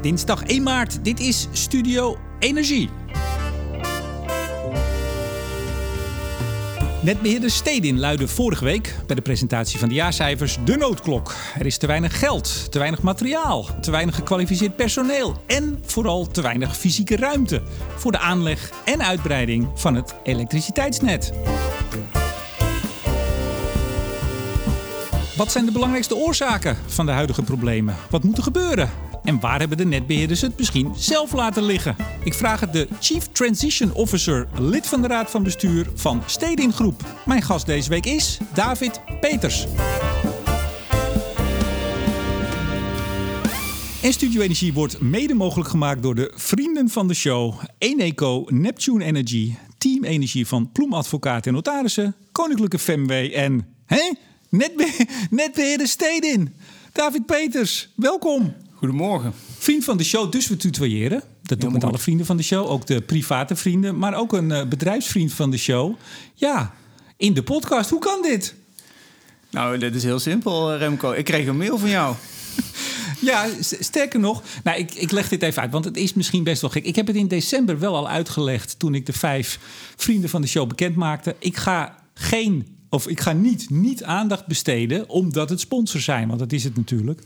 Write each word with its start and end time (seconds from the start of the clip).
Dinsdag 0.00 0.42
1 0.42 0.62
maart. 0.62 1.04
Dit 1.04 1.20
is 1.20 1.48
Studio 1.52 2.18
Energie. 2.38 2.88
Netbeheerder 7.02 7.50
Stedin 7.50 7.98
luidde 7.98 8.28
vorige 8.28 8.64
week 8.64 8.94
bij 9.06 9.16
de 9.16 9.22
presentatie 9.22 9.78
van 9.78 9.88
de 9.88 9.94
jaarcijfers 9.94 10.58
de 10.64 10.76
noodklok. 10.76 11.34
Er 11.58 11.66
is 11.66 11.78
te 11.78 11.86
weinig 11.86 12.18
geld, 12.18 12.72
te 12.72 12.78
weinig 12.78 13.02
materiaal, 13.02 13.66
te 13.80 13.90
weinig 13.90 14.14
gekwalificeerd 14.14 14.76
personeel 14.76 15.36
en 15.46 15.78
vooral 15.84 16.26
te 16.26 16.42
weinig 16.42 16.76
fysieke 16.76 17.16
ruimte 17.16 17.62
voor 17.96 18.12
de 18.12 18.18
aanleg 18.18 18.70
en 18.84 19.02
uitbreiding 19.02 19.68
van 19.74 19.94
het 19.94 20.14
elektriciteitsnet. 20.22 21.32
Wat 25.36 25.52
zijn 25.52 25.64
de 25.64 25.72
belangrijkste 25.72 26.16
oorzaken 26.16 26.76
van 26.86 27.06
de 27.06 27.12
huidige 27.12 27.42
problemen? 27.42 27.96
Wat 28.10 28.24
moet 28.24 28.36
er 28.36 28.42
gebeuren? 28.42 29.09
En 29.30 29.40
waar 29.40 29.58
hebben 29.58 29.76
de 29.76 29.84
netbeheerders 29.84 30.40
het 30.40 30.58
misschien 30.58 30.92
zelf 30.96 31.32
laten 31.32 31.62
liggen? 31.62 31.96
Ik 32.24 32.34
vraag 32.34 32.60
het 32.60 32.72
de 32.72 32.88
Chief 33.00 33.26
Transition 33.26 33.92
Officer, 33.92 34.48
lid 34.58 34.86
van 34.86 35.02
de 35.02 35.08
Raad 35.08 35.30
van 35.30 35.42
Bestuur 35.42 35.90
van 35.94 36.22
Stedin 36.26 36.72
Groep. 36.72 37.04
Mijn 37.26 37.42
gast 37.42 37.66
deze 37.66 37.88
week 37.88 38.06
is 38.06 38.38
David 38.54 39.00
Peters. 39.20 39.66
En 44.02 44.12
Studio 44.12 44.40
Energie 44.40 44.72
wordt 44.72 45.00
mede 45.00 45.34
mogelijk 45.34 45.68
gemaakt 45.68 46.02
door 46.02 46.14
de 46.14 46.32
vrienden 46.34 46.88
van 46.88 47.08
de 47.08 47.14
show: 47.14 47.54
Eneco, 47.78 48.44
Neptune 48.48 49.04
Energy, 49.04 49.54
Team 49.78 50.04
Energie 50.04 50.46
van 50.46 50.72
Ploem 50.72 50.92
Advocaat 50.92 51.46
en 51.46 51.52
Notarissen, 51.52 52.14
Koninklijke 52.32 52.78
Femway 52.78 53.32
en 53.32 53.66
hè? 53.86 54.12
Netbe 54.48 55.06
netbeheerder 55.30 55.88
Stedin. 55.88 56.54
David 56.92 57.26
Peters, 57.26 57.88
welkom. 57.94 58.54
Goedemorgen. 58.80 59.32
Vriend 59.58 59.84
van 59.84 59.96
de 59.96 60.04
show, 60.04 60.32
dus 60.32 60.48
we 60.48 60.56
tutoyeren. 60.56 61.22
Dat 61.42 61.60
doen 61.60 61.68
we 61.68 61.74
met 61.74 61.84
alle 61.84 61.98
vrienden 61.98 62.26
van 62.26 62.36
de 62.36 62.42
show, 62.42 62.70
ook 62.70 62.86
de 62.86 63.00
private 63.00 63.56
vrienden, 63.56 63.98
maar 63.98 64.14
ook 64.14 64.32
een 64.32 64.50
uh, 64.50 64.64
bedrijfsvriend 64.66 65.32
van 65.32 65.50
de 65.50 65.56
show. 65.56 65.94
Ja, 66.34 66.74
in 67.16 67.34
de 67.34 67.42
podcast. 67.42 67.90
Hoe 67.90 67.98
kan 68.00 68.22
dit? 68.22 68.54
Nou, 69.50 69.78
dit 69.78 69.94
is 69.94 70.02
heel 70.02 70.18
simpel, 70.18 70.76
Remco. 70.76 71.12
Ik 71.12 71.24
kreeg 71.24 71.46
een 71.46 71.56
mail 71.56 71.78
van 71.78 71.88
jou. 71.88 72.14
Ja, 73.20 73.46
sterker 73.60 74.20
nog, 74.20 74.42
nou, 74.64 74.78
ik, 74.78 74.94
ik 74.94 75.10
leg 75.10 75.28
dit 75.28 75.42
even 75.42 75.62
uit, 75.62 75.72
want 75.72 75.84
het 75.84 75.96
is 75.96 76.14
misschien 76.14 76.44
best 76.44 76.60
wel 76.60 76.70
gek. 76.70 76.84
Ik 76.84 76.96
heb 76.96 77.06
het 77.06 77.16
in 77.16 77.28
december 77.28 77.78
wel 77.78 77.96
al 77.96 78.08
uitgelegd 78.08 78.78
toen 78.78 78.94
ik 78.94 79.06
de 79.06 79.12
vijf 79.12 79.58
vrienden 79.96 80.30
van 80.30 80.40
de 80.40 80.46
show 80.46 80.68
bekend 80.68 80.96
maakte. 80.96 81.36
Ik 81.38 81.56
ga 81.56 81.96
geen, 82.14 82.76
of 82.90 83.08
ik 83.08 83.20
ga 83.20 83.32
niet, 83.32 83.70
niet 83.70 84.04
aandacht 84.04 84.46
besteden 84.46 85.08
omdat 85.08 85.48
het 85.50 85.60
sponsors 85.60 86.04
zijn, 86.04 86.28
want 86.28 86.38
dat 86.38 86.52
is 86.52 86.64
het 86.64 86.76
natuurlijk. 86.76 87.22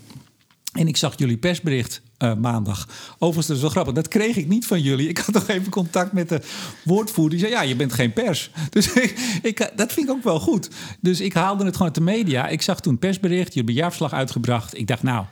En 0.74 0.88
ik 0.88 0.96
zag 0.96 1.18
jullie 1.18 1.36
persbericht 1.36 2.02
uh, 2.18 2.34
maandag. 2.34 2.88
Overigens, 3.14 3.46
dat 3.46 3.56
is 3.56 3.62
wel 3.62 3.70
grappig. 3.70 3.94
Dat 3.94 4.08
kreeg 4.08 4.36
ik 4.36 4.48
niet 4.48 4.66
van 4.66 4.80
jullie. 4.80 5.08
Ik 5.08 5.18
had 5.18 5.34
nog 5.34 5.48
even 5.48 5.70
contact 5.70 6.12
met 6.12 6.28
de 6.28 6.40
woordvoerder. 6.84 7.38
Die 7.38 7.48
zei, 7.48 7.52
ja, 7.52 7.62
je 7.62 7.76
bent 7.76 7.92
geen 7.92 8.12
pers. 8.12 8.50
Dus 8.70 8.92
ik, 8.92 9.38
ik, 9.42 9.70
dat 9.76 9.92
vind 9.92 10.08
ik 10.08 10.14
ook 10.14 10.24
wel 10.24 10.40
goed. 10.40 10.68
Dus 11.00 11.20
ik 11.20 11.32
haalde 11.32 11.64
het 11.64 11.72
gewoon 11.72 11.86
uit 11.86 11.96
de 11.96 12.12
media. 12.12 12.48
Ik 12.48 12.62
zag 12.62 12.80
toen 12.80 12.98
persbericht. 12.98 13.54
Jullie 13.54 13.74
jaarverslag 13.74 14.12
uitgebracht. 14.12 14.78
Ik 14.78 14.86
dacht, 14.86 15.02
nou, 15.02 15.24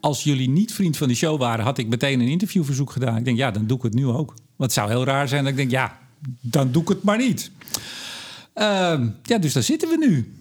als 0.00 0.24
jullie 0.24 0.48
niet 0.48 0.74
vriend 0.74 0.96
van 0.96 1.08
de 1.08 1.14
show 1.14 1.38
waren... 1.38 1.64
had 1.64 1.78
ik 1.78 1.88
meteen 1.88 2.20
een 2.20 2.28
interviewverzoek 2.28 2.90
gedaan. 2.90 3.16
Ik 3.16 3.24
denk, 3.24 3.36
ja, 3.36 3.50
dan 3.50 3.66
doe 3.66 3.76
ik 3.76 3.82
het 3.82 3.94
nu 3.94 4.06
ook. 4.06 4.34
Want 4.56 4.72
zou 4.72 4.90
heel 4.90 5.04
raar 5.04 5.28
zijn 5.28 5.42
dat 5.42 5.50
ik 5.52 5.58
denk, 5.58 5.70
ja, 5.70 5.98
dan 6.40 6.72
doe 6.72 6.82
ik 6.82 6.88
het 6.88 7.02
maar 7.02 7.18
niet. 7.18 7.50
Uh, 8.54 9.00
ja, 9.22 9.38
dus 9.38 9.52
daar 9.52 9.62
zitten 9.62 9.88
we 9.88 9.96
nu. 9.96 10.39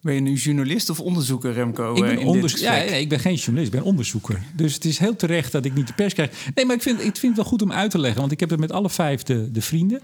Ben 0.00 0.14
je 0.14 0.20
nu 0.20 0.34
journalist 0.34 0.90
of 0.90 1.00
onderzoeker, 1.00 1.52
Remco? 1.52 1.94
Ik 1.94 2.02
ben, 2.02 2.18
onders 2.18 2.60
ja, 2.60 2.74
ja, 2.74 2.92
ik 2.92 3.08
ben 3.08 3.20
geen 3.20 3.34
journalist, 3.34 3.72
ik 3.72 3.78
ben 3.78 3.88
onderzoeker. 3.88 4.42
Dus 4.54 4.74
het 4.74 4.84
is 4.84 4.98
heel 4.98 5.16
terecht 5.16 5.52
dat 5.52 5.64
ik 5.64 5.74
niet 5.74 5.86
de 5.86 5.92
pers 5.92 6.14
krijg. 6.14 6.30
Nee, 6.54 6.64
maar 6.64 6.76
ik 6.76 6.82
vind, 6.82 6.98
ik 6.98 7.04
vind 7.04 7.22
het 7.22 7.36
wel 7.36 7.44
goed 7.44 7.62
om 7.62 7.72
uit 7.72 7.90
te 7.90 7.98
leggen. 7.98 8.20
Want 8.20 8.32
ik 8.32 8.40
heb 8.40 8.50
het 8.50 8.60
met 8.60 8.72
alle 8.72 8.90
vijf 8.90 9.22
de, 9.22 9.50
de 9.50 9.62
vrienden. 9.62 10.00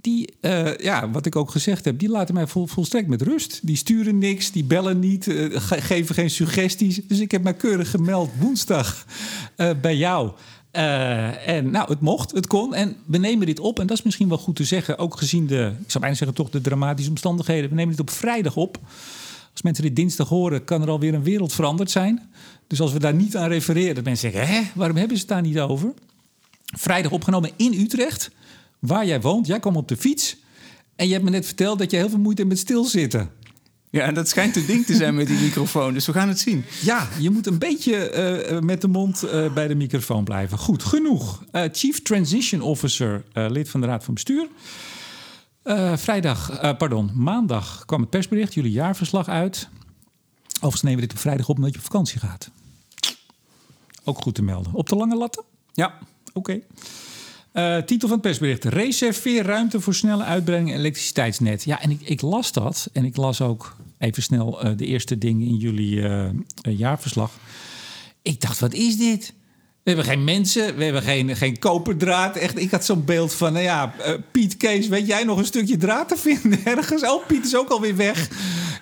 Die, 0.00 0.34
uh, 0.40 0.76
ja, 0.76 1.10
wat 1.10 1.26
ik 1.26 1.36
ook 1.36 1.50
gezegd 1.50 1.84
heb, 1.84 1.98
die 1.98 2.08
laten 2.08 2.34
mij 2.34 2.46
vol, 2.46 2.66
volstrekt 2.66 3.08
met 3.08 3.22
rust. 3.22 3.60
Die 3.62 3.76
sturen 3.76 4.18
niks, 4.18 4.50
die 4.50 4.64
bellen 4.64 4.98
niet, 4.98 5.26
uh, 5.26 5.60
ge 5.60 5.80
geven 5.80 6.14
geen 6.14 6.30
suggesties. 6.30 7.00
Dus 7.08 7.20
ik 7.20 7.30
heb 7.30 7.42
mij 7.42 7.54
keurig 7.54 7.90
gemeld 7.90 8.30
woensdag 8.38 9.06
uh, 9.56 9.70
bij 9.80 9.96
jou. 9.96 10.32
En 10.70 11.70
nou, 11.70 11.88
het 11.88 12.00
mocht, 12.00 12.30
het 12.30 12.46
kon. 12.46 12.74
En 12.74 12.96
we 13.06 13.18
nemen 13.18 13.46
dit 13.46 13.60
op. 13.60 13.80
En 13.80 13.86
dat 13.86 13.98
is 13.98 14.02
misschien 14.04 14.28
wel 14.28 14.38
goed 14.38 14.56
te 14.56 14.64
zeggen. 14.64 14.98
Ook 14.98 15.16
gezien 15.18 15.46
de, 15.46 15.72
ik 15.82 15.90
zou 15.90 16.00
bijna 16.00 16.16
zeggen, 16.16 16.36
toch 16.36 16.50
de 16.50 16.60
dramatische 16.60 17.10
omstandigheden. 17.10 17.68
We 17.70 17.74
nemen 17.74 17.90
dit 17.90 18.00
op 18.00 18.10
vrijdag 18.10 18.56
op. 18.56 18.78
Als 19.54 19.62
mensen 19.62 19.84
dit 19.84 19.96
dinsdag 19.96 20.28
horen, 20.28 20.64
kan 20.64 20.82
er 20.82 20.88
alweer 20.88 21.14
een 21.14 21.22
wereld 21.22 21.52
veranderd 21.52 21.90
zijn. 21.90 22.30
Dus 22.66 22.80
als 22.80 22.92
we 22.92 22.98
daar 22.98 23.14
niet 23.14 23.36
aan 23.36 23.48
refereren, 23.48 23.94
dat 23.94 24.04
mensen 24.04 24.30
zeggen: 24.30 24.54
hè, 24.54 24.62
waarom 24.74 24.96
hebben 24.96 25.16
ze 25.16 25.22
het 25.22 25.32
daar 25.32 25.42
niet 25.42 25.60
over? 25.60 25.92
Vrijdag 26.76 27.12
opgenomen 27.12 27.50
in 27.56 27.72
Utrecht, 27.72 28.30
waar 28.78 29.06
jij 29.06 29.20
woont. 29.20 29.46
Jij 29.46 29.60
kwam 29.60 29.76
op 29.76 29.88
de 29.88 29.96
fiets. 29.96 30.36
En 30.96 31.06
je 31.06 31.12
hebt 31.12 31.24
me 31.24 31.30
net 31.30 31.46
verteld 31.46 31.78
dat 31.78 31.90
je 31.90 31.96
heel 31.96 32.08
veel 32.08 32.18
moeite 32.18 32.40
hebt 32.40 32.54
met 32.54 32.62
stilzitten. 32.62 33.30
Ja, 33.90 34.02
en 34.06 34.14
dat 34.14 34.28
schijnt 34.28 34.56
een 34.56 34.66
ding 34.66 34.86
te 34.86 34.94
zijn 34.94 35.14
met 35.14 35.26
die 35.26 35.38
microfoon. 35.46 35.94
Dus 35.94 36.06
we 36.06 36.12
gaan 36.12 36.28
het 36.28 36.38
zien. 36.38 36.64
Ja, 36.82 37.08
je 37.20 37.30
moet 37.30 37.46
een 37.46 37.58
beetje 37.58 38.48
uh, 38.50 38.60
met 38.60 38.80
de 38.80 38.88
mond 38.88 39.24
uh, 39.24 39.52
bij 39.52 39.68
de 39.68 39.74
microfoon 39.74 40.24
blijven. 40.24 40.58
Goed, 40.58 40.82
genoeg. 40.82 41.44
Uh, 41.52 41.62
Chief 41.72 42.02
Transition 42.02 42.60
Officer, 42.60 43.24
lid 43.32 43.68
van 43.68 43.80
de 43.80 43.86
Raad 43.86 44.04
van 44.04 44.14
Bestuur. 44.14 44.46
Uh, 45.64 45.96
vrijdag, 45.96 46.62
uh, 46.62 46.76
pardon, 46.76 47.10
maandag 47.14 47.84
kwam 47.84 48.00
het 48.00 48.10
persbericht, 48.10 48.54
jullie 48.54 48.70
jaarverslag 48.70 49.28
uit. 49.28 49.68
Overigens 50.54 50.82
nemen 50.82 51.00
we 51.00 51.06
dit 51.06 51.16
op 51.16 51.22
vrijdag 51.22 51.48
op 51.48 51.56
omdat 51.56 51.72
je 51.72 51.78
op 51.78 51.84
vakantie 51.84 52.18
gaat. 52.18 52.50
Ook 54.04 54.18
goed 54.18 54.34
te 54.34 54.42
melden. 54.42 54.72
Op 54.72 54.88
de 54.88 54.96
lange 54.96 55.16
latten? 55.16 55.44
Ja. 55.72 55.98
Oké. 56.32 56.62
Okay. 57.52 57.76
Uh, 57.78 57.84
titel 57.84 58.08
van 58.08 58.16
het 58.16 58.26
persbericht: 58.26 58.64
Reserveer 58.64 59.44
ruimte 59.44 59.80
voor 59.80 59.94
snelle 59.94 60.24
uitbreiding 60.24 60.76
elektriciteitsnet. 60.76 61.64
Ja, 61.64 61.80
en 61.80 61.90
ik, 61.90 62.00
ik, 62.00 62.20
las 62.20 62.52
dat. 62.52 62.90
En 62.92 63.04
ik 63.04 63.16
las 63.16 63.40
ook 63.40 63.76
even 63.98 64.22
snel 64.22 64.76
de 64.76 64.86
eerste 64.86 65.18
dingen 65.18 65.46
in 65.46 65.56
jullie 65.56 66.08
jaarverslag. 66.62 67.32
Ik 68.22 68.40
dacht, 68.40 68.58
wat 68.58 68.72
is 68.72 68.96
dit? 68.96 69.34
We 69.84 69.90
hebben 69.90 70.08
geen 70.08 70.24
mensen, 70.24 70.76
we 70.76 70.84
hebben 70.84 71.02
geen, 71.02 71.36
geen 71.36 71.58
koperdraad. 71.58 72.36
Echt, 72.36 72.58
ik 72.58 72.70
had 72.70 72.84
zo'n 72.84 73.04
beeld 73.04 73.34
van, 73.34 73.52
nou 73.52 73.64
ja, 73.64 73.94
uh, 73.98 74.14
Piet 74.30 74.56
Kees, 74.56 74.88
weet 74.88 75.06
jij 75.06 75.24
nog 75.24 75.38
een 75.38 75.44
stukje 75.44 75.76
draad 75.76 76.08
te 76.08 76.16
vinden 76.16 76.58
ergens? 76.76 77.02
Oh, 77.02 77.26
Piet 77.26 77.44
is 77.44 77.56
ook 77.56 77.68
alweer 77.68 77.96
weg. 77.96 78.28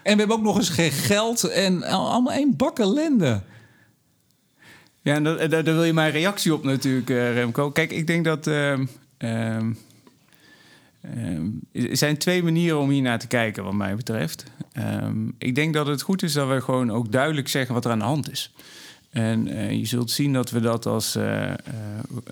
En 0.03 0.12
we 0.12 0.19
hebben 0.19 0.37
ook 0.37 0.43
nog 0.43 0.57
eens 0.57 0.69
geen 0.69 0.91
geld 0.91 1.45
en 1.45 1.83
allemaal 1.83 2.33
één 2.33 2.57
bak 2.57 2.79
ellende. 2.79 3.43
Ja, 5.01 5.15
en 5.15 5.25
daar, 5.25 5.49
daar 5.49 5.65
wil 5.65 5.85
je 5.85 5.93
mijn 5.93 6.12
reactie 6.12 6.55
op 6.55 6.65
natuurlijk, 6.65 7.11
uh, 7.11 7.33
Remco. 7.33 7.71
Kijk, 7.71 7.93
ik 7.93 8.07
denk 8.07 8.25
dat... 8.25 8.47
Uh, 8.47 8.79
er 11.73 11.97
zijn 11.97 12.19
twee 12.19 12.43
manieren 12.43 12.79
om 12.79 12.91
hier 12.91 13.03
naar 13.03 13.19
te 13.19 13.27
kijken, 13.27 13.65
wat 13.65 13.73
mij 13.73 13.97
betreft. 13.97 14.45
Um, 14.79 15.35
ik 15.39 15.55
denk 15.55 15.75
dat 15.75 15.87
het 15.87 16.03
goed 16.03 16.23
is 16.23 16.33
dat 16.33 16.49
we 16.49 16.61
gewoon 16.61 16.91
ook 16.91 17.12
duidelijk 17.12 17.49
zeggen 17.49 17.75
wat 17.75 17.85
er 17.85 17.91
aan 17.91 17.99
de 17.99 18.05
hand 18.05 18.31
is. 18.31 18.53
En 19.12 19.49
uh, 19.49 19.71
je 19.71 19.84
zult 19.84 20.11
zien 20.11 20.33
dat 20.33 20.50
we 20.50 20.61
dat 20.61 20.87
als, 20.87 21.17
uh, 21.17 21.25
uh, 21.25 21.55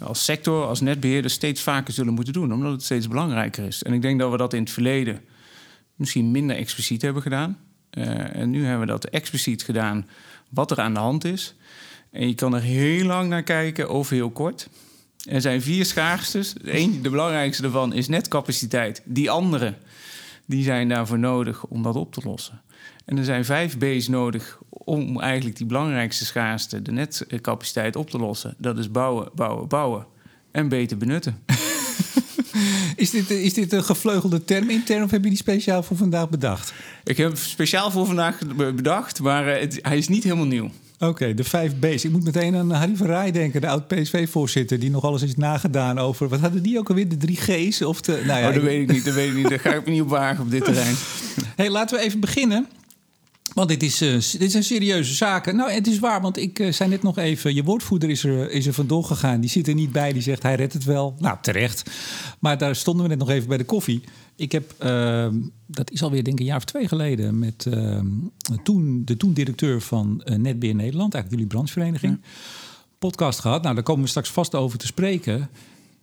als 0.03 0.25
sector, 0.25 0.67
als 0.67 0.81
netbeheerder 0.81 1.31
steeds 1.31 1.61
vaker 1.61 1.95
zullen 1.95 2.15
moeten 2.15 2.33
doen, 2.33 2.53
omdat 2.53 2.73
het 2.73 2.83
steeds 2.83 3.09
belangrijker 3.09 3.65
is. 3.65 3.83
En 3.83 3.93
ik 3.93 4.03
denk 4.03 4.21
dat 4.21 4.31
we 4.31 4.37
dat 4.37 4.53
in 4.53 4.63
het 4.63 4.71
verleden 4.71 5.21
misschien 5.95 6.31
minder 6.31 6.57
expliciet 6.57 7.03
hebben 7.03 7.23
gedaan. 7.23 7.59
en 7.91 8.51
nu 8.51 8.65
hebben 8.65 8.87
we 8.87 8.93
dat 8.93 9.05
expliciet 9.05 9.63
gedaan 9.63 10.09
wat 10.49 10.71
er 10.71 10.81
aan 10.81 10.95
de 10.95 11.01
hand 11.01 11.25
is. 11.25 11.55
En 12.11 12.29
je 12.29 12.35
kan 12.35 12.55
er 12.55 12.63
heel 12.63 13.05
lang 13.05 13.29
naar 13.29 13.43
kijken 13.43 13.91
of 13.91 14.09
heel 14.09 14.31
kort. 14.31 14.69
Er 15.29 15.41
zijn 15.41 15.63
vier 15.63 15.85
schaarstes. 15.85 16.55
Eén, 16.63 17.03
de 17.03 17.11
belangrijkste 17.11 17.63
daarvan 17.63 17.93
is 17.93 18.09
netcapaciteit. 18.09 19.03
Die 19.05 19.31
andere, 19.31 19.75
die 20.47 20.65
zijn 20.65 20.89
daarvoor 20.89 21.19
nodig 21.19 21.65
om 21.65 21.83
dat 21.83 21.97
op 21.97 22.13
te 22.13 22.21
lossen. 22.25 22.61
En 23.05 23.19
er 23.19 23.25
zijn 23.25 23.45
vijf 23.45 23.79
B's 23.79 24.09
nodig 24.09 24.59
om 24.91 25.21
eigenlijk 25.21 25.57
die 25.57 25.67
belangrijkste 25.67 26.25
schaarste, 26.25 26.83
de 26.83 26.93
netcapaciteit, 26.93 27.97
op 27.97 28.11
te 28.11 28.19
lossen. 28.19 28.55
Dat 28.59 28.79
is 28.79 28.91
bouwen, 28.91 29.29
bouwen, 29.35 29.69
bouwen 29.69 30.07
en 30.51 30.69
beter 30.69 30.97
benutten. 30.97 31.39
is, 32.97 33.11
dit, 33.11 33.31
is 33.31 33.55
dit 33.55 33.73
een 33.73 33.85
gevleugelde 33.85 34.45
term 34.45 34.71
intern 34.71 35.03
of 35.03 35.11
heb 35.11 35.23
je 35.23 35.29
die 35.29 35.39
speciaal 35.39 35.83
voor 35.83 35.97
vandaag 35.97 36.29
bedacht? 36.29 36.73
Ik 37.05 37.17
heb 37.17 37.37
speciaal 37.37 37.91
voor 37.91 38.07
vandaag 38.07 38.39
bedacht, 38.57 39.21
maar 39.21 39.47
het, 39.47 39.79
hij 39.83 39.99
is 39.99 40.09
niet 40.09 40.25
helemaal 40.25 40.47
nieuw. 40.47 40.71
Oké, 40.99 41.09
okay, 41.09 41.35
de 41.35 41.45
vijf 41.45 41.73
B's. 41.79 42.05
Ik 42.05 42.11
moet 42.11 42.25
meteen 42.25 42.57
aan 42.57 42.71
Harry 42.71 42.97
van 42.97 43.07
Rij 43.07 43.31
denken, 43.31 43.61
de 43.61 43.69
oud-PSV-voorzitter... 43.69 44.79
die 44.79 44.91
nog 44.91 45.05
alles 45.05 45.23
is 45.23 45.37
nagedaan 45.37 45.99
over... 45.99 46.29
wat 46.29 46.41
hadden 46.41 46.63
die 46.63 46.79
ook 46.79 46.89
alweer, 46.89 47.09
de 47.09 47.17
drie 47.17 47.37
G's? 47.37 47.83
Of 47.83 48.01
de, 48.01 48.23
nou 48.27 48.41
ja, 48.41 48.49
oh, 48.49 48.55
dat 48.55 48.63
weet 48.63 48.81
ik 48.81 48.93
niet, 48.93 49.05
dat 49.05 49.15
weet 49.15 49.29
ik 49.29 49.35
niet. 49.35 49.49
Daar 49.49 49.61
ga 49.61 49.75
ik 49.75 49.85
me 49.85 49.91
niet 49.91 50.03
op 50.03 50.09
wagen 50.09 50.45
op 50.45 50.51
dit 50.51 50.65
terrein. 50.75 50.95
hey, 51.57 51.71
laten 51.71 51.99
we 51.99 52.05
even 52.05 52.21
beginnen... 52.21 52.67
Want 53.55 53.69
dit, 53.69 53.83
is, 53.83 54.03
uh, 54.03 54.13
dit 54.13 54.51
zijn 54.51 54.65
serieuze 54.65 55.15
zaken. 55.15 55.57
Nou, 55.57 55.71
het 55.71 55.87
is 55.87 55.99
waar, 55.99 56.21
want 56.21 56.37
ik 56.37 56.59
uh, 56.59 56.73
zei 56.73 56.91
net 56.91 57.03
nog 57.03 57.19
even... 57.19 57.55
je 57.55 57.65
woordvoerder 57.65 58.11
is 58.11 58.25
er, 58.25 58.51
is 58.51 58.67
er 58.67 58.73
vandoor 58.73 59.05
gegaan. 59.05 59.41
Die 59.41 59.51
zit 59.51 59.69
er 59.69 59.75
niet 59.75 59.93
bij, 59.93 60.13
die 60.13 60.23
zegt 60.23 60.43
hij 60.43 60.55
redt 60.55 60.73
het 60.73 60.85
wel. 60.85 61.15
Nou, 61.19 61.39
terecht. 61.41 61.91
Maar 62.39 62.59
daar 62.59 62.77
stonden 62.77 63.03
we 63.03 63.09
net 63.09 63.19
nog 63.19 63.31
even 63.31 63.49
bij 63.49 63.59
de 63.59 63.65
koffie. 63.65 64.03
Ik 64.37 64.53
heb, 64.53 64.75
uh, 64.85 65.29
dat 65.67 65.91
is 65.91 66.03
alweer 66.03 66.25
denk 66.25 66.37
ik 66.37 66.41
een 66.41 66.47
jaar 66.47 66.57
of 66.57 66.65
twee 66.65 66.89
geleden... 66.89 67.39
met 67.39 67.67
toen, 68.63 69.03
de 69.05 69.17
toen 69.17 69.33
directeur 69.33 69.81
van 69.81 70.23
Netbeheer 70.25 70.75
Nederland... 70.75 71.15
eigenlijk 71.15 71.31
jullie 71.31 71.47
branchevereniging... 71.47 72.19
Ja. 72.23 72.29
podcast 72.99 73.41
gehad. 73.41 73.63
Nou, 73.63 73.75
daar 73.75 73.85
komen 73.85 74.03
we 74.03 74.09
straks 74.09 74.31
vast 74.31 74.55
over 74.55 74.79
te 74.79 74.87
spreken. 74.87 75.49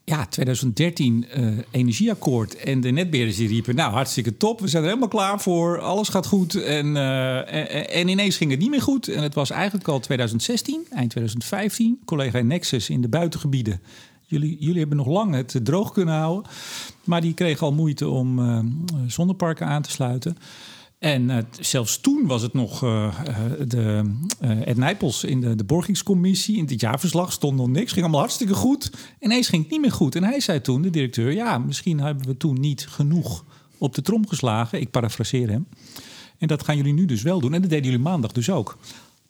Ja, 0.10 0.26
2013 0.26 1.26
uh, 1.38 1.58
energieakkoord. 1.72 2.56
En 2.56 2.82
de 2.82 2.90
netbeheerders 2.90 3.38
die 3.38 3.48
riepen, 3.48 3.76
nou 3.76 3.92
hartstikke 3.92 4.38
top. 4.38 4.60
We 4.60 4.68
zijn 4.68 4.84
er 4.84 4.90
helemaal 4.90 5.10
klaar 5.10 5.42
voor. 5.42 5.80
Alles 5.80 6.10
gaat 6.10 6.26
goed. 6.26 6.56
En, 6.56 6.86
uh, 6.86 7.54
en, 7.54 7.90
en, 7.90 8.08
ineens 8.08 8.38
ging 8.38 8.52
het 8.52 8.60
niet 8.60 8.70
meer 8.70 8.82
goed. 8.82 9.08
En 9.08 9.24
het 9.24 9.34
was 9.34 9.50
eigenlijk 9.50 9.88
al 9.88 10.00
2016, 10.00 10.86
eind 10.90 11.10
2015. 11.10 12.00
Collega 12.06 12.40
Nexus 12.40 12.90
in 12.90 13.02
de 13.02 13.08
buitengebieden. 13.08 13.82
Jullie, 14.26 14.58
jullie 14.60 14.80
hebben 14.80 14.98
nog 14.98 15.08
lang 15.08 15.34
het 15.34 15.60
droog 15.64 15.92
kunnen 15.92 16.16
houden. 16.16 16.52
Maar 17.04 17.22
die 17.22 17.34
kregen 17.34 17.66
al 17.66 17.74
moeite 17.74 18.08
om 18.08 18.40
uh, 18.40 18.60
zonneparken 19.08 19.68
aan 19.68 19.82
te 19.82 19.92
sluiten. 19.92 20.38
En 21.00 21.30
uh, 21.30 21.38
zelfs 21.60 22.00
toen 22.00 22.28
was 22.28 22.42
het 22.42 22.54
nog 22.54 22.84
uh, 22.84 23.16
de, 23.68 24.14
Ed 24.40 24.78
Nijpels 24.78 25.24
in 25.24 25.42
de, 25.42 25.56
de 25.56 25.64
borgingscommissie. 25.64 26.58
In 26.58 26.66
het 26.66 26.82
jaarverslag 26.82 27.32
stond 27.32 27.58
nog 27.58 27.68
niks. 27.68 27.92
Ging 27.92 28.02
allemaal 28.02 28.22
hartstikke 28.22 28.54
goed. 28.54 28.92
Ineens 29.20 29.48
ging 29.48 29.62
het 29.62 29.72
niet 29.72 29.82
meer 29.82 29.92
goed. 29.92 30.16
En 30.16 30.24
hij 30.24 30.40
zei 30.40 30.62
toen, 30.62 30.82
de 30.82 30.90
directeur... 30.90 31.32
ja, 31.32 31.58
misschien 31.58 32.00
hebben 32.00 32.28
we 32.28 32.38
toen 32.38 32.60
niet 32.60 32.88
genoeg 32.88 33.46
op 33.78 33.96
de 33.96 34.02
trom 34.02 34.28
geslagen. 34.28 34.82
Ik 34.82 34.92
parafraseer 34.92 35.50
hem. 35.50 35.68
En 36.38 36.48
dat 36.48 36.64
gaan 36.64 36.78
jullie 36.78 36.94
nu 36.94 37.06
dus 37.06 37.22
wel 37.22 37.40
doen. 37.40 37.54
En 37.54 37.62
dat 37.62 37.70
deden 37.70 37.86
jullie 37.86 38.00
maandag 38.00 38.32
dus 38.32 38.50
ook. 38.50 38.78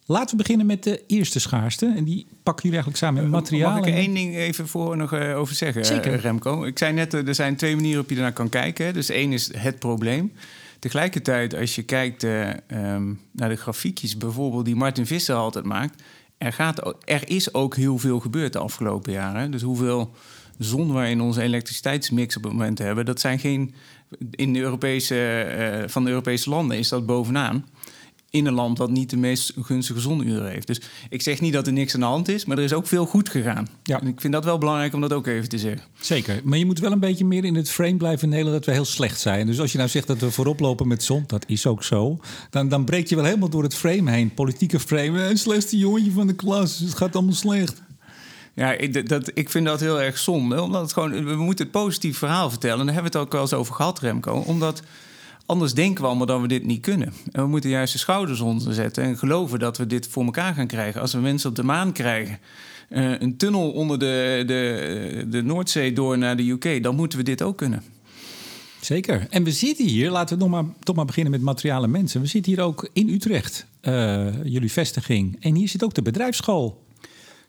Laten 0.06 0.30
we 0.30 0.44
beginnen 0.44 0.66
met 0.66 0.84
de 0.84 1.04
eerste 1.08 1.40
schaarste. 1.40 1.94
En 1.96 2.04
die 2.04 2.26
pakken 2.44 2.70
jullie 2.70 2.84
eigenlijk 2.84 2.98
samen 2.98 3.22
met 3.22 3.32
materialen. 3.32 3.78
Mag 3.78 3.88
ik 3.88 3.94
er 3.94 4.00
één 4.00 4.14
ding 4.14 4.36
even 4.36 4.68
voor 4.68 4.98
nog 4.98 5.14
over 5.14 5.56
zeggen, 5.56 5.86
Zeker. 5.86 6.20
Remco? 6.20 6.64
Ik 6.64 6.78
zei 6.78 6.94
net, 6.94 7.14
er 7.14 7.36
zijn 7.36 7.56
twee 7.56 7.76
manieren 7.76 8.02
op 8.02 8.10
je 8.10 8.16
ernaar 8.16 8.34
kan 8.34 8.50
kijken. 8.50 8.94
Dus 8.94 9.10
één 9.10 9.34
is 9.34 9.52
het 9.58 9.80
probleem. 9.80 10.32
Tegelijkertijd, 10.80 11.56
als 11.56 11.76
je 11.76 11.84
kijkt 11.84 12.24
uh, 12.24 12.50
um, 12.72 13.20
naar 13.32 13.50
de 13.50 13.56
grafiekjes, 13.56 14.18
bijvoorbeeld 14.18 14.66
die 14.66 14.76
Martin 14.76 15.06
Visser 15.06 15.36
altijd 15.36 15.66
maakt, 15.66 16.04
er, 16.38 16.54
gaat, 16.54 16.96
er 17.06 17.30
is 17.30 17.54
ook 17.54 17.76
heel 17.76 17.98
veel 17.98 18.20
gebeurd 18.20 18.54
de 18.54 18.60
afgelopen 18.60 19.12
jaren. 19.12 19.52
Dus 19.52 19.62
hoeveel 19.62 20.14
zon 20.58 20.94
wij 20.94 21.12
in 21.12 21.22
onze 21.22 21.42
elektriciteitsmix 21.42 22.38
op 22.38 22.44
het 22.44 22.52
moment 22.52 22.78
hebben, 22.78 23.06
dat 23.06 23.20
zijn 23.20 23.40
geen. 23.40 23.74
In 24.32 24.54
de 24.54 24.60
Europese, 24.60 25.48
uh, 25.84 25.90
van 25.90 26.04
de 26.04 26.10
Europese 26.10 26.50
landen 26.50 26.78
is 26.78 26.90
dat 26.90 27.06
bovenaan 27.06 27.66
in 28.30 28.46
een 28.46 28.54
land 28.54 28.78
dat 28.78 28.90
niet 28.90 29.10
de 29.10 29.18
meest 29.18 29.54
gunstige 29.62 30.00
zonuren 30.00 30.50
heeft. 30.52 30.68
Dus 30.68 30.82
ik 31.10 31.22
zeg 31.22 31.42
niet 31.42 31.54
dat 31.54 31.68
er 31.68 31.74
niks 31.74 31.94
aan 31.94 32.00
de 32.00 32.06
hand 32.06 32.28
is, 32.28 32.46
maar 32.46 32.58
er 32.58 32.64
is 32.64 32.74
ook 32.74 32.88
veel 32.88 33.06
goed 33.06 33.30
gegaan. 33.30 33.68
Ja. 33.84 34.02
En 34.02 34.08
ik 34.08 34.22
vind 34.22 34.34
dat 34.34 34.46
wel 34.46 34.58
belangrijk 34.58 34.94
om 34.94 35.02
dat 35.02 35.14
ook 35.14 35.28
even 35.28 35.50
te 35.50 35.58
zeggen. 35.58 35.82
Zeker, 36.00 36.42
maar 36.44 36.58
je 36.58 36.66
moet 36.66 36.80
wel 36.80 36.92
een 36.92 37.00
beetje 37.00 37.26
meer 37.26 37.46
in 37.46 37.56
het 37.56 37.70
frame 37.70 37.98
blijven 37.98 38.30
Nederland 38.30 38.56
dat 38.56 38.66
we 38.66 38.72
heel 38.72 38.86
slecht 38.86 39.20
zijn. 39.20 39.46
Dus 39.46 39.60
als 39.60 39.72
je 39.72 39.78
nou 39.78 39.90
zegt 39.90 40.08
dat 40.08 40.20
we 40.20 40.32
voorop 40.32 40.60
lopen 40.60 40.88
met 40.88 41.04
zon, 41.04 41.24
dat 41.28 41.46
is 41.48 41.66
ook 41.66 41.84
zo, 41.84 42.20
dan, 42.50 42.70
dan 42.70 42.86
breek 42.86 43.08
je 43.08 43.16
wel 43.16 43.26
helemaal 43.26 43.50
door 43.50 43.64
het 43.64 43.76
frame 43.76 44.12
heen. 44.12 44.34
Politieke 44.34 44.80
frame, 44.80 45.30
een 45.30 45.38
slechtste 45.38 45.78
jongetje 45.78 46.12
van 46.12 46.28
de 46.28 46.36
klas, 46.36 46.80
het 46.80 46.96
gaat 46.96 47.16
allemaal 47.16 47.34
slecht. 47.34 47.82
Ja, 48.58 48.72
ik, 48.72 49.10
dat, 49.10 49.32
ik 49.34 49.50
vind 49.50 49.66
dat 49.66 49.80
heel 49.80 50.02
erg 50.02 50.18
zonde. 50.18 50.62
Omdat 50.62 50.82
het 50.82 50.94
gewoon, 50.94 51.26
we 51.26 51.36
moeten 51.36 51.66
het 51.66 51.74
positief 51.74 52.18
verhaal 52.18 52.50
vertellen. 52.50 52.80
En 52.80 52.86
daar 52.86 52.94
hebben 52.94 53.12
we 53.12 53.18
het 53.18 53.28
ook 53.28 53.34
wel 53.34 53.42
eens 53.42 53.54
over 53.54 53.76
gehad, 53.76 54.00
Remco. 54.00 54.34
Omdat 54.34 54.82
Anders 55.48 55.74
denken 55.74 56.02
we 56.02 56.08
allemaal 56.08 56.26
dat 56.26 56.42
we 56.42 56.48
dit 56.48 56.66
niet 56.66 56.82
kunnen. 56.82 57.14
En 57.32 57.42
we 57.42 57.48
moeten 57.48 57.70
juist 57.70 57.94
de 57.94 58.00
schouders 58.00 58.40
onder 58.40 58.74
zetten 58.74 59.04
en 59.04 59.18
geloven 59.18 59.60
dat 59.60 59.78
we 59.78 59.88
dit 59.88 60.08
voor 60.08 60.24
elkaar 60.24 60.54
gaan 60.54 60.68
krijgen. 60.68 61.02
Als 61.02 61.14
we 61.14 61.20
mensen 61.20 61.50
op 61.50 61.56
de 61.56 61.64
maan 61.64 61.92
krijgen, 61.92 62.40
uh, 62.90 63.20
een 63.20 63.38
tunnel 63.38 63.72
onder 63.72 64.00
de, 64.00 64.44
de, 64.46 65.26
de 65.30 65.44
Noordzee 65.44 65.94
door 65.94 66.18
naar 66.18 66.38
de 66.38 66.50
UK, 66.50 66.84
dan 66.84 66.96
moeten 66.96 67.18
we 67.18 67.24
dit 67.24 67.42
ook 67.42 67.58
kunnen. 67.58 67.84
Zeker. 68.82 69.28
En 69.30 69.44
we 69.44 69.52
zitten 69.52 69.86
hier, 69.86 70.12
laten 70.12 70.38
we 70.38 70.44
nog 70.44 70.52
maar, 70.52 70.74
toch 70.84 70.96
maar 70.96 71.06
beginnen 71.06 71.32
met 71.32 71.42
materialen 71.42 71.92
mensen. 71.92 72.22
We 72.22 72.28
zitten 72.28 72.52
hier 72.52 72.64
ook 72.64 72.90
in 72.94 73.10
Utrecht, 73.10 73.66
uh, 73.82 74.44
jullie 74.44 74.72
vestiging. 74.72 75.38
En 75.40 75.56
hier 75.56 75.68
zit 75.68 75.84
ook 75.84 75.94
de 75.94 76.02
bedrijfsschool. 76.02 76.86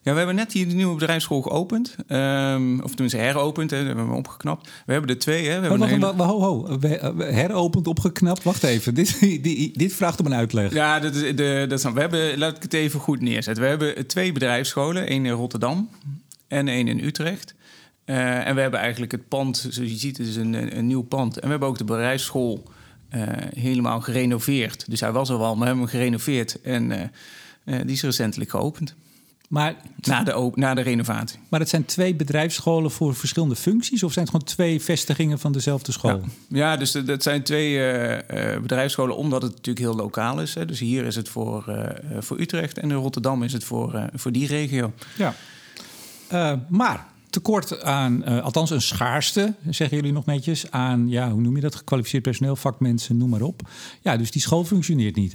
Ja, 0.09 0.15
we 0.15 0.21
hebben 0.21 0.37
net 0.37 0.53
hier 0.53 0.69
de 0.69 0.75
nieuwe 0.75 0.95
bedrijfsschool 0.95 1.43
geopend. 1.43 1.97
Um, 2.09 2.81
of 2.81 2.91
tenminste 2.91 3.19
heropend, 3.19 3.71
hè, 3.71 3.81
we 3.81 3.87
hebben 3.87 4.05
hem 4.05 4.15
opgeknapt. 4.15 4.71
We 4.87 4.93
hebben 4.93 5.11
er 5.11 5.19
twee. 5.19 5.49
Hè. 5.49 5.61
We 5.61 5.71
oh, 5.71 5.79
wacht, 5.79 5.91
hele... 5.91 6.23
ho, 6.23 6.41
ho. 6.41 6.79
Heropend, 7.19 7.87
opgeknapt. 7.87 8.43
Wacht 8.43 8.63
even, 8.63 8.95
dit, 8.95 9.19
die, 9.43 9.79
dit 9.79 9.93
vraagt 9.93 10.21
om 10.21 10.27
een 10.27 10.35
uitleg. 10.35 10.73
Ja, 10.73 11.01
dat, 11.01 11.15
is, 11.15 11.37
de, 11.37 11.65
dat 11.69 11.83
we 11.83 12.01
hebben, 12.01 12.39
laat 12.39 12.57
ik 12.57 12.63
het 12.63 12.73
even 12.73 13.01
goed 13.01 13.21
neerzetten. 13.21 13.63
We 13.63 13.69
hebben 13.69 14.07
twee 14.07 14.33
bedrijfsscholen. 14.33 15.07
één 15.07 15.27
in 15.27 15.33
Rotterdam 15.33 15.89
en 16.47 16.69
één 16.69 16.89
in 16.89 17.05
Utrecht. 17.05 17.55
Uh, 18.07 18.47
en 18.47 18.55
we 18.55 18.61
hebben 18.61 18.81
eigenlijk 18.81 19.13
het 19.13 19.29
pand, 19.29 19.57
zoals 19.57 19.91
je 19.91 19.99
ziet, 19.99 20.19
het 20.19 20.27
is 20.27 20.37
een, 20.37 20.77
een 20.77 20.87
nieuw 20.87 21.03
pand. 21.03 21.37
En 21.37 21.45
we 21.45 21.51
hebben 21.51 21.69
ook 21.69 21.79
de 21.79 21.85
bedrijfsschool 21.85 22.63
uh, 23.15 23.23
helemaal 23.55 24.01
gerenoveerd. 24.01 24.91
Dus 24.91 25.01
hij 25.01 25.13
was 25.13 25.29
er 25.29 25.39
wel, 25.39 25.51
maar 25.51 25.59
we 25.59 25.65
hebben 25.65 25.83
hem 25.83 25.93
gerenoveerd. 25.93 26.61
En 26.61 26.91
uh, 26.91 27.81
die 27.85 27.95
is 27.95 28.03
recentelijk 28.03 28.51
geopend. 28.51 28.95
Maar, 29.49 29.77
na, 30.00 30.23
de, 30.23 30.50
na 30.55 30.75
de 30.75 30.81
renovatie. 30.81 31.39
Maar 31.49 31.61
het 31.61 31.69
zijn 31.69 31.85
twee 31.85 32.15
bedrijfsscholen 32.15 32.91
voor 32.91 33.15
verschillende 33.15 33.56
functies? 33.56 34.03
Of 34.03 34.12
zijn 34.12 34.25
het 34.25 34.35
gewoon 34.35 34.50
twee 34.50 34.81
vestigingen 34.81 35.39
van 35.39 35.53
dezelfde 35.53 35.93
school? 35.93 36.21
Ja, 36.49 36.77
dus 36.77 36.93
dat 36.93 37.23
zijn 37.23 37.43
twee 37.43 37.73
uh, 37.73 38.61
bedrijfsscholen 38.61 39.17
omdat 39.17 39.43
het 39.43 39.50
natuurlijk 39.50 39.79
heel 39.87 39.95
lokaal 39.95 40.41
is. 40.41 40.55
Hè. 40.55 40.65
Dus 40.65 40.79
hier 40.79 41.05
is 41.05 41.17
het 41.17 41.29
voor, 41.29 41.65
uh, 41.69 42.19
voor 42.19 42.41
Utrecht 42.41 42.79
en 42.79 42.91
in 42.91 42.97
Rotterdam 42.97 43.43
is 43.43 43.53
het 43.53 43.65
voor, 43.65 44.11
voor 44.15 44.33
die 44.33 44.47
regio. 44.47 44.93
Ja. 45.17 45.35
maar 46.69 47.06
tekort 47.31 47.83
aan, 47.83 48.25
althans 48.25 48.71
een 48.71 48.83
schaarste, 48.83 49.55
zeggen 49.71 49.97
jullie 49.97 50.12
nog 50.12 50.27
netjes, 50.27 50.71
aan, 50.71 51.09
ja, 51.09 51.31
hoe 51.31 51.41
noem 51.41 51.55
je 51.55 51.62
dat, 51.62 51.75
gekwalificeerd 51.75 52.23
personeel, 52.23 52.56
vakmensen, 52.56 53.17
noem 53.17 53.29
maar 53.29 53.43
op. 53.43 53.69
Ja, 54.03 54.17
dus 54.17 54.31
die 54.31 54.43
school 54.43 54.65
functioneert 54.65 55.17
niet. 55.17 55.35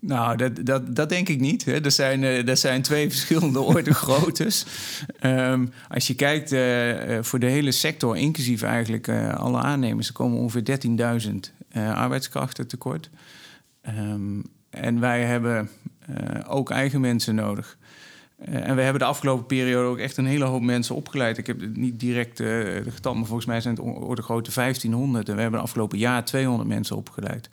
Nou, 0.00 0.36
dat, 0.36 0.66
dat, 0.66 0.96
dat 0.96 1.08
denk 1.08 1.28
ik 1.28 1.40
niet. 1.40 1.64
Hè. 1.64 1.84
Er, 1.84 1.90
zijn, 1.90 2.22
er 2.22 2.56
zijn 2.56 2.82
twee 2.82 3.08
verschillende 3.14 3.60
orde 3.60 3.94
groottes. 3.94 4.66
Um, 5.22 5.70
als 5.88 6.06
je 6.06 6.14
kijkt 6.14 6.52
uh, 6.52 7.18
voor 7.22 7.38
de 7.38 7.46
hele 7.46 7.72
sector, 7.72 8.16
inclusief 8.16 8.62
eigenlijk 8.62 9.08
alle 9.36 9.58
aannemers... 9.58 10.08
er 10.08 10.14
komen 10.14 10.38
ongeveer 10.38 10.80
13.000 11.72 11.82
arbeidskrachten 11.94 12.66
tekort. 12.66 13.10
Um, 13.88 14.42
en 14.70 15.00
wij 15.00 15.24
hebben 15.24 15.68
ook 16.46 16.70
eigen 16.70 17.00
mensen 17.00 17.34
nodig. 17.34 17.78
en 18.38 18.76
we 18.76 18.82
hebben 18.82 19.00
de 19.00 19.08
afgelopen 19.08 19.46
periode 19.46 19.88
ook 19.88 19.98
echt 19.98 20.16
een 20.16 20.26
hele 20.26 20.44
hoop 20.44 20.62
mensen 20.62 20.94
opgeleid. 20.94 21.38
Ik 21.38 21.46
heb 21.46 21.76
niet 21.76 22.00
direct 22.00 22.36
de 22.36 22.82
getal, 22.88 23.14
maar 23.14 23.26
volgens 23.26 23.46
mij 23.46 23.60
zijn 23.60 23.74
het 23.74 23.84
orde 23.84 24.22
grote 24.22 24.50
1500. 24.54 25.28
En 25.28 25.34
we 25.34 25.40
hebben 25.40 25.58
de 25.58 25.66
afgelopen 25.66 25.98
jaar 25.98 26.24
200 26.24 26.68
mensen 26.68 26.96
opgeleid. 26.96 27.48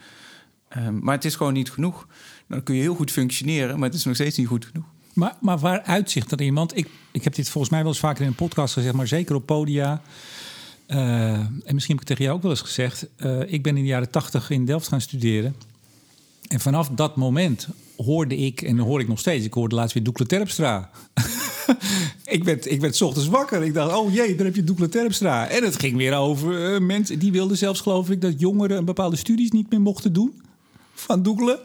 Um, 0.78 1.00
maar 1.04 1.16
het 1.16 1.26
is 1.26 1.36
gewoon 1.36 1.54
niet 1.54 1.72
genoeg. 1.72 2.08
Dan 2.48 2.64
kun 2.64 2.76
je 2.76 2.82
heel 2.82 2.96
goed 2.96 3.12
functioneren, 3.12 3.80
maar 3.80 3.90
het 3.90 3.98
is 3.98 4.06
nog 4.06 4.16
steeds 4.16 4.38
niet 4.38 4.48
goed 4.48 4.66
genoeg. 4.66 4.86
Maar, 5.14 5.36
maar 5.42 5.60
waar 5.60 5.82
uitzicht 5.82 6.30
dat 6.30 6.42
iemand? 6.42 6.78
Ik, 6.78 6.88
ik 7.12 7.24
heb 7.24 7.36
dit 7.36 7.50
volgens 7.50 7.74
mij 7.74 7.82
wel 7.82 7.92
eens 7.92 8.00
vaker 8.00 8.22
in 8.22 8.28
een 8.28 8.36
podcast 8.36 8.74
gezegd, 8.74 8.96
maar 8.96 9.08
zeker 9.08 9.36
op 9.36 9.46
podia. 9.46 10.02
Uh, 10.88 10.98
en 11.30 11.74
misschien 11.74 11.96
heb 11.96 12.04
ik 12.04 12.08
tegen 12.08 12.24
jou 12.24 12.36
ook 12.36 12.42
wel 12.42 12.52
eens 12.52 12.62
gezegd. 12.62 13.08
Uh, 13.18 13.54
ik 13.54 13.64
ben 13.64 13.78
in 13.78 13.84
de 13.84 13.90
jaren 13.90 14.10
tachtig 14.10 14.50
in 14.50 14.66
Delft 14.66 14.88
gaan 14.88 15.02
studeren. 15.02 15.56
En 16.48 16.60
vanaf 16.60 16.90
dat 16.90 17.16
moment 17.16 17.68
hoorde 17.98 18.38
ik, 18.38 18.62
en 18.62 18.78
hoor 18.78 19.00
ik 19.00 19.08
nog 19.08 19.20
steeds, 19.20 19.46
ik 19.46 19.54
hoorde 19.54 19.76
laatst 19.76 19.94
weer 19.94 20.04
Doekle 20.04 20.26
Terpstra. 20.26 20.90
ik, 22.26 22.44
werd, 22.44 22.72
ik 22.72 22.82
werd 22.82 23.02
ochtends 23.02 23.28
wakker. 23.28 23.64
Ik 23.64 23.74
dacht, 23.74 23.96
oh 23.96 24.14
jee, 24.14 24.36
daar 24.36 24.46
heb 24.46 24.56
je 24.56 24.64
Doekle 24.64 24.90
Terpstra. 24.90 25.48
En 25.48 25.64
het 25.64 25.80
ging 25.80 25.98
weer 25.98 26.16
over 26.16 26.74
uh, 26.74 26.80
mensen, 26.80 27.20
die 27.20 27.32
wilden 27.32 27.58
zelfs 27.58 27.82
geloof 27.82 28.10
ik 28.10 28.22
dat 28.22 28.40
jongeren 28.40 28.78
een 28.78 28.86
bepaalde 28.86 29.16
studies 29.16 29.52
niet 29.52 29.70
meer 29.70 29.82
mochten 29.82 30.14
doen. 30.14 30.42
Van 30.94 31.24
Doekle. 31.24 31.62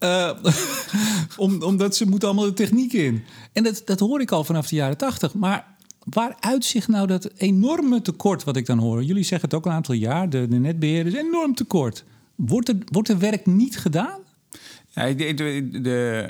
Uh, 0.00 0.30
om, 1.36 1.62
omdat 1.62 1.96
ze 1.96 2.08
moeten 2.08 2.28
allemaal 2.28 2.46
de 2.46 2.52
techniek 2.52 2.92
in. 2.92 3.24
En 3.52 3.62
dat, 3.62 3.82
dat 3.84 4.00
hoor 4.00 4.20
ik 4.20 4.30
al 4.30 4.44
vanaf 4.44 4.68
de 4.68 4.76
jaren 4.76 4.96
tachtig. 4.96 5.34
Maar 5.34 5.76
waar 6.04 6.36
uitzicht 6.40 6.88
nou 6.88 7.06
dat 7.06 7.30
enorme 7.36 8.02
tekort 8.02 8.44
wat 8.44 8.56
ik 8.56 8.66
dan 8.66 8.78
hoor? 8.78 9.02
Jullie 9.02 9.22
zeggen 9.22 9.48
het 9.48 9.58
ook 9.58 9.66
een 9.66 9.72
aantal 9.72 9.94
jaar, 9.94 10.30
de, 10.30 10.48
de 10.78 11.18
enorm 11.18 11.54
tekort. 11.54 12.04
Wordt 12.34 12.68
er, 12.68 12.76
wordt 12.84 13.08
er 13.08 13.18
werk 13.18 13.46
niet 13.46 13.78
gedaan? 13.78 14.20
Ja, 14.98 15.04
ik, 15.04 15.36
de, 15.36 15.68
de, 15.82 16.28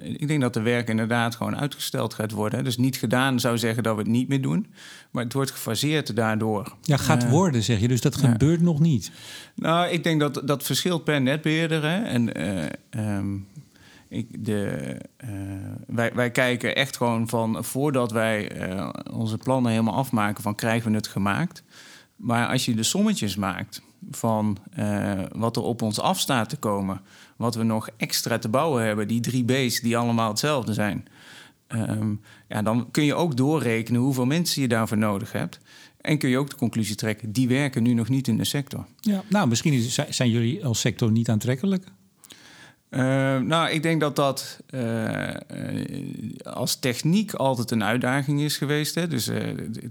uh, 0.00 0.14
ik 0.14 0.28
denk 0.28 0.40
dat 0.40 0.54
de 0.54 0.62
werk 0.62 0.88
inderdaad 0.88 1.34
gewoon 1.34 1.56
uitgesteld 1.56 2.14
gaat 2.14 2.30
worden. 2.30 2.64
Dus 2.64 2.76
niet 2.76 2.96
gedaan 2.96 3.40
zou 3.40 3.58
zeggen 3.58 3.82
dat 3.82 3.94
we 3.94 4.00
het 4.00 4.10
niet 4.10 4.28
meer 4.28 4.42
doen. 4.42 4.66
Maar 5.10 5.24
het 5.24 5.32
wordt 5.32 5.50
gefaseerd 5.50 6.16
daardoor. 6.16 6.74
Ja, 6.82 6.96
gaat 6.96 7.22
uh, 7.22 7.30
worden 7.30 7.62
zeg 7.62 7.80
je. 7.80 7.88
Dus 7.88 8.00
dat 8.00 8.20
ja. 8.20 8.30
gebeurt 8.30 8.60
nog 8.60 8.80
niet. 8.80 9.10
Nou, 9.54 9.88
ik 9.88 10.04
denk 10.04 10.20
dat 10.20 10.42
dat 10.44 10.62
verschilt 10.62 11.04
per 11.04 11.20
netbeheerder. 11.20 11.82
Hè. 11.82 12.02
En 12.02 12.40
uh, 12.40 13.16
um, 13.16 13.46
ik, 14.08 14.44
de, 14.44 14.96
wij, 15.86 16.12
wij 16.14 16.30
kijken 16.30 16.76
echt 16.76 16.96
gewoon 16.96 17.28
van 17.28 17.64
voordat 17.64 18.12
wij 18.12 18.50
onze 19.12 19.38
plannen 19.38 19.70
helemaal 19.70 19.94
afmaken, 19.94 20.42
van 20.42 20.54
krijgen 20.54 20.90
we 20.90 20.96
het 20.96 21.08
gemaakt. 21.08 21.62
Maar 22.16 22.46
als 22.46 22.64
je 22.64 22.74
de 22.74 22.82
sommetjes 22.82 23.36
maakt 23.36 23.82
van 24.10 24.58
wat 25.32 25.56
er 25.56 25.62
op 25.62 25.82
ons 25.82 26.00
af 26.00 26.20
staat 26.20 26.48
te 26.48 26.56
komen 26.56 27.00
wat 27.36 27.54
we 27.54 27.62
nog 27.62 27.88
extra 27.96 28.38
te 28.38 28.48
bouwen 28.48 28.84
hebben, 28.84 29.08
die 29.08 29.20
drie 29.20 29.44
B's 29.44 29.80
die 29.80 29.96
allemaal 29.96 30.28
hetzelfde 30.28 30.72
zijn. 30.72 31.06
Um, 31.68 32.20
ja, 32.48 32.62
dan 32.62 32.90
kun 32.90 33.04
je 33.04 33.14
ook 33.14 33.36
doorrekenen 33.36 34.00
hoeveel 34.00 34.26
mensen 34.26 34.62
je 34.62 34.68
daarvoor 34.68 34.98
nodig 34.98 35.32
hebt. 35.32 35.58
En 36.00 36.18
kun 36.18 36.28
je 36.28 36.38
ook 36.38 36.50
de 36.50 36.56
conclusie 36.56 36.96
trekken, 36.96 37.32
die 37.32 37.48
werken 37.48 37.82
nu 37.82 37.94
nog 37.94 38.08
niet 38.08 38.28
in 38.28 38.36
de 38.36 38.44
sector. 38.44 38.86
Ja, 39.00 39.22
nou, 39.28 39.48
misschien 39.48 39.80
zijn 40.08 40.30
jullie 40.30 40.64
als 40.64 40.80
sector 40.80 41.10
niet 41.10 41.28
aantrekkelijk. 41.28 41.84
Uh, 42.90 43.00
nou, 43.38 43.70
ik 43.70 43.82
denk 43.82 44.00
dat 44.00 44.16
dat 44.16 44.60
uh, 44.70 45.34
als 46.42 46.76
techniek 46.76 47.34
altijd 47.34 47.70
een 47.70 47.84
uitdaging 47.84 48.40
is 48.40 48.56
geweest. 48.56 48.94
Hè. 48.94 49.08
Dus 49.08 49.30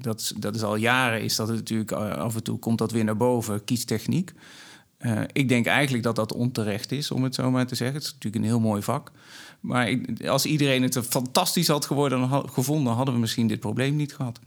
dat, 0.01 0.33
dat 0.37 0.55
is 0.55 0.63
al 0.63 0.75
jaren 0.75 1.21
is 1.21 1.35
dat 1.35 1.47
natuurlijk 1.47 1.91
af 1.91 2.35
en 2.35 2.43
toe 2.43 2.59
komt 2.59 2.77
dat 2.77 2.91
weer 2.91 3.03
naar 3.03 3.17
boven, 3.17 3.63
kiestechniek. 3.63 4.31
ik 5.31 5.49
denk 5.49 5.65
eigenlijk 5.65 6.03
dat 6.03 6.15
dat 6.15 6.33
onterecht 6.33 6.91
is, 6.91 7.11
om 7.11 7.23
het 7.23 7.35
zo 7.35 7.51
maar 7.51 7.67
te 7.67 7.75
zeggen. 7.75 7.97
Het 7.97 8.05
is 8.05 8.13
natuurlijk 8.13 8.43
een 8.43 8.49
heel 8.49 8.59
mooi 8.59 8.81
vak. 8.81 9.11
Maar 9.59 9.97
als 10.25 10.45
iedereen 10.45 10.83
het 10.83 10.99
fantastisch 11.09 11.67
had 11.67 11.85
geworden, 11.85 12.49
gevonden, 12.49 12.93
hadden 12.93 13.13
we 13.13 13.19
misschien 13.19 13.47
dit 13.47 13.59
probleem 13.59 13.95
niet 13.95 14.15
gehad. 14.15 14.39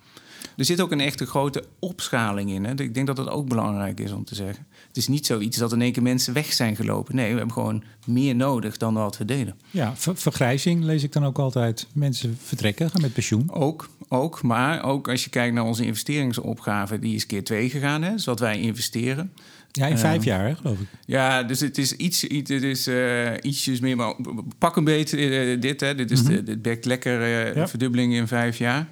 Er 0.57 0.65
zit 0.65 0.81
ook 0.81 0.93
een 0.93 1.01
echte 1.01 1.27
grote 1.27 1.65
opschaling 1.79 2.51
in. 2.51 2.65
Hè. 2.65 2.71
Ik 2.71 2.95
denk 2.95 3.07
dat 3.07 3.17
dat 3.17 3.29
ook 3.29 3.49
belangrijk 3.49 4.01
is 4.01 4.13
om 4.13 4.25
te 4.25 4.35
zeggen. 4.35 4.67
Het 4.97 5.05
is 5.05 5.11
niet 5.11 5.27
zoiets 5.27 5.57
dat 5.57 5.73
in 5.73 5.83
één 5.83 5.93
keer 5.93 6.03
mensen 6.03 6.33
weg 6.33 6.53
zijn 6.53 6.77
gelopen. 6.77 7.15
Nee, 7.15 7.31
we 7.31 7.37
hebben 7.37 7.53
gewoon 7.53 7.83
meer 8.07 8.37
nodig 8.37 8.77
dan 8.77 8.95
wat 8.95 9.19
we 9.19 9.25
deden. 9.25 9.55
Ja, 9.71 9.93
vergrijzing 9.97 10.85
lees 10.85 11.03
ik 11.03 11.13
dan 11.13 11.25
ook 11.25 11.39
altijd. 11.39 11.87
Mensen 11.93 12.39
vertrekken, 12.43 12.91
gaan 12.91 13.01
met 13.01 13.13
pensioen. 13.13 13.53
Ook, 13.53 13.89
ook. 14.09 14.43
Maar 14.43 14.85
ook 14.85 15.09
als 15.09 15.25
je 15.25 15.31
kijkt 15.31 15.55
naar 15.55 15.65
onze 15.65 15.85
investeringsopgave, 15.85 16.99
die 16.99 17.15
is 17.15 17.27
keer 17.27 17.45
twee 17.45 17.71
gegaan. 17.71 18.03
Hè, 18.03 18.13
dus 18.13 18.25
wat 18.25 18.41
wij 18.41 18.61
investeren. 18.61 19.33
Ja, 19.73 19.87
in 19.87 19.99
vijf 19.99 20.17
ehm, 20.17 20.29
jaar, 20.29 20.47
hè, 20.47 20.55
geloof 20.55 20.81
ik. 20.81 20.87
Ja, 21.07 21.43
dus 21.43 21.61
het 21.61 21.79
is 21.79 21.93
iets, 21.93 22.23
het 22.23 22.51
is 22.51 22.89
uh, 22.89 23.33
ietsjes 23.43 23.81
meer, 23.81 23.97
maar 23.97 24.15
pak 24.59 24.77
een 24.77 24.85
beetje 24.85 25.53
uh, 25.55 25.61
dit. 25.61 25.81
Hè. 25.81 25.95
Dit 25.95 26.11
is 26.11 26.23
mm 26.23 26.27
-hmm. 26.27 26.45
de, 26.45 26.61
de 26.61 26.79
lekker 26.81 27.57
uh, 27.57 27.67
verdubbeling 27.67 28.15
in 28.15 28.27
vijf 28.27 28.59
jaar. 28.59 28.89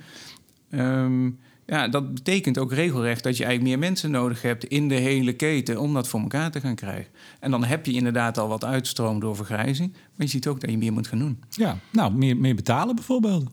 Um, 0.71 1.39
ja, 1.67 1.89
dat 1.89 2.15
betekent 2.15 2.59
ook 2.59 2.73
regelrecht 2.73 3.23
dat 3.23 3.37
je 3.37 3.45
eigenlijk 3.45 3.77
meer 3.77 3.89
mensen 3.89 4.11
nodig 4.11 4.43
hebt 4.43 4.65
in 4.65 4.89
de 4.89 4.95
hele 4.95 5.33
keten 5.33 5.81
om 5.81 5.95
dat 5.95 6.09
voor 6.09 6.21
elkaar 6.21 6.51
te 6.51 6.61
gaan 6.61 6.75
krijgen. 6.75 7.13
En 7.41 7.51
dan 7.51 7.65
heb 7.65 7.87
je 7.87 7.93
inderdaad 7.93 8.39
al 8.39 8.49
wat 8.49 8.65
uitstroom 8.65 9.21
door 9.21 9.37
vergrijzing, 9.37 9.93
maar 9.93 10.27
je 10.27 10.27
ziet 10.27 10.47
ook 10.47 10.61
dat 10.61 10.71
je 10.71 10.79
meer 10.79 10.93
moet 10.93 11.07
gaan 11.07 11.19
doen. 11.19 11.39
Ja, 11.49 11.79
nou, 11.93 12.15
meer, 12.15 12.37
meer 12.37 12.55
betalen 12.55 12.95
bijvoorbeeld. 12.95 13.51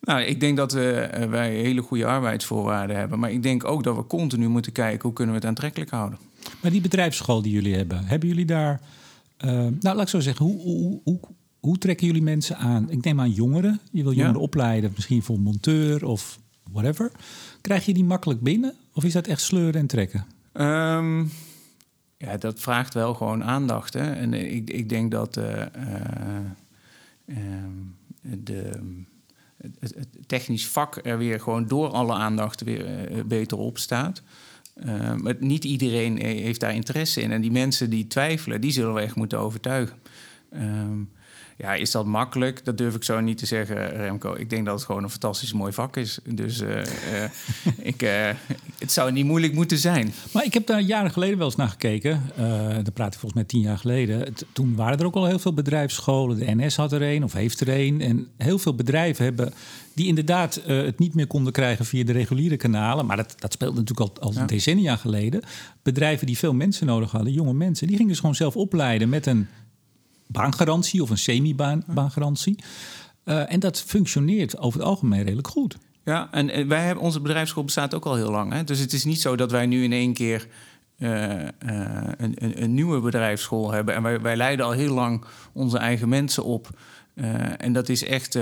Nou, 0.00 0.20
ik 0.20 0.40
denk 0.40 0.56
dat 0.56 0.74
uh, 0.74 0.80
wij 1.10 1.54
hele 1.54 1.82
goede 1.82 2.06
arbeidsvoorwaarden 2.06 2.96
hebben. 2.96 3.18
Maar 3.18 3.32
ik 3.32 3.42
denk 3.42 3.64
ook 3.64 3.82
dat 3.82 3.96
we 3.96 4.06
continu 4.06 4.48
moeten 4.48 4.72
kijken 4.72 5.02
hoe 5.02 5.12
kunnen 5.12 5.34
we 5.34 5.40
het 5.40 5.48
aantrekkelijk 5.48 5.90
houden. 5.90 6.18
Maar 6.62 6.70
die 6.70 6.80
bedrijfsschool 6.80 7.42
die 7.42 7.52
jullie 7.52 7.74
hebben, 7.74 8.04
hebben 8.04 8.28
jullie 8.28 8.44
daar. 8.44 8.80
Uh, 9.44 9.50
nou, 9.50 9.78
laat 9.80 10.00
ik 10.00 10.08
zo 10.08 10.20
zeggen, 10.20 10.46
hoe, 10.46 10.60
hoe, 10.60 11.00
hoe, 11.04 11.20
hoe 11.60 11.78
trekken 11.78 12.06
jullie 12.06 12.22
mensen 12.22 12.56
aan? 12.56 12.90
Ik 12.90 13.04
neem 13.04 13.20
aan 13.20 13.30
jongeren. 13.30 13.80
Je 13.92 14.02
wil 14.02 14.12
jongeren 14.12 14.40
opleiden, 14.40 14.92
misschien 14.94 15.22
voor 15.22 15.40
monteur 15.40 16.04
of 16.04 16.38
whatever. 16.72 17.12
Krijg 17.60 17.86
je 17.86 17.94
die 17.94 18.04
makkelijk 18.04 18.40
binnen 18.40 18.74
of 18.92 19.04
is 19.04 19.12
dat 19.12 19.26
echt 19.26 19.40
sleuren 19.40 19.80
en 19.80 19.86
trekken? 19.86 20.26
Um, 20.52 21.30
ja, 22.16 22.36
dat 22.36 22.60
vraagt 22.60 22.94
wel 22.94 23.14
gewoon 23.14 23.44
aandacht. 23.44 23.94
Hè? 23.94 24.12
En 24.12 24.34
ik, 24.34 24.70
ik 24.70 24.88
denk 24.88 25.10
dat 25.10 25.36
uh, 25.36 25.62
uh, 27.26 27.36
de, 28.20 28.70
het, 29.78 30.06
technisch 30.26 30.68
vak 30.68 31.00
er 31.02 31.18
weer 31.18 31.40
gewoon 31.40 31.66
door 31.66 31.88
alle 31.88 32.12
aandacht 32.12 32.62
weer 32.62 33.10
uh, 33.12 33.24
beter 33.24 33.58
op 33.58 33.78
staat. 33.78 34.22
maar 35.16 35.36
niet 35.38 35.64
iedereen 35.64 36.18
heeft 36.18 36.60
daar 36.60 36.74
interesse 36.74 37.20
in. 37.20 37.32
En 37.32 37.40
die 37.40 37.50
mensen 37.50 37.90
die 37.90 38.06
twijfelen, 38.06 38.60
die 38.60 38.72
zullen 38.72 38.94
we 38.94 39.00
echt 39.00 39.14
moeten 39.14 39.38
overtuigen. 39.38 39.96
Ja, 41.58 41.74
is 41.74 41.90
dat 41.90 42.06
makkelijk? 42.06 42.64
Dat 42.64 42.78
durf 42.78 42.94
ik 42.94 43.04
zo 43.04 43.20
niet 43.20 43.38
te 43.38 43.46
zeggen, 43.46 43.88
Remco. 43.88 44.34
Ik 44.34 44.50
denk 44.50 44.64
dat 44.64 44.74
het 44.74 44.84
gewoon 44.84 45.02
een 45.02 45.10
fantastisch 45.10 45.52
mooi 45.52 45.72
vak 45.72 45.96
is. 45.96 46.18
Dus 46.24 46.60
uh, 46.60 46.76
uh, 46.76 46.84
ik, 47.92 48.02
uh, 48.02 48.28
het 48.78 48.92
zou 48.92 49.12
niet 49.12 49.24
moeilijk 49.24 49.52
moeten 49.52 49.78
zijn. 49.78 50.12
Maar 50.32 50.44
ik 50.44 50.54
heb 50.54 50.66
daar 50.66 50.80
jaren 50.80 51.10
geleden 51.10 51.38
wel 51.38 51.46
eens 51.46 51.56
naar 51.56 51.68
gekeken. 51.68 52.22
daar 52.36 52.92
praat 52.92 53.14
ik 53.14 53.20
volgens 53.20 53.34
mij 53.34 53.44
tien 53.44 53.60
jaar 53.60 53.78
geleden. 53.78 54.34
toen 54.52 54.74
waren 54.74 54.98
er 54.98 55.06
ook 55.06 55.14
al 55.14 55.26
heel 55.26 55.38
veel 55.38 55.54
bedrijfsscholen. 55.54 56.38
De 56.38 56.54
NS 56.54 56.76
had 56.76 56.92
er 56.92 57.02
een 57.02 57.24
of 57.24 57.32
heeft 57.32 57.60
er 57.60 57.68
een. 57.68 58.00
En 58.00 58.28
heel 58.36 58.58
veel 58.58 58.74
bedrijven 58.74 59.24
hebben 59.24 59.52
die 59.94 60.06
inderdaad 60.06 60.60
het 60.66 60.98
niet 60.98 61.14
meer 61.14 61.26
konden 61.26 61.52
krijgen 61.52 61.84
via 61.84 62.04
de 62.04 62.12
reguliere 62.12 62.56
kanalen. 62.56 63.06
Maar 63.06 63.16
dat, 63.16 63.34
dat 63.38 63.52
speelde 63.52 63.80
natuurlijk 63.80 64.18
al, 64.18 64.34
al 64.34 64.46
decennia 64.46 64.96
geleden. 64.96 65.42
Bedrijven 65.82 66.26
die 66.26 66.38
veel 66.38 66.54
mensen 66.54 66.86
nodig 66.86 67.10
hadden, 67.10 67.32
jonge 67.32 67.54
mensen, 67.54 67.86
die 67.86 67.96
gingen 67.96 68.10
dus 68.10 68.20
gewoon 68.20 68.34
zelf 68.34 68.56
opleiden 68.56 69.08
met 69.08 69.26
een 69.26 69.48
baangarantie 70.28 71.02
of 71.02 71.10
een 71.10 71.18
semi-baangarantie. 71.18 72.58
Uh, 73.24 73.52
en 73.52 73.60
dat 73.60 73.82
functioneert 73.82 74.58
over 74.58 74.80
het 74.80 74.88
algemeen 74.88 75.22
redelijk 75.22 75.48
goed. 75.48 75.76
Ja, 76.04 76.28
en 76.30 76.68
wij 76.68 76.84
hebben, 76.84 77.04
onze 77.04 77.20
bedrijfsschool 77.20 77.64
bestaat 77.64 77.94
ook 77.94 78.04
al 78.04 78.14
heel 78.14 78.30
lang. 78.30 78.52
Hè? 78.52 78.64
Dus 78.64 78.78
het 78.78 78.92
is 78.92 79.04
niet 79.04 79.20
zo 79.20 79.36
dat 79.36 79.50
wij 79.50 79.66
nu 79.66 79.84
in 79.84 79.92
één 79.92 80.12
keer 80.12 80.48
uh, 80.98 81.10
uh, 81.10 81.42
een, 82.16 82.34
een, 82.34 82.62
een, 82.62 82.74
nieuwe 82.74 83.00
bedrijfsschool 83.00 83.72
hebben. 83.72 83.94
En 83.94 84.02
wij, 84.02 84.20
wij 84.20 84.36
leiden 84.36 84.66
al 84.66 84.72
heel 84.72 84.94
lang 84.94 85.24
onze 85.52 85.78
eigen 85.78 86.08
mensen 86.08 86.44
op. 86.44 86.68
en 87.58 87.72
dat 87.72 87.88
is 87.88 88.04
echt 88.04 88.36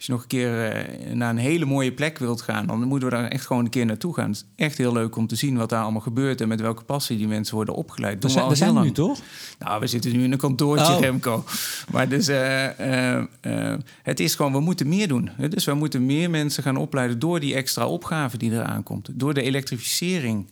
als 0.00 0.08
je 0.08 0.14
nog 0.14 0.22
een 0.22 0.28
keer 0.28 0.70
eh, 0.70 1.12
naar 1.12 1.30
een 1.30 1.38
hele 1.38 1.64
mooie 1.64 1.92
plek 1.92 2.18
wilt 2.18 2.42
gaan, 2.42 2.66
dan 2.66 2.88
moeten 2.88 3.08
we 3.08 3.14
daar 3.14 3.28
echt 3.28 3.46
gewoon 3.46 3.64
een 3.64 3.70
keer 3.70 3.86
naartoe 3.86 4.14
gaan. 4.14 4.28
Het 4.28 4.36
is 4.36 4.44
echt 4.56 4.78
heel 4.78 4.92
leuk 4.92 5.16
om 5.16 5.26
te 5.26 5.34
zien 5.34 5.56
wat 5.56 5.68
daar 5.68 5.82
allemaal 5.82 6.00
gebeurt 6.00 6.40
en 6.40 6.48
met 6.48 6.60
welke 6.60 6.84
passie 6.84 7.16
die 7.16 7.28
mensen 7.28 7.54
worden 7.54 7.74
opgeleid. 7.74 8.22
Daar 8.22 8.30
zijn, 8.30 8.48
we 8.48 8.54
zijn 8.54 8.80
nu 8.80 8.92
toch? 8.92 9.18
Nou, 9.58 9.80
we 9.80 9.86
zitten 9.86 10.12
nu 10.12 10.24
in 10.24 10.32
een 10.32 10.38
kantoortje, 10.38 10.92
oh. 10.92 11.00
Remco. 11.00 11.44
Maar 11.90 12.08
dus, 12.08 12.26
het 14.02 14.20
is 14.20 14.34
gewoon, 14.34 14.52
we 14.52 14.60
moeten 14.60 14.88
meer 14.88 15.08
doen. 15.08 15.30
Dus 15.48 15.64
we 15.64 15.74
moeten 15.74 16.06
meer 16.06 16.30
mensen 16.30 16.62
gaan 16.62 16.76
opleiden 16.76 17.18
door 17.18 17.40
die 17.40 17.54
extra 17.54 17.86
opgave 17.86 18.38
die 18.38 18.52
eraan 18.52 18.82
komt. 18.82 19.08
Door 19.12 19.34
de 19.34 19.42
elektrificering 19.42 20.46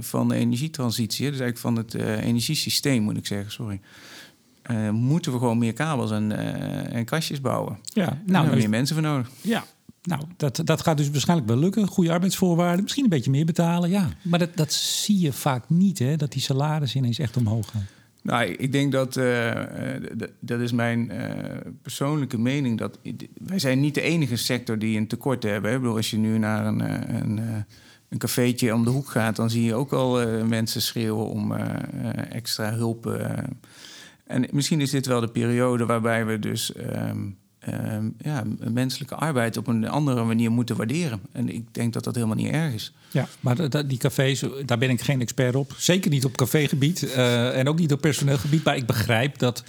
van 0.00 0.28
de 0.28 0.34
energietransitie, 0.34 1.30
dus 1.30 1.40
eigenlijk 1.40 1.58
van 1.58 1.76
het 1.76 1.94
energiesysteem, 2.24 3.02
moet 3.02 3.16
ik 3.16 3.26
zeggen, 3.26 3.52
sorry. 3.52 3.80
Uh, 4.70 4.90
moeten 4.90 5.32
we 5.32 5.38
gewoon 5.38 5.58
meer 5.58 5.72
kabels 5.72 6.10
en, 6.10 6.32
en 6.92 7.04
kastjes 7.04 7.40
bouwen. 7.40 7.78
Ja, 7.84 8.22
nou, 8.26 8.48
er 8.48 8.56
meer 8.56 8.68
mensen 8.68 8.96
voor 8.96 9.04
nodig. 9.04 9.30
Ja, 9.40 9.64
nou, 10.02 10.22
dat, 10.36 10.60
dat 10.64 10.82
gaat 10.82 10.96
dus 10.96 11.10
waarschijnlijk 11.10 11.48
wel 11.48 11.58
lukken. 11.58 11.86
Goede 11.86 12.10
arbeidsvoorwaarden, 12.10 12.82
misschien 12.82 13.04
een 13.04 13.10
beetje 13.10 13.30
meer 13.30 13.44
betalen. 13.44 13.90
Ja, 13.90 14.08
maar 14.22 14.38
dat, 14.38 14.56
dat 14.56 14.72
zie 14.72 15.20
je 15.20 15.32
vaak 15.32 15.64
niet, 15.68 15.98
hè? 15.98 16.16
Dat 16.16 16.32
die 16.32 16.42
salarissen 16.42 17.00
ineens 17.00 17.18
echt 17.18 17.36
omhoog 17.36 17.70
gaan. 17.70 17.86
Nou, 18.22 18.44
ik 18.44 18.72
denk 18.72 18.92
dat, 18.92 19.16
uh, 19.16 19.50
dat 20.40 20.60
is 20.60 20.72
mijn 20.72 21.12
persoonlijke 21.82 22.38
mening, 22.38 22.78
dat 22.78 22.98
wij 23.34 23.58
zijn 23.58 23.80
niet 23.80 23.94
de 23.94 24.00
enige 24.00 24.36
sector 24.36 24.78
die 24.78 24.98
een 24.98 25.06
tekort 25.06 25.42
hebben. 25.42 25.72
Ik 25.72 25.80
bedoel, 25.80 25.96
als 25.96 26.10
je 26.10 26.16
nu 26.16 26.38
naar 26.38 26.66
een, 26.66 26.80
een, 27.14 27.40
een 28.12 28.18
cafeetje 28.18 28.74
om 28.74 28.84
de 28.84 28.90
hoek 28.90 29.08
gaat, 29.08 29.36
dan 29.36 29.50
zie 29.50 29.64
je 29.64 29.74
ook 29.74 29.92
al 29.92 30.26
mensen 30.46 30.82
schreeuwen 30.82 31.26
om 31.26 31.52
extra 32.30 32.72
hulp 32.72 33.06
en 34.32 34.46
misschien 34.50 34.80
is 34.80 34.90
dit 34.90 35.06
wel 35.06 35.20
de 35.20 35.28
periode 35.28 35.86
waarbij 35.86 36.26
we 36.26 36.38
dus 36.38 36.72
um, 36.76 37.36
um, 37.68 38.14
ja, 38.18 38.42
menselijke 38.70 39.14
arbeid 39.14 39.56
op 39.56 39.66
een 39.66 39.88
andere 39.88 40.24
manier 40.24 40.50
moeten 40.50 40.76
waarderen. 40.76 41.20
En 41.32 41.48
ik 41.48 41.74
denk 41.74 41.92
dat 41.92 42.04
dat 42.04 42.14
helemaal 42.14 42.36
niet 42.36 42.52
erg 42.52 42.74
is. 42.74 42.92
Ja, 43.10 43.28
maar 43.40 43.86
die 43.86 43.98
cafés, 43.98 44.44
daar 44.66 44.78
ben 44.78 44.90
ik 44.90 45.00
geen 45.00 45.20
expert 45.20 45.54
op. 45.54 45.74
Zeker 45.76 46.10
niet 46.10 46.24
op 46.24 46.36
cafégebied 46.36 47.12
en 47.12 47.68
ook 47.68 47.78
niet 47.78 47.92
op 47.92 48.00
personeelgebied. 48.00 48.64
Maar 48.64 48.76
ik 48.76 48.86
begrijp 48.86 49.38
dat 49.38 49.64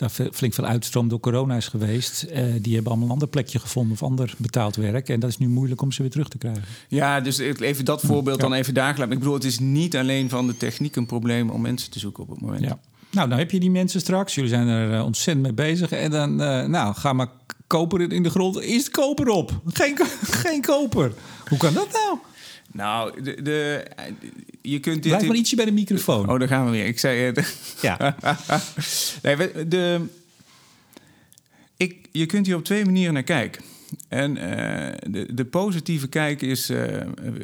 daar 0.00 0.30
flink 0.32 0.54
veel 0.54 0.64
uitstroom 0.64 1.08
door 1.08 1.20
corona 1.20 1.56
is 1.56 1.68
geweest. 1.68 2.26
Uh, 2.30 2.54
die 2.60 2.74
hebben 2.74 2.92
allemaal 2.92 3.06
een 3.06 3.12
ander 3.12 3.28
plekje 3.28 3.58
gevonden 3.58 3.92
of 3.92 4.02
ander 4.02 4.34
betaald 4.36 4.76
werk. 4.76 5.08
En 5.08 5.20
dat 5.20 5.30
is 5.30 5.38
nu 5.38 5.48
moeilijk 5.48 5.82
om 5.82 5.92
ze 5.92 6.02
weer 6.02 6.10
terug 6.10 6.28
te 6.28 6.38
krijgen. 6.38 6.62
Ja, 6.88 7.20
dus 7.20 7.38
even 7.38 7.84
dat 7.84 8.00
voorbeeld 8.00 8.40
dan 8.40 8.52
even 8.52 8.74
daar 8.74 8.98
Ik 9.00 9.08
bedoel, 9.08 9.34
het 9.34 9.44
is 9.44 9.58
niet 9.58 9.96
alleen 9.96 10.28
van 10.28 10.46
de 10.46 10.56
techniek 10.56 10.96
een 10.96 11.06
probleem 11.06 11.50
om 11.50 11.60
mensen 11.60 11.90
te 11.90 11.98
zoeken 11.98 12.22
op 12.22 12.28
het 12.28 12.40
moment. 12.40 12.64
Ja. 12.64 12.78
Nou, 13.10 13.28
dan 13.28 13.38
heb 13.38 13.50
je 13.50 13.60
die 13.60 13.70
mensen 13.70 14.00
straks. 14.00 14.34
Jullie 14.34 14.50
zijn 14.50 14.68
er 14.68 14.92
uh, 14.92 15.04
ontzettend 15.04 15.46
mee 15.46 15.66
bezig. 15.66 15.92
En 15.92 16.10
dan, 16.10 16.30
uh, 16.40 16.64
nou, 16.64 16.94
ga 16.94 17.12
maar 17.12 17.28
koper 17.66 18.12
in 18.12 18.22
de 18.22 18.30
grond. 18.30 18.60
Is 18.60 18.76
het 18.76 18.90
koper 18.90 19.28
op? 19.28 19.60
Geen, 19.66 19.98
geen 20.44 20.60
koper. 20.60 21.12
Hoe 21.48 21.58
kan 21.58 21.74
dat 21.74 21.88
nou? 21.92 22.18
Nou, 22.72 23.22
de, 23.22 23.42
de, 23.42 23.86
je 24.62 24.80
kunt 24.80 25.02
dit... 25.02 25.12
Blijf 25.12 25.26
maar 25.26 25.36
ietsje 25.36 25.56
bij 25.56 25.64
de 25.64 25.72
microfoon. 25.72 26.30
Oh, 26.30 26.38
daar 26.38 26.48
gaan 26.48 26.64
we 26.64 26.70
weer. 26.70 26.86
Ik 26.86 26.98
zei... 26.98 27.28
Uh, 27.28 27.44
ja. 27.80 28.16
nee, 29.22 29.66
de, 29.68 30.00
ik, 31.76 31.96
je 32.12 32.26
kunt 32.26 32.46
hier 32.46 32.56
op 32.56 32.64
twee 32.64 32.84
manieren 32.84 33.14
naar 33.14 33.22
kijken. 33.22 33.62
En 34.08 34.36
uh, 34.36 35.12
de, 35.12 35.34
de, 35.34 35.44
positieve 35.44 36.08
kijk 36.08 36.42
is, 36.42 36.70
uh, 36.70 36.84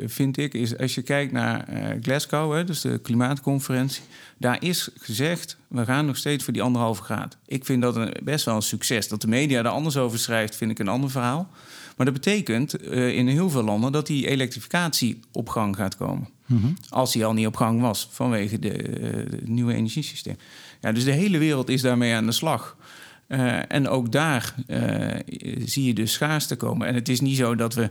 vind 0.06 0.36
ik, 0.36 0.54
is 0.54 0.78
als 0.78 0.94
je 0.94 1.02
kijkt 1.02 1.32
naar 1.32 1.68
uh, 1.70 2.02
Glasgow, 2.02 2.54
hè, 2.54 2.64
dus 2.64 2.80
de 2.80 2.98
klimaatconferentie. 2.98 4.02
Daar 4.38 4.62
is 4.62 4.88
gezegd, 4.98 5.56
we 5.68 5.84
gaan 5.84 6.06
nog 6.06 6.16
steeds 6.16 6.44
voor 6.44 6.52
die 6.52 6.62
anderhalve 6.62 7.02
graad. 7.02 7.36
Ik 7.46 7.64
vind 7.64 7.82
dat 7.82 7.96
een, 7.96 8.16
best 8.22 8.44
wel 8.44 8.54
een 8.54 8.62
succes. 8.62 9.08
Dat 9.08 9.20
de 9.20 9.28
media 9.28 9.58
er 9.58 9.68
anders 9.68 9.96
over 9.96 10.18
schrijft, 10.18 10.56
vind 10.56 10.70
ik 10.70 10.78
een 10.78 10.88
ander 10.88 11.10
verhaal. 11.10 11.50
Maar 11.96 12.06
dat 12.06 12.14
betekent 12.14 12.82
in 12.92 13.28
heel 13.28 13.50
veel 13.50 13.62
landen 13.62 13.92
dat 13.92 14.06
die 14.06 14.28
elektrificatie 14.28 15.20
op 15.32 15.48
gang 15.48 15.76
gaat 15.76 15.96
komen. 15.96 16.28
Mhm. 16.46 16.66
Als 16.88 17.12
die 17.12 17.24
al 17.24 17.32
niet 17.32 17.46
op 17.46 17.56
gang 17.56 17.80
was 17.80 18.08
vanwege 18.10 18.56
het 18.60 19.48
nieuwe 19.48 19.74
energiesysteem. 19.74 20.36
Ja, 20.80 20.92
dus 20.92 21.04
de 21.04 21.10
hele 21.10 21.38
wereld 21.38 21.68
is 21.68 21.82
daarmee 21.82 22.14
aan 22.14 22.26
de 22.26 22.32
slag. 22.32 22.76
Uh, 23.28 23.72
en 23.72 23.88
ook 23.88 24.12
daar 24.12 24.54
zie 25.64 25.84
je 25.84 25.94
dus 25.94 26.12
schaarste 26.12 26.56
komen. 26.56 26.86
En 26.86 26.94
het 26.94 27.08
is 27.08 27.20
niet 27.20 27.36
zo 27.36 27.54
dat 27.54 27.74
we 27.74 27.90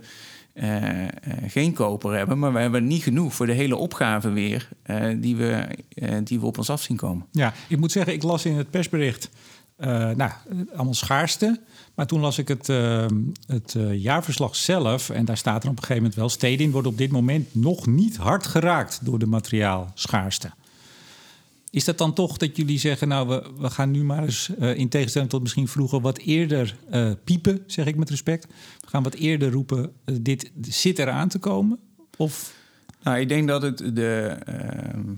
geen 1.47 1.73
koper 1.73 2.13
hebben. 2.17 2.39
Maar 2.39 2.53
we 2.53 2.59
hebben 2.59 2.87
niet 2.87 3.03
genoeg 3.03 3.33
voor 3.33 3.45
de 3.45 3.53
hele 3.53 3.75
opgave 3.75 4.29
weer 4.29 4.69
die, 5.17 5.35
we, 5.35 5.67
die 6.23 6.39
we 6.39 6.45
op 6.45 6.57
ons 6.57 6.69
af 6.69 6.81
zien 6.81 6.97
komen. 6.97 7.25
Ja, 7.31 7.53
ik 7.67 7.77
moet 7.77 7.91
zeggen, 7.91 8.13
ik 8.13 8.23
las 8.23 8.45
in 8.45 8.55
het 8.55 8.69
persbericht 8.69 9.29
nou, 9.77 10.31
allemaal 10.75 10.93
schaarste. 10.93 11.59
Maar 11.95 12.07
toen 12.07 12.19
las 12.19 12.37
ik 12.37 12.47
het, 12.47 12.69
uh, 12.69 13.05
het 13.47 13.73
uh, 13.77 14.01
jaarverslag 14.01 14.55
zelf. 14.55 15.09
En 15.09 15.25
daar 15.25 15.37
staat 15.37 15.63
er 15.63 15.69
op 15.69 15.75
een 15.75 15.81
gegeven 15.81 16.01
moment 16.01 16.19
wel... 16.19 16.29
Stedin 16.29 16.71
wordt 16.71 16.87
op 16.87 16.97
dit 16.97 17.11
moment 17.11 17.55
nog 17.55 17.87
niet 17.87 18.17
hard 18.17 18.47
geraakt 18.47 18.99
door 19.03 19.19
de 19.19 19.25
materiaalschaarste. 19.25 20.51
Is 21.69 21.83
dat 21.83 21.97
dan 21.97 22.13
toch 22.13 22.37
dat 22.37 22.57
jullie 22.57 22.79
zeggen... 22.79 23.07
nou, 23.07 23.27
we, 23.27 23.51
we 23.57 23.69
gaan 23.69 23.91
nu 23.91 24.03
maar 24.03 24.23
eens 24.23 24.49
in 24.49 24.89
tegenstelling 24.89 25.29
tot 25.29 25.41
misschien 25.41 25.67
vroeger... 25.67 26.01
wat 26.01 26.17
eerder 26.17 26.75
piepen, 27.23 27.63
zeg 27.67 27.85
ik 27.85 27.95
met 27.95 28.09
respect. 28.09 28.47
We 28.81 28.87
gaan 28.87 29.03
wat 29.03 29.13
eerder 29.13 29.51
roepen, 29.51 29.91
dit 30.21 30.51
zit 30.61 30.99
eraan 30.99 31.27
te 31.27 31.39
komen? 31.39 31.79
Of... 32.17 32.53
Nou, 33.03 33.19
ik 33.19 33.27
denk 33.27 33.47
dat 33.47 33.61
het 33.61 33.77
de 33.77 34.37
ehm, 34.45 35.13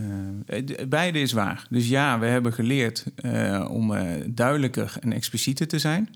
uh, 0.00 0.86
beide 0.88 1.20
is 1.20 1.32
waar. 1.32 1.66
Dus 1.70 1.88
ja, 1.88 2.18
we 2.18 2.26
hebben 2.26 2.52
geleerd 2.52 3.04
uh, 3.24 3.68
om 3.70 3.94
duidelijker 4.26 4.96
en 5.00 5.12
explicieter 5.12 5.68
te 5.68 5.78
zijn. 5.78 6.08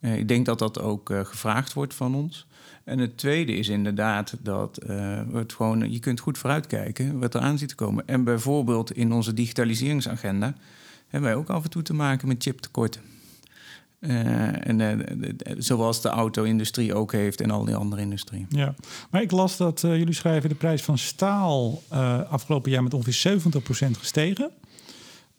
ik 0.00 0.28
denk 0.28 0.46
dat 0.46 0.58
dat 0.58 0.80
ook 0.80 1.12
gevraagd 1.22 1.72
wordt 1.72 1.94
van 1.94 2.14
ons. 2.14 2.46
En 2.84 2.98
het 2.98 3.18
tweede 3.18 3.52
is 3.52 3.68
inderdaad 3.68 4.36
dat 4.42 4.80
het 5.32 5.52
gewoon, 5.52 5.92
je 5.92 5.98
kunt 5.98 6.20
goed 6.20 6.38
vooruitkijken 6.38 7.18
wat 7.18 7.34
er 7.34 7.40
aan 7.40 7.58
zit 7.58 7.68
te 7.68 7.74
komen. 7.74 8.06
En 8.06 8.24
bijvoorbeeld 8.24 8.92
in 8.92 9.12
onze 9.12 9.34
digitaliseringsagenda 9.34 10.54
hebben 11.08 11.30
wij 11.30 11.38
ook 11.38 11.48
af 11.48 11.64
en 11.64 11.70
toe 11.70 11.82
te 11.82 11.94
maken 11.94 12.28
met 12.28 12.42
chiptekorten. 12.42 13.00
Uh, 14.00 14.66
en 14.68 14.78
uh, 14.80 15.54
zoals 15.58 16.02
de 16.02 16.08
auto-industrie 16.08 16.94
ook 16.94 17.12
heeft 17.12 17.40
en 17.40 17.50
al 17.50 17.64
die 17.64 17.74
andere 17.74 18.02
industrieën. 18.02 18.46
Ja, 18.48 18.74
maar 19.10 19.22
ik 19.22 19.30
las 19.30 19.56
dat 19.56 19.82
uh, 19.82 19.96
jullie 19.96 20.14
schrijven 20.14 20.48
de 20.48 20.54
prijs 20.54 20.82
van 20.82 20.98
staal 20.98 21.82
afgelopen 22.28 22.70
jaar 22.70 22.82
met 22.82 22.94
ongeveer 22.94 23.40
70% 23.86 23.90
gestegen. 23.90 24.50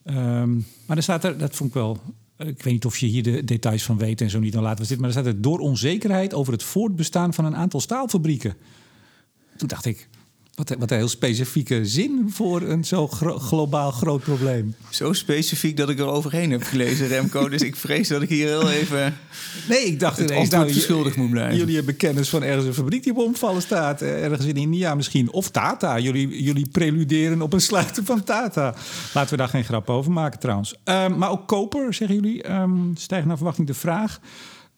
Um, 0.06 0.66
maar 0.86 0.98
er 0.98 1.04
staat 1.04 1.24
er, 1.24 1.38
dat 1.38 1.56
vond 1.56 1.70
ik 1.70 1.76
wel. 1.76 1.98
Ik 2.38 2.64
weet 2.64 2.74
niet 2.74 2.86
of 2.86 2.98
je 2.98 3.06
hier 3.06 3.24
de 3.24 3.44
details 3.44 3.84
van 3.84 3.98
weet 3.98 4.22
en 4.22 4.30
zo 4.30 4.40
niet, 4.40 4.54
dan 4.54 4.64
laten 4.64 4.80
we 4.80 4.86
zitten. 4.86 5.06
Maar 5.06 5.16
er 5.16 5.22
staat 5.22 5.34
er 5.34 5.42
door 5.42 5.60
onzekerheid 5.60 6.34
over 6.34 6.54
het 6.54 6.64
voortbestaan 6.64 7.34
van 7.34 7.46
een 7.46 7.56
aantal 7.56 7.80
staalfabrieken. 7.80 8.56
Toen 9.58 9.68
dacht 9.68 9.86
ik, 9.86 10.10
wat, 10.68 10.80
wat 10.80 10.92
een 10.92 10.98
heel 10.98 11.08
specifieke 11.08 11.86
zin 11.86 12.28
voor 12.30 12.62
een 12.62 12.84
zo 12.84 13.08
globaal 13.08 13.92
groot 13.92 14.22
probleem. 14.22 14.76
Zo 14.90 15.14
specifiek 15.14 15.78
dat 15.78 15.90
ik 15.90 16.00
er 16.00 16.06
overheen 16.06 16.52
heb 16.52 16.64
gelezen, 16.64 17.08
Remco. 17.08 17.50
dus 17.50 17.62
ik 17.62 17.76
vrees 17.76 18.08
dat 18.08 18.22
ik 18.22 18.30
hier 18.30 18.48
heel 18.48 18.70
even. 18.70 19.18
Nee, 19.70 19.86
ik 19.86 20.00
dacht 20.00 20.20
ineens 20.20 20.50
nou, 20.50 20.74
schuldig 20.74 21.16
moet 21.16 21.30
blijven. 21.30 21.58
Jullie 21.58 21.76
hebben 21.76 21.96
kennis 21.96 22.30
van 22.30 22.44
ergens 22.44 22.66
een 22.66 22.74
fabriek 22.74 23.04
die 23.04 23.12
op 23.12 23.18
omvallen 23.18 23.62
staat. 23.62 24.02
Eh, 24.02 24.24
ergens 24.24 24.46
in 24.46 24.56
India 24.56 24.96
misschien. 24.96 25.32
Of 25.32 25.50
Tata. 25.50 26.00
Jullie, 26.00 26.44
jullie 26.44 26.68
preluderen 26.72 27.42
op 27.42 27.54
een 27.54 27.62
sluiten 27.62 28.06
van 28.06 28.24
Tata. 28.24 28.76
Laten 29.14 29.32
we 29.32 29.38
daar 29.38 29.50
geen 29.50 29.64
grap 29.64 29.90
over 29.90 30.12
maken 30.12 30.40
trouwens. 30.40 30.76
Um, 30.84 31.18
maar 31.18 31.30
ook 31.32 31.48
koper, 31.48 31.94
zeggen 31.94 32.16
jullie. 32.16 32.52
Um, 32.52 32.92
stijgt 32.96 33.26
naar 33.26 33.36
verwachting 33.36 33.68
de 33.68 33.74
vraag. 33.74 34.20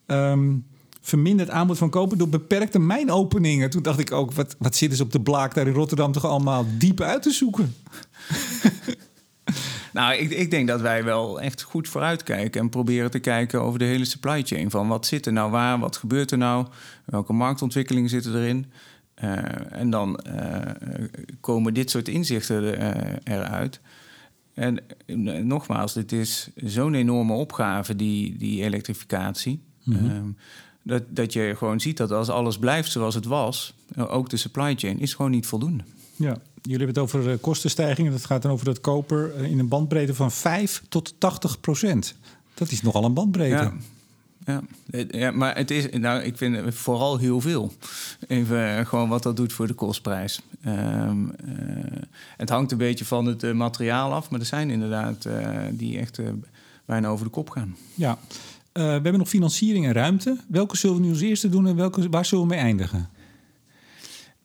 Um, 0.08 0.66
verminderd 1.06 1.50
aanbod 1.50 1.78
van 1.78 1.90
kopen 1.90 2.18
door 2.18 2.30
beperkte 2.30 2.80
mijnopeningen. 2.80 3.70
Toen 3.70 3.82
dacht 3.82 4.00
ik 4.00 4.12
ook, 4.12 4.32
wat, 4.32 4.56
wat 4.60 4.76
zitten 4.76 4.98
ze 4.98 5.04
op 5.04 5.12
de 5.12 5.22
blaak 5.22 5.54
daar 5.54 5.68
in 5.68 5.74
Rotterdam 5.74 6.12
toch 6.12 6.26
allemaal 6.26 6.66
diep 6.78 7.02
uit 7.02 7.22
te 7.22 7.32
zoeken? 7.32 7.74
Nou, 9.94 10.16
ik, 10.16 10.30
ik, 10.30 10.52
denk 10.52 10.68
dat 10.68 10.82
wij 10.82 11.04
wel 11.04 11.42
echt 11.42 11.62
goed 11.62 11.88
vooruitkijken 11.88 12.62
en 12.62 12.70
proberen 12.70 13.12
te 13.12 13.20
kijken 13.20 13.62
over 13.62 13.80
de 13.80 13.86
hele 13.86 14.06
supply 14.06 14.44
chain. 14.44 14.72
Van 14.72 14.88
wat 14.88 15.06
zit 15.06 15.26
er 15.26 15.34
nou 15.34 15.52
waar, 15.52 15.80
wat 15.80 15.98
gebeurt 15.98 16.32
er 16.32 16.38
nou, 16.38 16.68
welke 17.06 17.34
marktontwikkelingen 17.34 18.10
zitten 18.10 18.36
erin. 18.36 18.66
Uh, 19.24 19.38
en 19.72 19.90
dan 19.90 20.20
uh, 20.28 20.60
komen 21.40 21.74
dit 21.74 21.90
soort 21.90 22.08
inzichten 22.08 22.64
uh, 22.64 22.90
eruit. 23.24 23.82
En 24.54 24.84
nogmaals, 25.48 25.94
dit 25.94 26.12
is 26.12 26.50
zo'n 26.56 26.94
enorme 26.94 27.34
opgave, 27.34 27.96
die, 27.96 28.38
die 28.38 28.64
elektrificatie. 28.64 29.64
Mm 29.84 29.96
-hmm. 29.96 30.36
Dat, 30.84 31.04
dat 31.10 31.34
je 31.34 31.54
gewoon 31.58 31.80
ziet 31.80 31.98
dat 31.98 32.12
als 32.12 32.30
alles 32.30 32.58
blijft 32.58 32.92
zoals 32.92 33.16
het 33.16 33.26
was, 33.26 33.74
ook 33.98 34.30
de 34.30 34.38
supply 34.38 34.76
chain, 34.76 35.00
is 35.00 35.14
gewoon 35.14 35.32
niet 35.32 35.46
voldoende. 35.46 35.84
Ja, 36.16 36.38
jullie 36.62 36.86
hebben 36.86 36.88
het 36.88 36.98
over 36.98 37.32
uh, 37.32 37.38
kostenstijgingen. 37.42 38.12
Dat 38.12 38.26
gaat 38.26 38.42
dan 38.42 38.52
over 38.52 38.66
dat 38.66 38.82
koper 38.82 39.36
eh, 39.36 39.50
in 39.50 39.60
een 39.60 39.68
bandbreedte 39.68 40.14
van 40.14 40.32
5 40.32 40.84
tot 40.90 41.14
80 41.18 41.60
procent. 41.60 42.16
Dat 42.54 42.72
is 42.72 42.82
nogal 42.82 43.04
een 43.04 43.14
bandbreedte. 43.14 43.56
Ja. 43.64 43.74
Ja, 44.46 44.62
ja, 45.10 45.32
maar 45.32 45.56
het 45.56 45.72
is, 45.72 45.90
nou, 45.90 46.22
ik 46.22 46.38
vind 46.38 46.76
vooral 46.76 47.18
heel 47.18 47.42
veel. 47.42 47.72
Even 48.28 48.88
gewoon 48.88 49.10
wat 49.10 49.24
dat 49.24 49.38
doet 49.38 49.54
voor 49.54 49.68
de 49.68 49.74
kostprijs. 49.74 50.42
Um, 50.66 51.26
uh, 51.26 51.56
het 52.38 52.50
hangt 52.50 52.72
een 52.72 52.78
beetje 52.78 53.06
van 53.06 53.26
het 53.26 53.44
uh, 53.44 53.54
materiaal 53.54 54.14
af, 54.14 54.30
maar 54.30 54.40
er 54.40 54.46
zijn 54.46 54.70
inderdaad 54.70 55.28
die 55.72 55.98
echt 55.98 56.20
bijna 56.86 57.08
over 57.08 57.26
de 57.26 57.32
kop 57.32 57.50
gaan. 57.50 57.76
Ja, 57.94 58.18
we 58.74 58.82
hebben 58.82 59.18
nog 59.18 59.30
financiering 59.30 59.86
en 59.86 59.94
ruimte. 59.94 60.38
Welke 60.48 60.78
zullen 60.78 60.96
we 60.96 61.02
nu 61.02 61.10
als 61.10 61.22
eerste 61.22 61.50
doen 61.50 61.68
en 61.68 61.76
welke, 61.76 62.10
waar 62.10 62.26
zullen 62.26 62.44
we 62.44 62.50
mee 62.50 62.64
eindigen? 62.64 63.10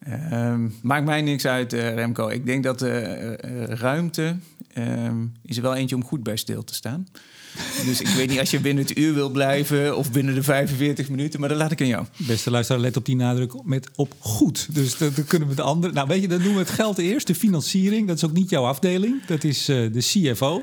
Uh, 0.06 0.54
maakt 0.82 1.04
mij 1.04 1.22
niks 1.22 1.46
uit, 1.46 1.72
uh, 1.72 1.94
Remco. 1.94 2.28
Ik 2.28 2.46
denk 2.46 2.64
dat 2.64 2.78
de 2.78 3.38
uh, 3.44 3.64
ruimte 3.64 4.36
ehm, 4.72 5.16
is 5.44 5.56
er 5.56 5.62
wel 5.62 5.74
eentje 5.74 5.96
om 5.96 6.04
goed 6.04 6.22
bij 6.22 6.36
stil 6.36 6.64
te 6.64 6.74
staan. 6.74 7.08
dus 7.86 8.00
ik 8.00 8.06
weet 8.06 8.28
niet 8.28 8.38
als 8.38 8.50
je 8.50 8.60
binnen 8.60 8.84
het 8.84 8.98
uur 8.98 9.14
wil 9.14 9.30
blijven 9.30 9.96
of 9.96 10.12
binnen 10.12 10.34
de 10.34 10.42
45 10.42 11.08
minuten, 11.08 11.40
maar 11.40 11.48
dat 11.48 11.58
laat 11.58 11.70
ik 11.70 11.80
aan 11.80 11.86
jou. 11.86 12.06
Beste 12.16 12.50
luisteraar, 12.50 12.80
let 12.80 12.96
op 12.96 13.04
die 13.04 13.16
nadruk 13.16 13.52
met 13.64 13.88
op 13.94 14.14
goed. 14.18 14.74
Dus 14.74 14.98
dan 14.98 15.12
kunnen 15.26 15.48
we 15.48 15.54
de 15.54 15.62
andere. 15.62 15.92
Nou, 15.92 16.08
weet 16.08 16.22
je, 16.22 16.28
dan 16.28 16.42
doen 16.42 16.52
we 16.52 16.58
het 16.58 16.70
geld 16.70 16.98
eerst, 16.98 17.26
de 17.26 17.34
financiering. 17.34 18.06
Dat 18.06 18.16
is 18.16 18.24
ook 18.24 18.32
niet 18.32 18.50
jouw 18.50 18.64
afdeling, 18.64 19.24
dat 19.24 19.44
is 19.44 19.64
de 19.64 19.90
CFO. 19.98 20.62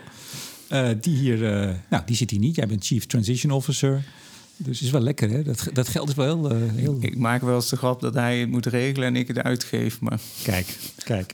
Uh, 0.72 0.90
die, 1.02 1.18
hier, 1.18 1.38
uh, 1.38 1.74
nou, 1.90 2.04
die 2.06 2.16
zit 2.16 2.30
hier 2.30 2.40
niet. 2.40 2.56
Jij 2.56 2.68
bent 2.68 2.86
Chief 2.86 3.06
Transition 3.06 3.52
Officer. 3.52 4.04
Dus 4.58 4.82
is 4.82 4.90
wel 4.90 5.02
lekker, 5.02 5.30
hè? 5.30 5.44
Dat, 5.44 5.70
dat 5.74 5.88
geld 5.88 6.10
is 6.10 6.16
wel 6.16 6.26
heel, 6.26 6.56
uh, 6.56 6.72
heel... 6.76 6.98
Ik 7.00 7.18
maak 7.18 7.42
wel 7.42 7.56
eens 7.56 7.70
de 7.70 7.76
grap 7.76 8.02
dat 8.02 8.14
hij 8.14 8.40
het 8.40 8.50
moet 8.50 8.66
regelen 8.66 9.08
en 9.08 9.16
ik 9.16 9.28
het 9.28 9.38
uitgeef. 9.38 10.00
Maar... 10.00 10.20
Kijk, 10.44 10.78
kijk. 11.04 11.34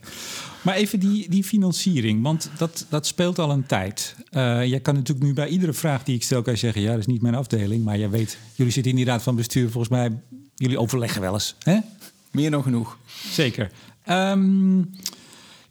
Maar 0.61 0.75
even 0.75 0.99
die, 0.99 1.29
die 1.29 1.43
financiering, 1.43 2.21
want 2.21 2.49
dat, 2.57 2.85
dat 2.89 3.07
speelt 3.07 3.39
al 3.39 3.51
een 3.51 3.65
tijd. 3.65 4.15
jij 4.31 4.79
kan 4.79 4.95
natuurlijk 4.95 5.25
nu 5.25 5.33
bij 5.33 5.47
iedere 5.47 5.73
vraag 5.73 6.03
die 6.03 6.15
ik 6.15 6.23
stel... 6.23 6.41
kan 6.41 6.53
je 6.53 6.59
zeggen, 6.59 6.81
ja, 6.81 6.89
dat 6.89 6.99
is 6.99 7.05
niet 7.05 7.21
mijn 7.21 7.35
afdeling. 7.35 7.83
Maar 7.83 7.97
jij 7.97 8.09
weet, 8.09 8.37
jullie 8.55 8.73
zitten 8.73 8.91
in 8.91 8.97
die 8.97 9.07
raad 9.07 9.23
van 9.23 9.35
bestuur. 9.35 9.69
Volgens 9.69 9.93
mij, 9.93 10.19
jullie 10.55 10.79
overleggen 10.79 11.21
wel 11.21 11.33
eens, 11.33 11.55
hè? 11.59 11.79
Meer 12.31 12.51
dan 12.51 12.63
genoeg. 12.63 12.97
Zeker. 13.31 13.71
Um, 14.09 14.89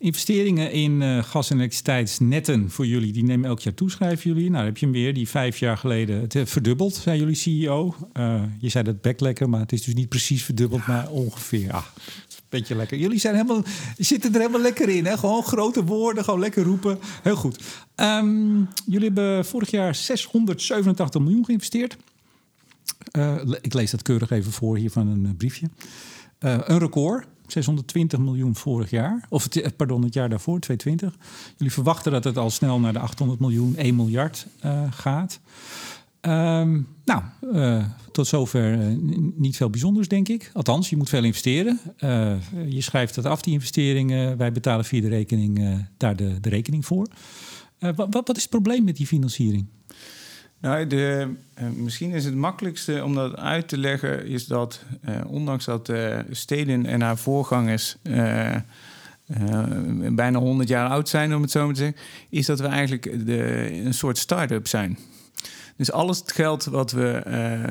Investeringen 0.00 0.72
in 0.72 1.00
uh, 1.00 1.22
gas- 1.22 1.50
en 1.50 1.56
elektriciteitsnetten 1.56 2.70
voor 2.70 2.86
jullie, 2.86 3.12
die 3.12 3.24
nemen 3.24 3.48
elk 3.48 3.60
jaar 3.60 3.74
toe, 3.74 3.90
schrijven 3.90 4.32
jullie. 4.34 4.50
Nou, 4.50 4.64
heb 4.64 4.76
je 4.76 4.86
hem 4.86 4.94
weer, 4.94 5.14
die 5.14 5.28
vijf 5.28 5.58
jaar 5.58 5.76
geleden 5.76 6.20
het, 6.20 6.36
verdubbeld, 6.44 6.94
zei 6.94 7.18
jullie 7.18 7.34
CEO. 7.34 7.94
Uh, 8.12 8.42
je 8.58 8.68
zei 8.68 8.84
dat 8.84 9.00
bek 9.00 9.20
lekker, 9.20 9.48
maar 9.48 9.60
het 9.60 9.72
is 9.72 9.82
dus 9.82 9.94
niet 9.94 10.08
precies 10.08 10.44
verdubbeld, 10.44 10.86
maar 10.86 11.08
ongeveer. 11.08 11.72
Ah, 11.72 11.84
beetje 12.48 12.74
lekker. 12.74 12.98
Jullie 12.98 13.18
zijn 13.18 13.34
helemaal, 13.34 13.62
zitten 13.98 14.32
er 14.32 14.40
helemaal 14.40 14.60
lekker 14.60 14.88
in. 14.88 15.06
Hè? 15.06 15.18
Gewoon 15.18 15.42
grote 15.42 15.84
woorden, 15.84 16.24
gewoon 16.24 16.40
lekker 16.40 16.64
roepen. 16.64 16.98
Heel 17.22 17.36
goed. 17.36 17.60
Um, 17.96 18.68
jullie 18.86 19.06
hebben 19.06 19.44
vorig 19.44 19.70
jaar 19.70 19.94
687 19.94 21.20
miljoen 21.20 21.44
geïnvesteerd. 21.44 21.96
Uh, 23.12 23.40
ik 23.60 23.72
lees 23.74 23.90
dat 23.90 24.02
keurig 24.02 24.30
even 24.30 24.52
voor 24.52 24.76
hier 24.76 24.90
van 24.90 25.06
een 25.06 25.36
briefje. 25.36 25.66
een 26.38 26.78
record. 26.78 27.26
620 27.52 28.18
miljoen 28.18 28.56
vorig 28.56 28.90
jaar. 28.90 29.26
Of 29.28 29.48
pardon, 29.76 30.04
het 30.04 30.14
jaar 30.14 30.28
daarvoor, 30.28 30.60
2020. 30.60 31.26
Jullie 31.56 31.72
verwachten 31.72 32.12
dat 32.12 32.24
het 32.24 32.36
al 32.36 32.50
snel 32.50 32.80
naar 32.80 32.92
de 32.92 32.98
800 32.98 33.40
miljoen, 33.40 33.76
1 33.76 33.96
miljard 33.96 34.46
uh, 34.64 34.82
gaat. 34.90 35.40
Um, 36.20 36.88
nou, 37.04 37.22
uh, 37.52 37.84
tot 38.12 38.26
zover 38.26 38.96
niet 39.34 39.56
veel 39.56 39.70
bijzonders, 39.70 40.08
denk 40.08 40.28
ik. 40.28 40.50
Althans, 40.52 40.90
je 40.90 40.96
moet 40.96 41.08
veel 41.08 41.24
investeren. 41.24 41.80
je 42.68 42.80
schrijft 42.80 43.14
dat 43.14 43.24
af, 43.24 43.42
die 43.42 43.52
investeringen. 43.52 44.36
Wij 44.36 44.52
betalen 44.52 44.84
via 44.84 45.00
de 45.00 45.08
rekening 45.08 45.86
daar 45.96 46.16
de, 46.16 46.40
de 46.40 46.48
rekening 46.48 46.86
voor. 46.86 47.06
Wat, 47.78 48.08
wat 48.10 48.36
is 48.36 48.42
het 48.42 48.50
probleem 48.50 48.84
met 48.84 48.96
die 48.96 49.06
financiering? 49.06 49.66
Nou, 50.60 50.86
de, 50.86 51.28
uh, 51.58 51.68
misschien 51.68 52.10
is 52.10 52.24
het 52.24 52.34
makkelijkste 52.34 53.04
om 53.04 53.14
dat 53.14 53.36
uit 53.36 53.68
te 53.68 53.78
leggen, 53.78 54.26
is 54.26 54.46
dat 54.46 54.84
uh, 55.08 55.14
ondanks 55.26 55.64
dat 55.64 55.88
uh, 55.88 56.18
Steden 56.30 56.86
en 56.86 57.00
haar 57.00 57.18
voorgangers 57.18 57.96
bijna 60.12 60.38
100 60.38 60.68
jaar 60.68 60.88
oud 60.88 61.08
zijn, 61.08 61.34
om 61.34 61.42
het 61.42 61.50
zo 61.50 61.64
maar 61.64 61.74
te 61.74 61.80
zeggen, 61.80 62.00
is 62.28 62.46
dat 62.46 62.60
we 62.60 62.66
eigenlijk 62.66 63.26
de, 63.26 63.70
een 63.84 63.94
soort 63.94 64.18
start-up 64.18 64.68
zijn. 64.68 64.98
Dus 65.76 65.92
alles 65.92 66.18
het 66.18 66.32
geld 66.32 66.64
wat 66.64 66.92
we 66.92 67.22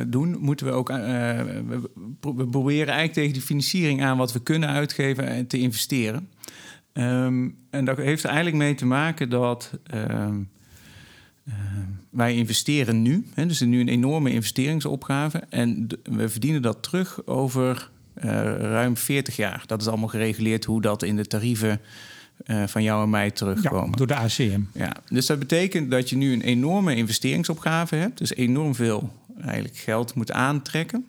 doen, 0.08 0.38
moeten 0.40 0.66
we 0.66 0.72
ook. 0.72 0.88
We, 0.88 1.90
proberen 2.52 2.88
eigenlijk 2.88 3.14
tegen 3.14 3.34
die 3.34 3.42
financiering 3.42 4.04
aan 4.04 4.18
wat 4.18 4.34
we 4.34 4.40
kunnen 4.40 4.70
uitgeven 4.70 5.28
en 5.28 5.48
te 5.48 5.60
investeren. 5.60 6.30
Um, 6.94 7.58
en 7.70 7.86
dat 7.86 7.98
heeft 7.98 8.24
er 8.24 8.30
eigenlijk 8.30 8.58
mee 8.58 8.76
te 8.76 8.86
maken 8.86 9.30
dat. 9.30 9.72
Um, 9.94 10.50
wij 12.10 12.36
investeren 12.36 13.02
nu. 13.02 13.26
Hè, 13.34 13.46
dus 13.46 13.62
er 13.62 13.68
is 13.68 13.74
nu 13.74 13.80
een 13.80 13.88
enorme 13.88 14.32
investeringsopgave. 14.32 15.44
En 15.50 15.88
we 16.04 16.30
verdienen 16.30 16.62
dat 16.62 16.84
terug 16.84 17.26
over 17.26 17.90
uh, 18.18 18.24
ruim 18.58 18.98
40 18.98 19.36
jaar. 19.36 19.64
Dat 19.66 19.82
is 19.82 19.88
allemaal 19.88 20.08
gereguleerd 20.08 20.66
hoe 20.66 20.82
dat 20.82 21.04
in 21.04 21.16
de 21.16 21.26
tarieven 21.26 21.82
uh, 22.46 22.68
van 22.68 22.84
jou 22.84 23.04
en 23.04 23.10
mij 23.10 23.32
terugkomen. 23.32 23.90
Ja, 23.90 23.96
door 23.96 24.08
de 24.08 24.16
ACM. 24.16 24.62
Ja, 24.74 24.96
dus 25.10 25.26
dat 25.26 25.40
betekent 25.40 25.92
dat 25.92 26.10
je 26.10 26.16
nu 26.16 26.34
een 26.34 26.42
enorme 26.42 26.96
investeringsopgave 26.96 27.96
hebt. 27.96 28.18
Dus 28.18 28.36
enorm 28.36 28.76
veel 28.76 29.14
eigenlijk 29.42 29.78
geld 29.78 30.16
moet 30.16 30.32
aantrekken. 30.32 31.06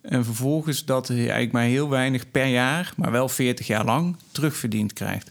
En 0.00 0.24
vervolgens 0.24 0.84
dat 0.84 1.08
je 1.08 1.14
eigenlijk 1.14 1.52
maar 1.52 1.62
heel 1.62 1.88
weinig 1.88 2.30
per 2.30 2.46
jaar, 2.46 2.92
maar 2.96 3.10
wel 3.10 3.28
40 3.28 3.66
jaar 3.66 3.84
lang, 3.84 4.16
terugverdiend 4.32 4.92
krijgt. 4.92 5.30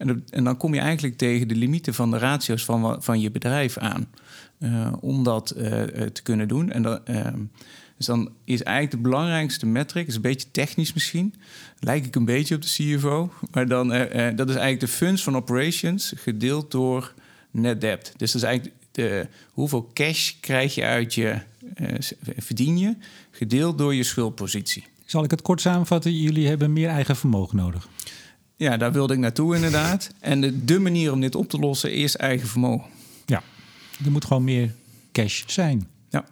En, 0.00 0.24
en 0.30 0.44
dan 0.44 0.56
kom 0.56 0.74
je 0.74 0.80
eigenlijk 0.80 1.16
tegen 1.16 1.48
de 1.48 1.54
limieten 1.54 1.94
van 1.94 2.10
de 2.10 2.18
ratio's 2.18 2.64
van, 2.64 3.02
van 3.02 3.20
je 3.20 3.30
bedrijf 3.30 3.78
aan. 3.78 4.08
Uh, 4.58 4.92
om 5.00 5.24
dat 5.24 5.54
uh, 5.56 5.62
te 6.12 6.22
kunnen 6.22 6.48
doen. 6.48 6.70
En 6.70 7.02
uh, 7.10 7.26
dus 7.96 8.06
dan 8.06 8.30
is 8.44 8.62
eigenlijk 8.62 8.96
de 8.96 9.08
belangrijkste 9.08 9.66
metric, 9.66 10.06
is 10.06 10.14
een 10.14 10.20
beetje 10.20 10.50
technisch 10.50 10.92
misschien, 10.92 11.34
lijk 11.78 12.06
ik 12.06 12.16
een 12.16 12.24
beetje 12.24 12.54
op 12.54 12.62
de 12.62 12.68
CFO, 12.68 13.32
maar 13.52 13.68
dan, 13.68 13.88
dat 13.88 14.48
is 14.48 14.54
eigenlijk 14.54 14.80
de 14.80 14.88
funds 14.88 15.22
van 15.22 15.36
operations 15.36 16.12
gedeeld 16.16 16.70
door 16.70 17.14
net 17.50 17.80
debt. 17.80 18.12
Dus 18.16 18.32
dat 18.32 18.42
is 18.42 18.48
eigenlijk 18.48 18.76
de, 18.92 19.26
hoeveel 19.52 19.90
cash 19.94 20.32
krijg 20.40 20.74
je 20.74 20.84
uit 20.84 21.14
je, 21.14 21.38
verdien 22.36 22.78
je, 22.78 22.96
gedeeld 23.30 23.78
door 23.78 23.94
je 23.94 24.02
schuldpositie. 24.02 24.84
Zal 25.04 25.24
ik 25.24 25.30
het 25.30 25.42
kort 25.42 25.60
samenvatten? 25.60 26.16
Jullie 26.16 26.48
hebben 26.48 26.72
meer 26.72 26.88
eigen 26.88 27.16
vermogen 27.16 27.56
nodig. 27.56 27.88
Ja, 28.60 28.76
daar 28.76 28.92
wilde 28.92 29.12
ik 29.12 29.18
naartoe 29.18 29.54
inderdaad. 29.54 30.10
En 30.18 30.40
de, 30.40 30.64
de 30.64 30.78
manier 30.78 31.12
om 31.12 31.20
dit 31.20 31.34
op 31.34 31.48
te 31.48 31.58
lossen 31.58 31.92
is 31.92 32.16
eigen 32.16 32.48
vermogen. 32.48 32.90
Ja, 33.26 33.42
er 34.04 34.10
moet 34.10 34.24
gewoon 34.24 34.44
meer 34.44 34.74
cash 35.12 35.42
zijn. 35.46 35.88
Ja. 36.08 36.24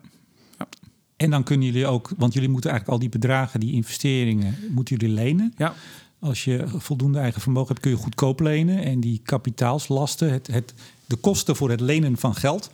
ja. 0.59 0.69
En 1.17 1.31
dan 1.31 1.43
kunnen 1.43 1.67
jullie 1.67 1.87
ook, 1.87 2.11
want 2.17 2.33
jullie 2.33 2.49
moeten 2.49 2.71
eigenlijk 2.71 3.01
al 3.01 3.09
die 3.09 3.19
bedragen, 3.21 3.61
die 3.61 3.73
investeringen, 3.73 4.57
moeten 4.71 4.97
jullie 4.97 5.15
lenen. 5.15 5.55
Ja. 5.57 5.75
Als 6.19 6.45
je 6.45 6.65
voldoende 6.67 7.19
eigen 7.19 7.41
vermogen 7.41 7.69
hebt, 7.69 7.81
kun 7.81 7.91
je 7.91 7.97
goedkoop 7.97 8.41
lenen. 8.41 8.83
En 8.83 9.01
die 9.01 9.21
kapitaalslasten, 9.25 10.33
het, 10.33 10.47
het, 10.47 10.75
de 11.07 11.17
kosten 11.17 11.57
voor 11.57 11.71
het 11.71 11.81
lenen 11.81 12.17
van 12.17 12.35
geld, 12.35 12.71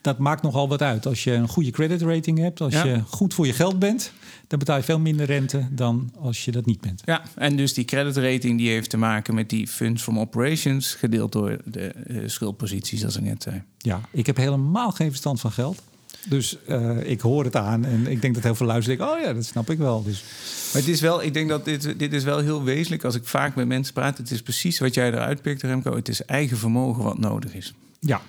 dat 0.00 0.18
maakt 0.18 0.42
nogal 0.42 0.68
wat 0.68 0.82
uit. 0.82 1.06
Als 1.06 1.24
je 1.24 1.32
een 1.32 1.48
goede 1.48 1.70
credit 1.70 2.02
rating 2.02 2.38
hebt, 2.38 2.60
als 2.60 2.74
je 2.74 3.02
goed 3.06 3.34
voor 3.34 3.46
je 3.46 3.52
geld 3.52 3.78
bent, 3.78 4.12
dan 4.54 4.64
betaal 4.64 4.76
je 4.76 4.82
veel 4.84 4.98
minder 4.98 5.26
rente 5.26 5.66
dan 5.70 6.12
als 6.18 6.44
je 6.44 6.50
dat 6.50 6.66
niet 6.66 6.80
bent. 6.80 7.02
Ja, 7.04 7.22
en 7.34 7.56
dus 7.56 7.74
die 7.74 7.84
credit 7.84 8.16
rating 8.16 8.58
die 8.58 8.70
heeft 8.70 8.90
te 8.90 8.96
maken 8.96 9.34
met 9.34 9.48
die 9.48 9.66
funds 9.68 10.02
from 10.02 10.18
operations, 10.18 10.94
gedeeld 10.94 11.32
door 11.32 11.58
de 11.64 11.92
uh, 12.06 12.22
schuldposities, 12.26 13.00
zoals 13.00 13.16
ik 13.16 13.22
net 13.22 13.42
zei. 13.42 13.62
Ja, 13.78 14.00
ik 14.10 14.26
heb 14.26 14.36
helemaal 14.36 14.90
geen 14.90 15.08
verstand 15.08 15.40
van 15.40 15.52
geld. 15.52 15.82
Dus 16.28 16.56
uh, 16.68 17.10
ik 17.10 17.20
hoor 17.20 17.44
het 17.44 17.56
aan 17.56 17.84
en 17.84 18.06
ik 18.06 18.22
denk 18.22 18.34
dat 18.34 18.42
heel 18.42 18.54
veel 18.54 18.66
luisteren 18.66 18.98
denken, 18.98 19.16
oh 19.16 19.22
ja, 19.22 19.32
dat 19.32 19.44
snap 19.44 19.70
ik 19.70 19.78
wel. 19.78 20.02
Dus. 20.02 20.24
Maar 20.72 20.82
het 20.82 20.90
is 20.90 21.00
wel, 21.00 21.22
ik 21.22 21.34
denk 21.34 21.48
dat 21.48 21.64
dit, 21.64 21.98
dit 21.98 22.12
is 22.12 22.24
wel 22.24 22.38
heel 22.38 22.62
wezenlijk. 22.62 23.04
Als 23.04 23.14
ik 23.14 23.26
vaak 23.26 23.54
met 23.54 23.66
mensen 23.66 23.94
praat, 23.94 24.18
het 24.18 24.30
is 24.30 24.42
precies 24.42 24.78
wat 24.78 24.94
jij 24.94 25.08
eruit 25.08 25.42
pikt, 25.42 25.62
Remco. 25.62 25.96
Het 25.96 26.08
is 26.08 26.24
eigen 26.24 26.56
vermogen 26.56 27.02
wat 27.02 27.18
nodig 27.18 27.54
is. 27.54 27.74
Ja, 28.00 28.20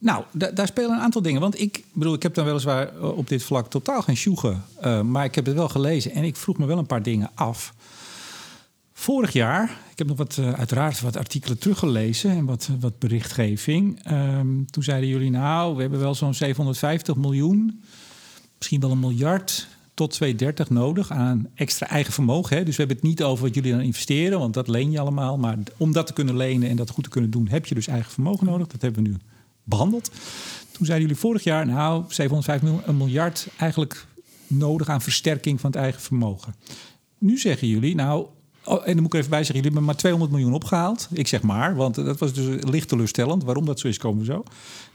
nou, 0.00 0.24
daar 0.32 0.66
spelen 0.66 0.90
een 0.90 1.00
aantal 1.00 1.22
dingen. 1.22 1.40
Want 1.40 1.60
ik 1.60 1.84
bedoel, 1.92 2.14
ik 2.14 2.22
heb 2.22 2.34
dan 2.34 2.44
weliswaar 2.44 2.96
eh, 2.96 3.16
op 3.16 3.28
dit 3.28 3.42
vlak 3.42 3.70
totaal 3.70 4.02
geen 4.02 4.16
sjoegen. 4.16 4.64
Uh, 4.84 5.00
maar 5.00 5.24
ik 5.24 5.34
heb 5.34 5.46
het 5.46 5.54
wel 5.54 5.68
gelezen 5.68 6.12
en 6.12 6.24
ik 6.24 6.36
vroeg 6.36 6.58
me 6.58 6.66
wel 6.66 6.78
een 6.78 6.86
paar 6.86 7.02
dingen 7.02 7.30
af. 7.34 7.74
Vorig 8.92 9.32
jaar, 9.32 9.78
ik 9.90 9.98
heb 9.98 10.06
nog 10.06 10.16
wat, 10.16 10.36
uh, 10.40 10.52
uiteraard 10.52 11.00
wat 11.00 11.16
artikelen 11.16 11.58
teruggelezen 11.58 12.30
en 12.30 12.44
wat, 12.44 12.68
wat 12.80 12.98
berichtgeving. 12.98 14.10
Um, 14.10 14.70
toen 14.70 14.82
zeiden 14.82 15.08
jullie, 15.08 15.30
nou, 15.30 15.74
we 15.74 15.80
hebben 15.80 16.00
wel 16.00 16.14
zo'n 16.14 16.34
750 16.34 17.16
miljoen, 17.16 17.82
misschien 18.58 18.80
wel 18.80 18.90
een 18.90 19.00
miljard 19.00 19.68
tot 19.94 20.10
230 20.10 20.70
nodig 20.70 21.10
aan 21.10 21.48
extra 21.54 21.88
eigen 21.88 22.12
vermogen. 22.12 22.56
Hè? 22.56 22.64
Dus 22.64 22.76
we 22.76 22.82
hebben 22.82 22.96
het 22.96 23.06
niet 23.06 23.22
over 23.22 23.44
wat 23.44 23.54
jullie 23.54 23.72
dan 23.72 23.80
investeren, 23.80 24.38
want 24.38 24.54
dat 24.54 24.68
leen 24.68 24.90
je 24.90 25.00
allemaal. 25.00 25.38
Maar 25.38 25.58
om 25.76 25.92
dat 25.92 26.06
te 26.06 26.12
kunnen 26.12 26.36
lenen 26.36 26.68
en 26.68 26.76
dat 26.76 26.90
goed 26.90 27.04
te 27.04 27.10
kunnen 27.10 27.30
doen, 27.30 27.48
heb 27.48 27.66
je 27.66 27.74
dus 27.74 27.86
eigen 27.86 28.12
vermogen 28.12 28.46
nodig. 28.46 28.66
Dat 28.66 28.82
hebben 28.82 29.02
we 29.02 29.08
nu 29.08 29.16
behandeld. 29.64 30.10
Toen 30.72 30.86
zeiden 30.86 31.06
jullie 31.06 31.22
vorig 31.22 31.44
jaar, 31.44 31.66
nou, 31.66 32.04
705 32.08 32.62
miljoen, 32.62 32.82
een 32.84 32.96
miljard 32.96 33.48
eigenlijk 33.58 34.06
nodig 34.46 34.88
aan 34.88 35.02
versterking 35.02 35.60
van 35.60 35.70
het 35.70 35.80
eigen 35.80 36.00
vermogen. 36.00 36.54
Nu 37.18 37.38
zeggen 37.38 37.68
jullie, 37.68 37.94
nou, 37.94 38.26
oh, 38.64 38.88
en 38.88 38.92
dan 38.92 39.02
moet 39.02 39.14
ik 39.14 39.18
even 39.18 39.30
bij 39.30 39.44
zeggen, 39.44 39.54
jullie 39.54 39.62
hebben 39.62 39.84
maar 39.84 39.96
200 39.96 40.32
miljoen 40.32 40.54
opgehaald. 40.54 41.08
Ik 41.12 41.26
zeg 41.26 41.42
maar, 41.42 41.74
want 41.74 41.94
dat 41.94 42.18
was 42.18 42.32
dus 42.32 42.62
licht 42.64 42.88
teleurstellend. 42.88 43.44
Waarom 43.44 43.64
dat 43.64 43.80
zo 43.80 43.88
is, 43.88 43.98
komen 43.98 44.24
zo. 44.24 44.42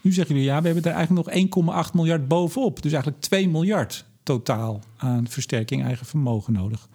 Nu 0.02 0.12
zeggen 0.12 0.36
jullie, 0.36 0.50
ja, 0.50 0.62
we 0.62 0.66
hebben 0.66 0.84
er 0.84 0.98
eigenlijk 0.98 1.54
nog 1.56 1.86
1,8 1.88 1.94
miljard 1.94 2.28
bovenop. 2.28 2.82
Dus 2.82 2.92
eigenlijk 2.92 3.24
2 3.24 3.50
miljard 3.50 4.06
totaal 4.24 4.80
aan 4.98 5.28
versterking 5.28 5.84
eigen 5.84 6.06
vermogen 6.06 6.54
nodig. 6.54 6.88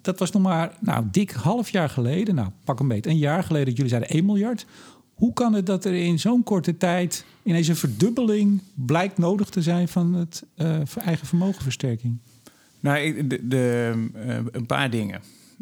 Dat 0.00 0.18
was 0.18 0.30
nog 0.30 0.42
maar, 0.42 0.76
nou, 0.80 1.04
dik 1.10 1.30
half 1.30 1.70
jaar 1.70 1.88
geleden. 1.88 2.34
Nou, 2.34 2.48
pak 2.64 2.80
een 2.80 2.88
beetje, 2.88 3.10
een 3.10 3.18
jaar 3.18 3.42
geleden 3.42 3.66
dat 3.66 3.76
jullie 3.76 3.90
zeiden 3.90 4.10
1 4.10 4.24
miljard. 4.24 4.66
Hoe 5.16 5.32
kan 5.32 5.54
het 5.54 5.66
dat 5.66 5.84
er 5.84 5.94
in 5.94 6.18
zo'n 6.18 6.42
korte 6.42 6.76
tijd 6.76 7.24
ineens 7.42 7.68
een 7.68 7.76
verdubbeling 7.76 8.60
blijkt 8.74 9.18
nodig 9.18 9.48
te 9.48 9.62
zijn 9.62 9.88
van 9.88 10.14
het 10.14 10.44
uh, 10.56 10.80
eigen 10.96 11.26
vermogenversterking? 11.26 12.18
Nou, 12.80 13.26
de, 13.26 13.48
de 13.48 13.92
uh, 14.14 14.38
een 14.50 14.66
paar 14.66 14.90
dingen. 14.90 15.20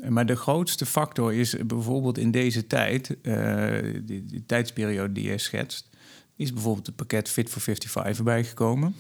Maar 0.08 0.26
de 0.26 0.36
grootste 0.36 0.86
factor 0.86 1.34
is 1.34 1.56
bijvoorbeeld 1.66 2.18
in 2.18 2.30
deze 2.30 2.66
tijd, 2.66 3.16
uh, 3.22 3.78
die, 4.04 4.24
die, 4.24 4.46
tijdsperiode 4.46 5.12
die 5.12 5.30
je 5.30 5.38
schetst, 5.38 5.88
is 6.36 6.52
bijvoorbeeld 6.52 6.86
het 6.86 6.96
pakket 6.96 7.28
Fit 7.28 7.48
for 7.48 7.60
55 7.60 8.18
erbij 8.18 8.44
gekomen. 8.44 8.94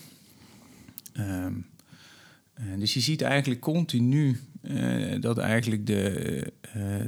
Um, 1.18 1.66
dus 2.78 2.94
je 2.94 3.00
ziet 3.00 3.22
eigenlijk 3.22 3.60
continu 3.60 4.40
dat 5.20 5.38
eigenlijk 5.38 5.86
de, 5.86 6.52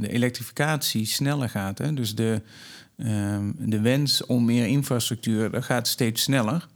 de 0.01 0.09
elektrificatie 0.09 1.07
sneller 1.07 1.49
gaat. 1.49 1.79
Hè? 1.79 1.95
Dus 1.95 2.15
de, 2.15 2.43
Ehm, 2.97 3.53
de 3.59 3.81
wens 3.81 4.27
om 4.27 4.45
meer 4.45 4.67
infrastructuur 4.67 5.51
dat 5.51 5.65
gaat 5.65 5.89
steeds 5.89 6.23
sneller. 6.23 6.67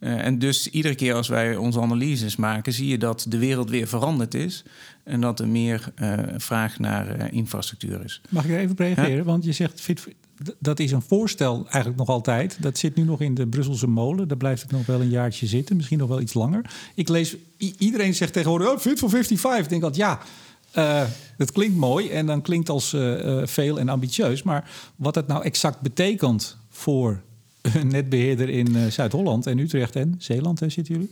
Uh, 0.00 0.24
en 0.24 0.38
dus 0.38 0.70
iedere 0.70 0.94
keer 0.94 1.14
als 1.14 1.28
wij 1.28 1.56
onze 1.56 1.80
analyses 1.80 2.36
maken, 2.36 2.72
zie 2.72 2.88
je 2.88 2.98
dat 2.98 3.26
de 3.28 3.38
wereld 3.38 3.70
weer 3.70 3.88
veranderd 3.88 4.34
is. 4.34 4.64
En 5.04 5.20
dat 5.20 5.40
er 5.40 5.48
meer 5.48 5.92
uh, 6.02 6.18
vraag 6.36 6.78
naar 6.78 7.16
uh, 7.16 7.32
infrastructuur 7.32 8.04
is. 8.04 8.20
Mag 8.28 8.44
ik 8.44 8.50
even 8.50 8.76
reageren? 8.76 9.16
Ja? 9.16 9.22
Want 9.22 9.44
je 9.44 9.52
zegt, 9.52 9.80
fit, 9.80 10.08
dat 10.58 10.80
is 10.80 10.92
een 10.92 11.02
voorstel 11.02 11.62
eigenlijk 11.62 11.96
nog 11.96 12.08
altijd. 12.08 12.56
Dat 12.60 12.78
zit 12.78 12.94
nu 12.94 13.02
nog 13.02 13.20
in 13.20 13.34
de 13.34 13.46
Brusselse 13.46 13.86
molen. 13.86 14.28
Daar 14.28 14.36
blijft 14.36 14.62
het 14.62 14.70
nog 14.70 14.86
wel 14.86 15.00
een 15.00 15.10
jaartje 15.10 15.46
zitten, 15.46 15.76
misschien 15.76 15.98
nog 15.98 16.08
wel 16.08 16.20
iets 16.20 16.34
langer. 16.34 16.70
Ik 16.94 17.08
lees, 17.08 17.36
iedereen 17.78 18.14
zegt 18.14 18.32
tegenwoordig, 18.32 18.68
oh, 18.68 18.78
fit 18.78 18.98
for 18.98 19.10
55. 19.10 19.64
Ik 19.64 19.68
denk 19.68 19.82
dat 19.82 19.96
ja. 19.96 20.20
Dat 21.36 21.52
klinkt 21.52 21.76
mooi 21.76 22.08
en 22.10 22.26
dan 22.26 22.42
klinkt 22.42 22.68
als 22.68 22.92
uh, 22.92 23.40
veel 23.44 23.78
en 23.78 23.88
ambitieus. 23.88 24.42
Maar 24.42 24.70
wat 24.96 25.14
het 25.14 25.26
nou 25.26 25.44
exact 25.44 25.80
betekent 25.80 26.56
voor 26.70 27.20
een 27.60 27.88
netbeheerder 27.88 28.48
in 28.48 28.92
Zuid-Holland 28.92 29.46
en 29.46 29.58
Utrecht 29.58 29.96
en 29.96 30.14
Zeeland, 30.18 30.60
hè, 30.60 30.68
zitten 30.68 30.94
jullie? 30.94 31.10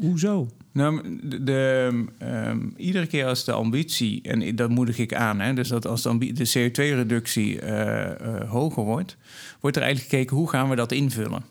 Hoezo? 0.00 0.48
Nou, 0.72 1.18
de, 1.44 1.88
um, 2.22 2.74
iedere 2.76 3.06
keer 3.06 3.26
als 3.26 3.44
de 3.44 3.52
ambitie, 3.52 4.22
en 4.22 4.56
dat 4.56 4.70
moedig 4.70 4.98
ik 4.98 5.14
aan, 5.14 5.40
hè, 5.40 5.54
dus 5.54 5.68
dat 5.68 5.86
als 5.86 6.02
de, 6.02 6.32
de 6.32 6.70
CO2-reductie 6.70 7.64
hoger 8.46 8.82
wordt, 8.82 9.16
wordt 9.60 9.76
er 9.76 9.82
eigenlijk 9.82 10.12
gekeken 10.12 10.36
hoe 10.36 10.48
gaan 10.48 10.68
we 10.68 10.76
dat 10.76 10.92
invullen. 10.92 11.42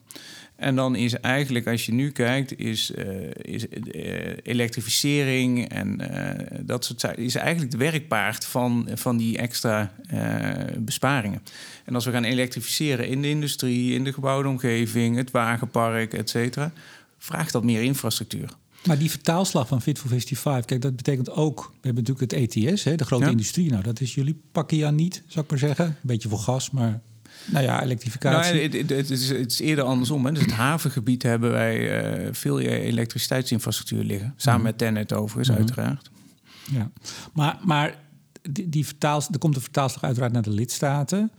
En 0.57 0.75
dan 0.75 0.95
is 0.95 1.13
eigenlijk, 1.13 1.67
als 1.67 1.85
je 1.85 1.93
nu 1.93 2.11
kijkt, 2.11 2.59
is, 2.59 2.91
uh, 2.91 3.05
is 3.41 3.65
uh, 3.67 4.37
elektrificering 4.43 5.69
en 5.69 6.01
uh, 6.11 6.59
dat 6.61 6.85
soort 6.85 6.99
zaken, 6.99 7.23
is 7.23 7.35
eigenlijk 7.35 7.71
de 7.71 7.77
werkpaard 7.77 8.45
van, 8.45 8.89
van 8.93 9.17
die 9.17 9.37
extra 9.37 9.93
besparingen. 10.77 11.41
En 11.85 11.95
als 11.95 12.05
we 12.05 12.11
gaan 12.11 12.23
elektrificeren 12.23 13.07
in 13.07 13.21
de 13.21 13.29
industrie, 13.29 13.93
in 13.93 14.03
de 14.03 14.13
gebouwde 14.13 14.49
omgeving, 14.49 15.15
het 15.15 15.31
wagenpark, 15.31 16.13
et 16.13 16.29
cetera, 16.29 16.71
vraagt 17.17 17.51
dat 17.51 17.63
meer 17.63 17.81
infrastructuur. 17.81 18.49
Maar 18.85 18.97
die 18.97 19.09
vertaalslag 19.09 19.67
van 19.67 19.81
Fit 19.81 19.99
for 19.99 20.09
55, 20.09 20.65
kijk, 20.65 20.81
dat 20.81 20.95
betekent 20.95 21.29
ook... 21.29 21.59
we 21.59 21.87
hebben 21.87 22.03
natuurlijk 22.03 22.31
het 22.31 22.55
ETS, 22.55 22.83
hè, 22.83 22.95
de 22.95 23.05
grote 23.05 23.23
ja. 23.23 23.31
industrie. 23.31 23.69
Nou, 23.69 23.83
dat 23.83 24.01
is 24.01 24.15
jullie 24.15 24.41
pakken 24.51 24.77
ja 24.77 24.91
niet, 24.91 25.23
zou 25.27 25.45
ik 25.45 25.51
maar 25.51 25.59
zeggen. 25.59 25.85
Een 25.85 25.95
beetje 26.01 26.29
voor 26.29 26.39
gas, 26.39 26.71
maar 26.71 27.01
nou 27.51 27.65
ja, 27.65 27.83
elektrificatie. 27.83 28.53
Nou, 28.53 28.77
het, 28.77 28.89
het, 28.89 29.09
is, 29.09 29.29
het, 29.29 29.51
is, 29.51 29.59
eerder 29.59 29.83
andersom. 29.83 30.25
Hè. 30.25 30.31
Dus 30.31 30.41
het 30.41 30.51
havengebied 30.51 31.23
hebben 31.23 31.51
wij 31.51 32.03
uh, 32.25 32.29
veel 32.31 32.59
elektriciteitsinfrastructuur 32.59 34.03
liggen. 34.03 34.33
Samen 34.35 34.59
mm. 34.59 34.65
met 34.65 34.77
Tennet 34.77 35.13
overigens, 35.13 35.49
mm. 35.49 35.55
uiteraard. 35.55 36.09
Ja, 36.71 36.91
maar, 37.33 37.59
maar 37.63 37.95
die, 38.41 38.69
die 38.69 38.85
vertaal, 38.85 39.21
er 39.31 39.39
komt 39.39 39.55
een 39.55 39.61
vertaalslag 39.61 40.03
uiteraard 40.03 40.33
naar 40.33 40.41
de 40.41 40.49
lidstaten. 40.49 41.31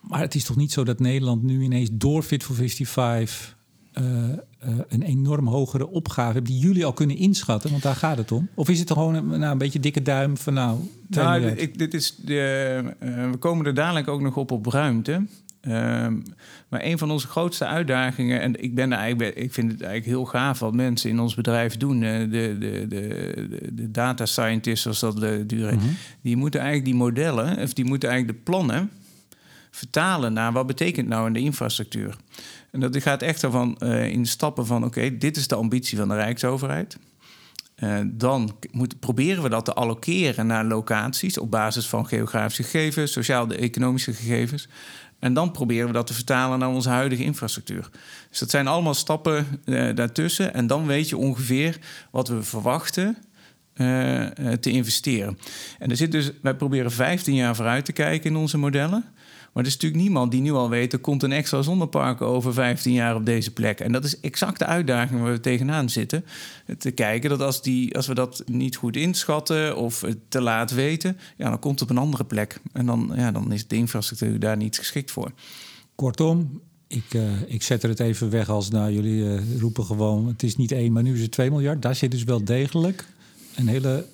Maar 0.00 0.20
het 0.20 0.34
is 0.34 0.44
toch 0.44 0.56
niet 0.56 0.72
zo 0.72 0.84
dat 0.84 0.98
Nederland 0.98 1.42
nu 1.42 1.62
ineens 1.62 1.88
door 1.92 2.22
Fit 2.22 2.44
for 2.44 2.54
55... 2.54 3.54
Uh, 3.92 4.04
uh, 4.04 4.78
een 4.88 5.02
enorm 5.38 5.54
hogere 5.54 5.88
opgave 5.88 6.42
die 6.42 6.58
jullie 6.58 6.84
al 6.84 6.92
kunnen 6.92 7.16
inschatten? 7.16 7.70
Want 7.70 7.82
daar 7.82 7.94
gaat 7.94 8.16
het 8.16 8.32
om. 8.32 8.48
Of 8.54 8.68
is 8.68 8.78
het 8.78 8.90
gewoon 8.90 9.14
een, 9.14 9.28
nou, 9.28 9.52
een 9.52 9.58
beetje 9.58 9.80
dikke 9.80 10.02
duim 10.02 10.36
van 10.36 10.54
nou... 10.54 10.78
nou 11.08 11.46
ik, 11.46 11.78
dit 11.78 11.94
is 11.94 12.16
de, 12.16 12.82
uh, 13.02 13.30
we 13.30 13.36
komen 13.36 13.66
er 13.66 13.74
dadelijk 13.74 14.08
ook 14.08 14.20
nog 14.20 14.36
op 14.36 14.50
op 14.50 14.66
ruimte. 14.66 15.26
Ehm, 15.60 16.14
maar 16.68 16.84
een 16.84 16.98
van 16.98 17.10
onze 17.10 17.26
grootste 17.26 17.66
uitdagingen, 17.66 18.40
en 18.40 18.62
ik, 18.62 18.74
ben 18.74 18.92
eigenlijk, 18.92 19.36
ik 19.36 19.52
vind 19.52 19.72
het 19.72 19.80
eigenlijk 19.80 20.16
heel 20.16 20.24
gaaf 20.24 20.58
wat 20.58 20.74
mensen 20.74 21.10
in 21.10 21.20
ons 21.20 21.34
bedrijf 21.34 21.76
doen. 21.76 22.00
De, 22.00 22.26
de, 22.30 22.56
de, 22.58 22.86
de, 22.88 23.68
de 23.72 23.90
data 23.90 24.26
scientists, 24.26 24.82
zoals 24.82 25.00
dat 25.00 25.48
duren, 25.48 25.76
mhm. 25.76 25.86
die 26.20 26.36
moeten 26.36 26.60
eigenlijk 26.60 26.90
die 26.90 26.98
modellen, 26.98 27.58
of 27.58 27.72
die 27.72 27.84
moeten 27.84 28.08
eigenlijk 28.08 28.38
de 28.38 28.44
plannen 28.50 28.90
vertalen 29.70 30.32
naar 30.32 30.52
wat 30.52 30.66
betekent 30.66 31.08
nou 31.08 31.26
in 31.26 31.32
de 31.32 31.40
infrastructuur. 31.40 32.16
En 32.76 32.82
dat 32.82 33.02
gaat 33.02 33.22
echt 33.22 33.42
ervan 33.42 33.76
uh, 33.78 34.06
in 34.06 34.26
stappen 34.26 34.66
van: 34.66 34.84
oké, 34.84 35.16
dit 35.18 35.36
is 35.36 35.48
de 35.48 35.54
ambitie 35.54 35.98
van 35.98 36.08
de 36.08 36.14
Rijksoverheid. 36.14 36.98
Uh, 37.78 37.98
dan 38.04 38.56
moet, 38.70 39.00
proberen 39.00 39.42
we 39.42 39.48
dat 39.48 39.64
te 39.64 39.72
allokeren 39.72 40.46
naar 40.46 40.64
locaties 40.64 41.38
op 41.38 41.50
basis 41.50 41.88
van 41.88 42.06
geografische 42.06 42.62
gegevens, 42.62 43.12
sociaal-economische 43.12 44.12
gegevens. 44.12 44.68
En 45.18 45.34
dan 45.34 45.50
proberen 45.50 45.86
we 45.86 45.92
dat 45.92 46.06
te 46.06 46.14
vertalen 46.14 46.58
naar 46.58 46.68
onze 46.68 46.88
huidige 46.88 47.22
infrastructuur. 47.22 47.90
Dus 48.28 48.38
dat 48.38 48.50
zijn 48.50 48.66
allemaal 48.66 48.94
stappen 48.94 49.46
uh, 49.64 49.94
daartussen. 49.94 50.54
En 50.54 50.66
dan 50.66 50.86
weet 50.86 51.08
je 51.08 51.16
ongeveer 51.16 51.78
wat 52.10 52.28
we 52.28 52.42
verwachten 52.42 53.16
te 54.60 54.70
investeren. 54.70 55.38
En 55.78 55.90
er 55.90 55.96
zit 55.96 56.12
dus, 56.12 56.30
wij 56.42 56.54
proberen 56.54 56.90
15 56.90 57.34
jaar 57.34 57.56
vooruit 57.56 57.84
te 57.84 57.92
kijken 57.92 58.30
in 58.30 58.36
onze 58.36 58.58
modellen. 58.58 59.04
Maar 59.56 59.64
er 59.64 59.70
is 59.70 59.76
natuurlijk 59.76 60.02
niemand 60.02 60.30
die 60.30 60.40
nu 60.40 60.52
al 60.52 60.68
weet... 60.68 60.92
er 60.92 60.98
komt 60.98 61.22
een 61.22 61.32
extra 61.32 61.62
zonnepark 61.62 62.20
over 62.20 62.52
15 62.52 62.92
jaar 62.92 63.14
op 63.14 63.26
deze 63.26 63.52
plek. 63.52 63.80
En 63.80 63.92
dat 63.92 64.04
is 64.04 64.20
exact 64.20 64.58
de 64.58 64.66
uitdaging 64.66 65.20
waar 65.20 65.32
we 65.32 65.40
tegenaan 65.40 65.90
zitten. 65.90 66.24
Te 66.78 66.90
kijken 66.90 67.30
dat 67.30 67.40
als, 67.40 67.62
die, 67.62 67.96
als 67.96 68.06
we 68.06 68.14
dat 68.14 68.42
niet 68.46 68.76
goed 68.76 68.96
inschatten 68.96 69.76
of 69.76 70.04
te 70.28 70.40
laat 70.40 70.70
weten... 70.70 71.18
Ja, 71.36 71.48
dan 71.48 71.58
komt 71.58 71.80
het 71.80 71.90
op 71.90 71.96
een 71.96 72.02
andere 72.02 72.24
plek. 72.24 72.60
En 72.72 72.86
dan, 72.86 73.12
ja, 73.14 73.32
dan 73.32 73.52
is 73.52 73.66
de 73.66 73.76
infrastructuur 73.76 74.38
daar 74.38 74.56
niet 74.56 74.78
geschikt 74.78 75.10
voor. 75.10 75.32
Kortom, 75.94 76.60
ik, 76.86 77.14
uh, 77.14 77.22
ik 77.46 77.62
zet 77.62 77.82
er 77.82 77.88
het 77.88 78.00
even 78.00 78.30
weg 78.30 78.48
als... 78.48 78.70
nou, 78.70 78.92
jullie 78.92 79.22
uh, 79.22 79.60
roepen 79.60 79.84
gewoon, 79.84 80.26
het 80.26 80.42
is 80.42 80.56
niet 80.56 80.72
één, 80.72 80.92
maar 80.92 81.02
nu 81.02 81.14
is 81.14 81.22
het 81.22 81.32
2 81.32 81.50
miljard. 81.50 81.82
Daar 81.82 81.94
zit 81.94 82.10
dus 82.10 82.24
wel 82.24 82.44
degelijk 82.44 83.04
een 83.54 83.68
hele 83.68 84.06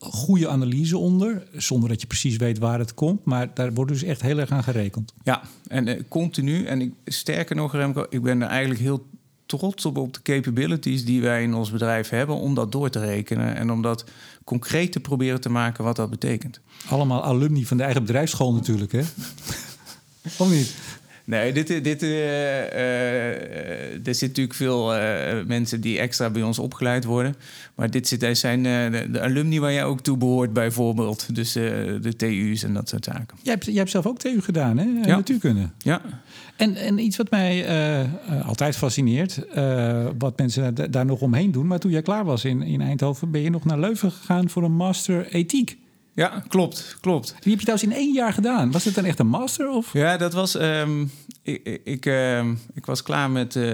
goede 0.00 0.48
analyse 0.48 0.98
onder, 0.98 1.42
zonder 1.52 1.88
dat 1.88 2.00
je 2.00 2.06
precies 2.06 2.36
weet 2.36 2.58
waar 2.58 2.78
het 2.78 2.94
komt. 2.94 3.24
Maar 3.24 3.54
daar 3.54 3.72
wordt 3.72 3.92
dus 3.92 4.02
echt 4.02 4.22
heel 4.22 4.38
erg 4.38 4.50
aan 4.50 4.62
gerekend. 4.62 5.14
Ja, 5.22 5.42
en 5.68 5.86
uh, 5.86 6.00
continu. 6.08 6.64
En 6.64 6.80
ik, 6.80 6.92
sterker 7.04 7.56
nog, 7.56 7.72
Remco, 7.72 8.06
ik 8.08 8.22
ben 8.22 8.42
er 8.42 8.48
eigenlijk 8.48 8.80
heel 8.80 9.06
trots 9.46 9.84
op, 9.84 9.96
op 9.96 10.14
de 10.14 10.22
capabilities 10.22 11.04
die 11.04 11.20
wij 11.20 11.42
in 11.42 11.54
ons 11.54 11.70
bedrijf 11.70 12.08
hebben 12.08 12.36
om 12.36 12.54
dat 12.54 12.72
door 12.72 12.90
te 12.90 13.00
rekenen 13.00 13.56
en 13.56 13.70
om 13.70 13.82
dat 13.82 14.04
concreet 14.44 14.92
te 14.92 15.00
proberen 15.00 15.40
te 15.40 15.50
maken 15.50 15.84
wat 15.84 15.96
dat 15.96 16.10
betekent. 16.10 16.60
Allemaal 16.88 17.24
alumni 17.24 17.66
van 17.66 17.76
de 17.76 17.82
eigen 17.82 18.02
bedrijfsschool 18.02 18.52
natuurlijk, 18.52 18.92
hè? 18.92 19.00
of 20.38 20.50
niet? 20.50 20.74
Nee, 21.30 21.52
dit, 21.52 21.84
dit, 21.84 22.02
uh, 22.02 22.10
uh, 22.10 23.26
er 23.92 24.00
zitten 24.02 24.28
natuurlijk 24.28 24.54
veel 24.56 24.96
uh, 24.96 25.00
mensen 25.46 25.80
die 25.80 25.98
extra 25.98 26.30
bij 26.30 26.42
ons 26.42 26.58
opgeleid 26.58 27.04
worden. 27.04 27.34
Maar 27.74 27.90
dit 27.90 28.08
zit, 28.08 28.38
zijn 28.38 28.62
de, 28.62 29.08
de, 29.10 29.20
alumni 29.20 29.60
waar 29.60 29.72
jij 29.72 29.84
ook 29.84 30.00
toe 30.00 30.16
behoort, 30.16 30.52
bijvoorbeeld. 30.52 31.34
Dus 31.34 31.52
de 31.52 32.14
TU's 32.16 32.62
en 32.62 32.74
dat 32.74 32.88
soort 32.88 33.04
zaken. 33.04 33.38
Jij 33.42 33.52
hebt, 33.52 33.64
jij 33.64 33.74
hebt 33.74 33.90
zelf 33.90 34.06
ook 34.06 34.18
TU 34.18 34.40
gedaan, 34.40 34.78
hè? 34.78 34.84
Ja. 34.84 35.16
Natuurkunde. 35.16 35.68
Ja. 35.78 36.00
En, 36.56 36.74
en 36.74 36.98
iets 36.98 37.16
wat 37.16 37.30
mij 37.30 37.66
altijd 38.44 38.76
fascineert, 38.76 39.40
wat 40.18 40.38
mensen 40.38 40.74
daar 40.90 41.06
nog 41.06 41.20
omheen 41.20 41.52
doen. 41.52 41.66
Maar 41.66 41.78
toen 41.78 41.90
jij 41.90 42.02
klaar 42.02 42.24
was 42.24 42.44
in, 42.44 42.62
in 42.62 42.80
Eindhoven, 42.80 43.30
ben 43.30 43.40
je 43.40 43.50
nog 43.50 43.64
naar 43.64 43.78
Leuven 43.78 44.12
gegaan 44.12 44.48
voor 44.48 44.62
een 44.62 44.76
master 44.76 45.26
ethiek. 45.26 45.78
Ja, 46.14 46.42
klopt, 46.48 46.96
klopt. 47.00 47.26
Die 47.26 47.50
heb 47.50 47.60
je 47.60 47.66
trouwens 47.66 47.90
in 47.90 47.96
één 47.96 48.12
jaar 48.12 48.32
gedaan. 48.32 48.70
Was 48.70 48.84
het 48.84 48.94
dan 48.94 49.04
echt 49.04 49.18
een 49.18 49.26
master? 49.26 49.70
Of? 49.70 49.92
Ja, 49.92 50.16
dat 50.16 50.32
was. 50.32 50.60
Um, 50.60 51.10
ik, 51.42 51.80
ik, 51.84 52.06
uh, 52.06 52.44
ik, 52.74 52.86
was 52.86 53.02
klaar 53.02 53.30
met 53.30 53.54
uh, 53.54 53.64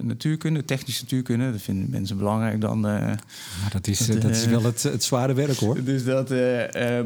natuurkunde, 0.00 0.64
technische 0.64 1.02
natuurkunde. 1.02 1.52
Dat 1.52 1.62
vinden 1.62 1.90
mensen 1.90 2.16
belangrijk 2.16 2.60
dan. 2.60 2.86
Uh, 2.86 3.12
dat, 3.72 3.86
is, 3.86 3.98
dat, 4.06 4.22
dat 4.22 4.30
is 4.30 4.46
wel 4.46 4.62
het, 4.62 4.82
het, 4.82 5.04
zware 5.04 5.34
werk 5.34 5.56
hoor. 5.56 5.84
Dus 5.84 6.04
dat. 6.04 6.28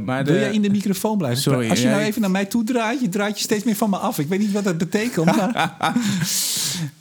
maar 0.04 0.24
Wil 0.24 0.34
jij 0.34 0.52
in 0.52 0.62
de 0.62 0.70
microfoon 0.70 1.18
blijven? 1.18 1.42
Sorry. 1.42 1.70
Als 1.70 1.82
je 1.82 1.88
nou 1.88 2.02
even 2.02 2.20
naar 2.20 2.30
mij 2.30 2.44
toe 2.44 2.64
draait, 2.64 3.00
je 3.00 3.08
draait 3.08 3.37
je 3.38 3.44
steeds 3.44 3.64
meer 3.64 3.76
van 3.76 3.90
me 3.90 3.96
af. 3.96 4.18
Ik 4.18 4.28
weet 4.28 4.38
niet 4.38 4.52
wat 4.52 4.64
dat 4.64 4.78
betekent. 4.78 5.26
Maar... 5.26 5.94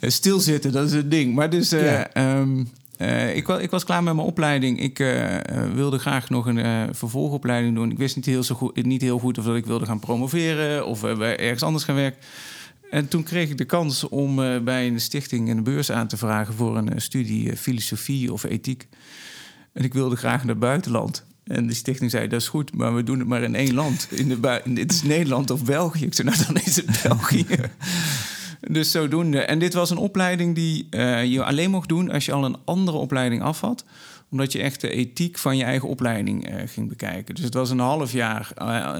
Stilzitten, 0.00 0.72
dat 0.72 0.86
is 0.86 0.92
het 0.92 1.10
ding. 1.10 1.34
Maar 1.34 1.50
dus. 1.50 1.70
Ja. 1.70 2.38
Um, 2.38 2.68
uh, 2.98 3.36
ik, 3.36 3.48
ik, 3.48 3.70
was 3.70 3.84
klaar 3.84 4.02
met 4.02 4.14
mijn 4.14 4.26
opleiding. 4.26 4.80
Ik 4.80 4.98
uh, 4.98 5.36
wilde 5.74 5.98
graag 5.98 6.30
nog 6.30 6.46
een 6.46 6.94
vervolgopleiding 6.94 7.74
doen. 7.74 7.90
Ik 7.90 7.98
wist 7.98 8.16
niet 8.16 8.26
heel, 8.26 8.42
zo 8.42 8.54
goed, 8.54 8.84
niet 8.84 9.02
heel 9.02 9.18
goed 9.18 9.38
of 9.38 9.44
dat 9.44 9.56
ik 9.56 9.66
wilde 9.66 9.86
gaan 9.86 9.98
promoveren 9.98 10.86
of 10.86 11.04
ergens 11.04 11.62
anders 11.62 11.84
gaan 11.84 11.94
werken. 11.94 12.20
En 12.90 13.08
toen 13.08 13.22
kreeg 13.22 13.50
ik 13.50 13.58
de 13.58 13.64
kans 13.64 14.08
om 14.08 14.36
bij 14.64 14.86
een 14.86 15.00
stichting 15.00 15.48
een 15.48 15.62
beurs 15.62 15.90
aan 15.90 16.06
te 16.06 16.16
vragen 16.16 16.54
voor 16.54 16.76
een 16.76 17.00
studie 17.00 17.56
filosofie 17.56 18.32
of 18.32 18.44
ethiek. 18.44 18.88
En 19.72 19.84
ik 19.84 19.94
wilde 19.94 20.16
graag 20.16 20.38
naar 20.38 20.48
het 20.48 20.58
buitenland. 20.58 21.24
En 21.44 21.66
de 21.66 21.74
stichting 21.74 22.10
zei, 22.10 22.28
dat 22.28 22.40
is 22.40 22.48
goed, 22.48 22.74
maar 22.74 22.94
we 22.94 23.02
doen 23.02 23.18
het 23.18 23.28
maar 23.28 23.42
in 23.42 23.54
één 23.54 23.74
land. 23.74 24.08
In 24.10 24.28
de 24.28 24.60
dit 24.64 24.92
is 24.92 25.02
Nederland 25.02 25.50
of 25.50 25.64
België. 25.64 26.04
Ik 26.04 26.14
zei, 26.14 26.28
nou 26.28 26.42
dan 26.46 26.56
is 26.56 26.76
het 26.76 27.00
België. 27.02 27.46
Dus 28.60 28.90
zodoende. 28.90 29.40
En 29.40 29.58
dit 29.58 29.74
was 29.74 29.90
een 29.90 29.96
opleiding 29.96 30.54
die 30.54 30.86
uh, 30.90 31.24
je 31.24 31.44
alleen 31.44 31.70
mocht 31.70 31.88
doen 31.88 32.10
als 32.10 32.24
je 32.24 32.32
al 32.32 32.44
een 32.44 32.56
andere 32.64 32.96
opleiding 32.96 33.42
af 33.42 33.60
had 33.60 33.84
omdat 34.30 34.52
je 34.52 34.62
echt 34.62 34.80
de 34.80 34.90
ethiek 34.90 35.38
van 35.38 35.56
je 35.56 35.64
eigen 35.64 35.88
opleiding 35.88 36.50
uh, 36.50 36.56
ging 36.66 36.88
bekijken. 36.88 37.34
Dus 37.34 37.44
het 37.44 37.54
was 37.54 37.70
een 37.70 37.78
half 37.78 38.12
jaar 38.12 38.52
uh, 38.62 38.94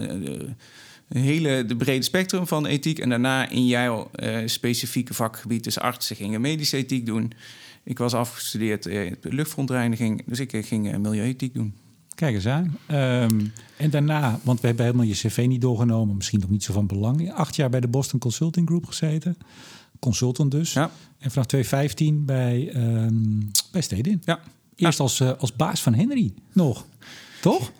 een 1.08 1.20
hele 1.20 1.64
de 1.66 1.76
brede 1.76 2.04
spectrum 2.04 2.46
van 2.46 2.66
ethiek. 2.66 2.98
En 2.98 3.08
daarna 3.08 3.48
in 3.48 3.66
jouw 3.66 4.10
specifieke 4.44 5.14
vakgebied, 5.14 5.64
dus 5.64 5.78
artsen 5.78 6.16
gingen 6.16 6.40
medische 6.40 6.76
ethiek 6.76 7.06
doen. 7.06 7.32
Ik 7.84 7.98
was 7.98 8.14
afgestudeerd 8.14 8.86
in 8.86 9.16
luchtverontreiniging, 9.22 10.22
dus 10.26 10.40
ik 10.40 10.66
ging 10.66 10.98
milieuethiek 10.98 11.54
doen. 11.54 11.74
Kijk 12.14 12.34
eens 12.34 12.46
aan. 12.46 12.78
Ehm, 12.86 13.40
en 13.78 13.90
daarna, 13.90 14.40
want 14.42 14.60
we 14.60 14.66
hebben 14.66 14.84
helemaal 14.84 15.06
je 15.06 15.14
cv 15.14 15.44
niet 15.48 15.60
doorgenomen, 15.60 16.16
misschien 16.16 16.40
nog 16.40 16.50
niet 16.50 16.64
zo 16.64 16.72
van 16.72 16.86
belang. 16.86 17.32
Acht 17.32 17.56
jaar 17.56 17.70
bij 17.70 17.80
de 17.80 17.88
Boston 17.88 18.18
Consulting 18.18 18.66
Group 18.66 18.86
gezeten. 18.86 19.36
Consultant 19.98 20.50
dus. 20.50 20.72
Ja. 20.72 20.90
En 21.18 21.30
vanaf 21.30 21.46
2015 21.46 22.24
bij, 22.24 22.72
um, 22.76 23.50
bij 23.72 23.80
Stedin. 23.80 24.22
Ja. 24.24 24.40
Eerst 24.76 25.00
als, 25.00 25.20
uh, 25.20 25.32
als 25.38 25.56
baas 25.56 25.82
van 25.82 25.94
Henry 25.94 26.32
nog. 26.52 26.84
Toch? 27.40 27.70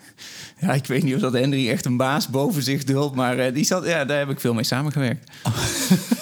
Ja, 0.61 0.73
ik 0.73 0.87
weet 0.87 1.03
niet 1.03 1.15
of 1.15 1.21
dat 1.21 1.33
Henry 1.33 1.69
echt 1.69 1.85
een 1.85 1.97
baas 1.97 2.29
boven 2.29 2.63
zich 2.63 2.85
duldt, 2.85 3.15
maar 3.17 3.47
uh, 3.47 3.55
die 3.55 3.65
zat, 3.65 3.87
ja, 3.87 4.05
daar 4.05 4.19
heb 4.19 4.31
ik 4.31 4.41
veel 4.41 4.55
mee 4.55 4.65
samengewerkt. 4.65 5.31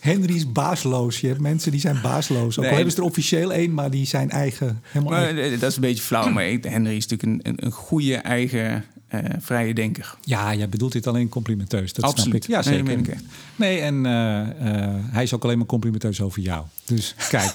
Henry 0.00 0.34
is 0.34 0.52
baasloos. 0.52 1.20
Je 1.20 1.26
hebt 1.26 1.40
mensen 1.40 1.70
die 1.70 1.80
zijn 1.80 2.00
baasloos. 2.02 2.58
Ook 2.58 2.64
nee, 2.64 2.74
hebben 2.74 2.92
ze 2.92 2.98
er 2.98 3.04
officieel 3.04 3.52
één, 3.52 3.74
maar 3.74 3.90
die 3.90 4.06
zijn 4.06 4.30
eigen. 4.30 4.82
Helemaal 4.82 5.20
maar, 5.20 5.34
Dat 5.34 5.70
is 5.70 5.74
een 5.74 5.80
beetje 5.82 6.02
flauw, 6.02 6.30
maar 6.30 6.44
Henry 6.44 6.96
is 6.96 7.06
natuurlijk 7.06 7.46
een, 7.46 7.64
een, 7.64 7.72
goede 7.72 8.14
eigen 8.14 8.84
uh, 9.14 9.20
vrije 9.38 9.74
denker. 9.74 10.16
Ja, 10.24 10.54
jij 10.54 10.68
bedoelt 10.68 10.92
dit 10.92 11.06
alleen 11.06 11.28
complimenteus. 11.28 11.92
Dat 11.92 12.04
Absoluut. 12.04 12.44
snap 12.44 12.58
ik. 12.58 12.64
Ja, 12.64 12.72
zeker. 12.72 12.96
Nee, 12.96 13.16
nee 13.56 13.80
en 13.80 13.94
uh, 13.94 14.10
uh, 14.10 14.94
hij 15.10 15.22
is 15.22 15.34
ook 15.34 15.44
alleen 15.44 15.58
maar 15.58 15.66
complimenteus 15.66 16.20
over 16.20 16.42
jou. 16.42 16.64
Dus 16.84 17.14
kijk. 17.28 17.54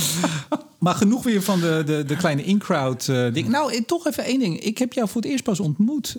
maar 0.78 0.94
genoeg 0.94 1.22
weer 1.22 1.42
van 1.42 1.60
de, 1.60 1.82
de, 1.86 2.04
de 2.04 2.16
kleine 2.16 2.44
in-crowd 2.44 3.06
ding. 3.06 3.48
Nou, 3.48 3.84
toch 3.84 4.06
even 4.06 4.24
één 4.24 4.38
ding. 4.38 4.60
Ik 4.60 4.78
heb 4.78 4.92
jou 4.92 5.08
voor 5.08 5.20
het 5.20 5.30
eerst 5.30 5.44
pas 5.44 5.60
ontmoet 5.60 6.16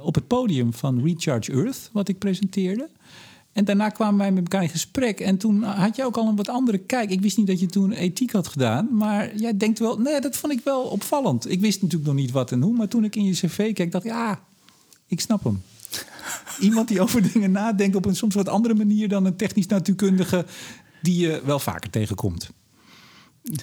op 0.00 0.14
het 0.14 0.26
podium 0.26 0.74
van 0.74 1.02
Recharge 1.04 1.52
Earth, 1.52 1.90
wat 1.92 2.08
ik 2.08 2.18
presenteerde. 2.18 2.88
En 3.56 3.64
daarna 3.64 3.88
kwamen 3.88 4.18
wij 4.18 4.32
met 4.32 4.42
elkaar 4.42 4.62
in 4.62 4.68
gesprek. 4.68 5.20
En 5.20 5.36
toen 5.36 5.62
had 5.62 5.96
je 5.96 6.04
ook 6.04 6.16
al 6.16 6.28
een 6.28 6.36
wat 6.36 6.48
andere 6.48 6.78
kijk. 6.78 7.10
Ik 7.10 7.20
wist 7.20 7.36
niet 7.36 7.46
dat 7.46 7.60
je 7.60 7.66
toen 7.66 7.92
ethiek 7.92 8.32
had 8.32 8.46
gedaan. 8.46 8.88
Maar 8.96 9.36
jij 9.36 9.56
denkt 9.56 9.78
wel, 9.78 9.98
nee, 9.98 10.20
dat 10.20 10.36
vond 10.36 10.52
ik 10.52 10.60
wel 10.64 10.82
opvallend. 10.82 11.50
Ik 11.50 11.60
wist 11.60 11.82
natuurlijk 11.82 12.10
nog 12.10 12.20
niet 12.20 12.30
wat 12.30 12.52
en 12.52 12.62
hoe. 12.62 12.76
Maar 12.76 12.88
toen 12.88 13.04
ik 13.04 13.16
in 13.16 13.24
je 13.24 13.32
cv 13.32 13.74
keek, 13.74 13.92
dacht 13.92 14.04
ik, 14.04 14.10
ja, 14.10 14.40
ik 15.06 15.20
snap 15.20 15.44
hem. 15.44 15.62
Iemand 16.60 16.88
die 16.88 17.00
over 17.00 17.32
dingen 17.32 17.50
nadenkt 17.50 17.96
op 17.96 18.04
een 18.04 18.16
soms 18.16 18.34
wat 18.34 18.48
andere 18.48 18.74
manier 18.74 19.08
dan 19.08 19.24
een 19.24 19.36
technisch 19.36 19.66
natuurkundige 19.66 20.46
die 21.02 21.18
je 21.18 21.40
wel 21.44 21.58
vaker 21.58 21.90
tegenkomt. 21.90 22.50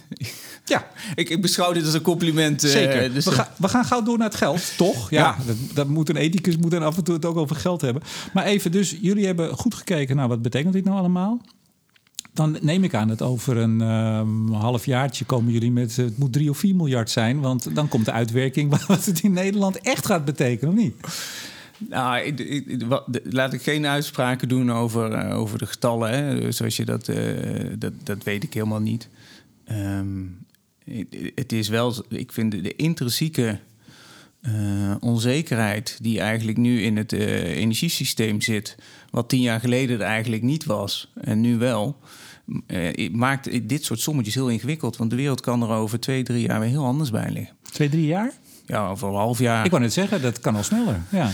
Ja, 0.66 0.88
ik, 1.16 1.30
ik, 1.30 1.42
beschouw 1.42 1.74
dit 1.74 1.86
als 1.86 1.94
een 1.94 2.02
compliment. 2.02 2.64
Uh, 2.64 2.72
Zeker. 2.72 3.14
Dus 3.14 3.26
we, 3.26 3.32
ga, 3.32 3.54
we, 3.58 3.68
gaan 3.68 3.86
gauw 3.86 4.04
door 4.04 4.18
naar 4.18 4.28
het 4.28 4.38
geld, 4.38 4.78
toch? 4.78 5.10
Ja, 5.10 5.38
Dat, 5.46 5.56
dat, 5.74 5.88
moet 5.88 6.10
een 6.10 6.16
ethicus 6.16 6.58
moet 6.58 6.74
af 6.74 6.98
en 6.98 7.04
toe 7.04 7.16
het 7.16 7.26
ook 7.26 7.38
over 7.38 7.56
geld 7.56 7.82
hebben. 7.82 8.04
Maar 8.34 8.46
even, 8.46 8.72
dus 8.72 8.98
jullie 9.02 9.26
hebben 9.26 9.58
goed 9.58 9.76
gekeken 9.76 10.16
naar 10.16 10.28
wat 10.28 10.42
betekent 10.42 10.74
dit 10.74 10.86
nou 10.86 10.98
allemaal? 10.98 11.42
Dan 12.34 12.58
neem 12.62 12.84
ik 12.84 12.94
aan 12.94 13.08
dat 13.08 13.22
over 13.22 13.58
een 13.58 13.80
uh, 13.82 14.60
halfjaartje 14.60 15.26
komen 15.26 15.54
jullie 15.54 15.72
met... 15.72 15.96
het 15.96 16.18
moet 16.18 16.34
drie 16.34 16.50
of 16.50 16.58
vier 16.58 16.76
miljard 16.76 17.10
zijn, 17.10 17.40
want 17.40 17.76
dan 17.76 17.88
komt 17.88 18.06
de 18.06 18.12
uitwerking... 18.12 18.70
wat 18.88 19.06
het 19.06 19.24
in 19.24 19.34
Nederland 19.34 19.82
echt 19.82 20.06
gaat 20.06 20.26
betekenen, 20.26 20.74
of 20.74 20.80
niet? 20.80 20.96
Nou, 21.90 22.20
ik, 22.20 22.40
ik, 22.40 22.86
laat 23.24 23.54
ik 23.54 23.62
geen 23.62 23.88
uitspraken 23.88 24.48
doen 24.48 24.72
over, 24.72 25.26
uh, 25.26 25.40
over 25.40 25.58
de 25.58 25.66
getallen. 25.66 26.10
Hè. 26.10 26.52
Zoals 26.52 26.76
je 26.76 26.86
dat, 26.86 27.08
uh, 27.08 27.18
dat, 27.80 27.94
dat 28.04 28.24
weet 28.24 28.44
ik 28.44 28.54
helemaal 28.54 28.82
niet. 28.82 29.10
Um, 29.72 30.46
het 31.36 31.52
is 31.52 31.68
wel, 31.68 32.06
ik 32.10 32.32
vind 32.32 32.52
de 32.52 32.76
intrinsieke 32.76 33.60
eh, 34.42 34.96
onzekerheid 35.00 35.98
die 36.02 36.20
eigenlijk 36.20 36.58
nu 36.58 36.82
in 36.82 36.98
het 36.98 37.14
uh, 37.14 37.22
energiesysteem 37.56 38.42
zit, 38.42 38.76
wat 39.10 39.30
tien 39.30 39.42
jaar 39.42 39.60
geleden 39.60 40.00
er 40.00 40.06
eigenlijk 40.06 40.42
niet 40.42 40.66
was 40.66 41.12
en 41.22 41.42
nu 41.42 41.58
wel, 41.58 42.00
uh, 42.68 43.10
maakt 43.12 43.70
dit 43.70 43.84
soort 43.86 44.00
sommetjes 44.00 44.36
heel 44.36 44.50
ingewikkeld. 44.50 44.98
Want 44.98 45.10
de 45.10 45.16
wereld 45.16 45.42
kan 45.42 45.62
er 45.62 45.70
over 45.70 46.00
twee, 46.00 46.24
drie 46.24 46.48
jaar 46.48 46.60
weer 46.60 46.70
heel 46.70 46.86
anders 46.86 47.12
bij 47.12 47.32
liggen. 47.32 47.56
Twee, 47.72 47.90
drie 47.90 48.06
jaar? 48.06 48.32
Ja, 48.66 48.90
over 48.90 49.08
een 49.08 49.14
half 49.14 49.40
jaar. 49.40 49.66
Ik 49.66 49.72
wou 49.72 49.84
net 49.84 49.94
zeggen, 49.94 50.22
dat 50.22 50.40
kan 50.40 50.56
al 50.56 50.64
sneller. 50.64 51.02
Ja. 51.12 51.32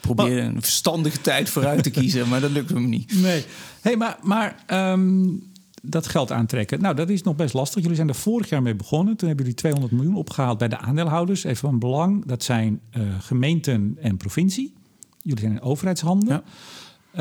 Probeer 0.00 0.38
een 0.38 0.62
verstandige 0.62 1.20
tijd 1.20 1.50
vooruit 1.50 1.82
te 1.82 1.90
kiezen, 1.90 2.28
maar 2.28 2.40
dat 2.40 2.50
lukt 2.50 2.74
me 2.74 2.80
niet. 2.80 3.20
Nee. 3.20 3.44
Hey, 3.80 3.96
maar, 3.96 4.18
maar 4.22 4.64
um, 4.92 5.51
dat 5.82 6.06
geld 6.06 6.32
aantrekken. 6.32 6.80
Nou, 6.80 6.94
dat 6.94 7.08
is 7.08 7.22
nog 7.22 7.36
best 7.36 7.54
lastig. 7.54 7.80
Jullie 7.80 7.96
zijn 7.96 8.08
er 8.08 8.14
vorig 8.14 8.48
jaar 8.48 8.62
mee 8.62 8.74
begonnen. 8.74 9.16
Toen 9.16 9.28
hebben 9.28 9.44
jullie 9.44 9.60
200 9.60 9.92
miljoen 9.92 10.16
opgehaald 10.16 10.58
bij 10.58 10.68
de 10.68 10.78
aandeelhouders. 10.78 11.44
Even 11.44 11.56
van 11.56 11.78
belang, 11.78 12.26
dat 12.26 12.42
zijn 12.42 12.80
uh, 12.96 13.02
gemeenten 13.20 13.96
en 14.00 14.16
provincie. 14.16 14.74
Jullie 15.22 15.40
zijn 15.40 15.52
in 15.52 15.60
overheidshanden. 15.60 16.28
Ja. 16.28 16.42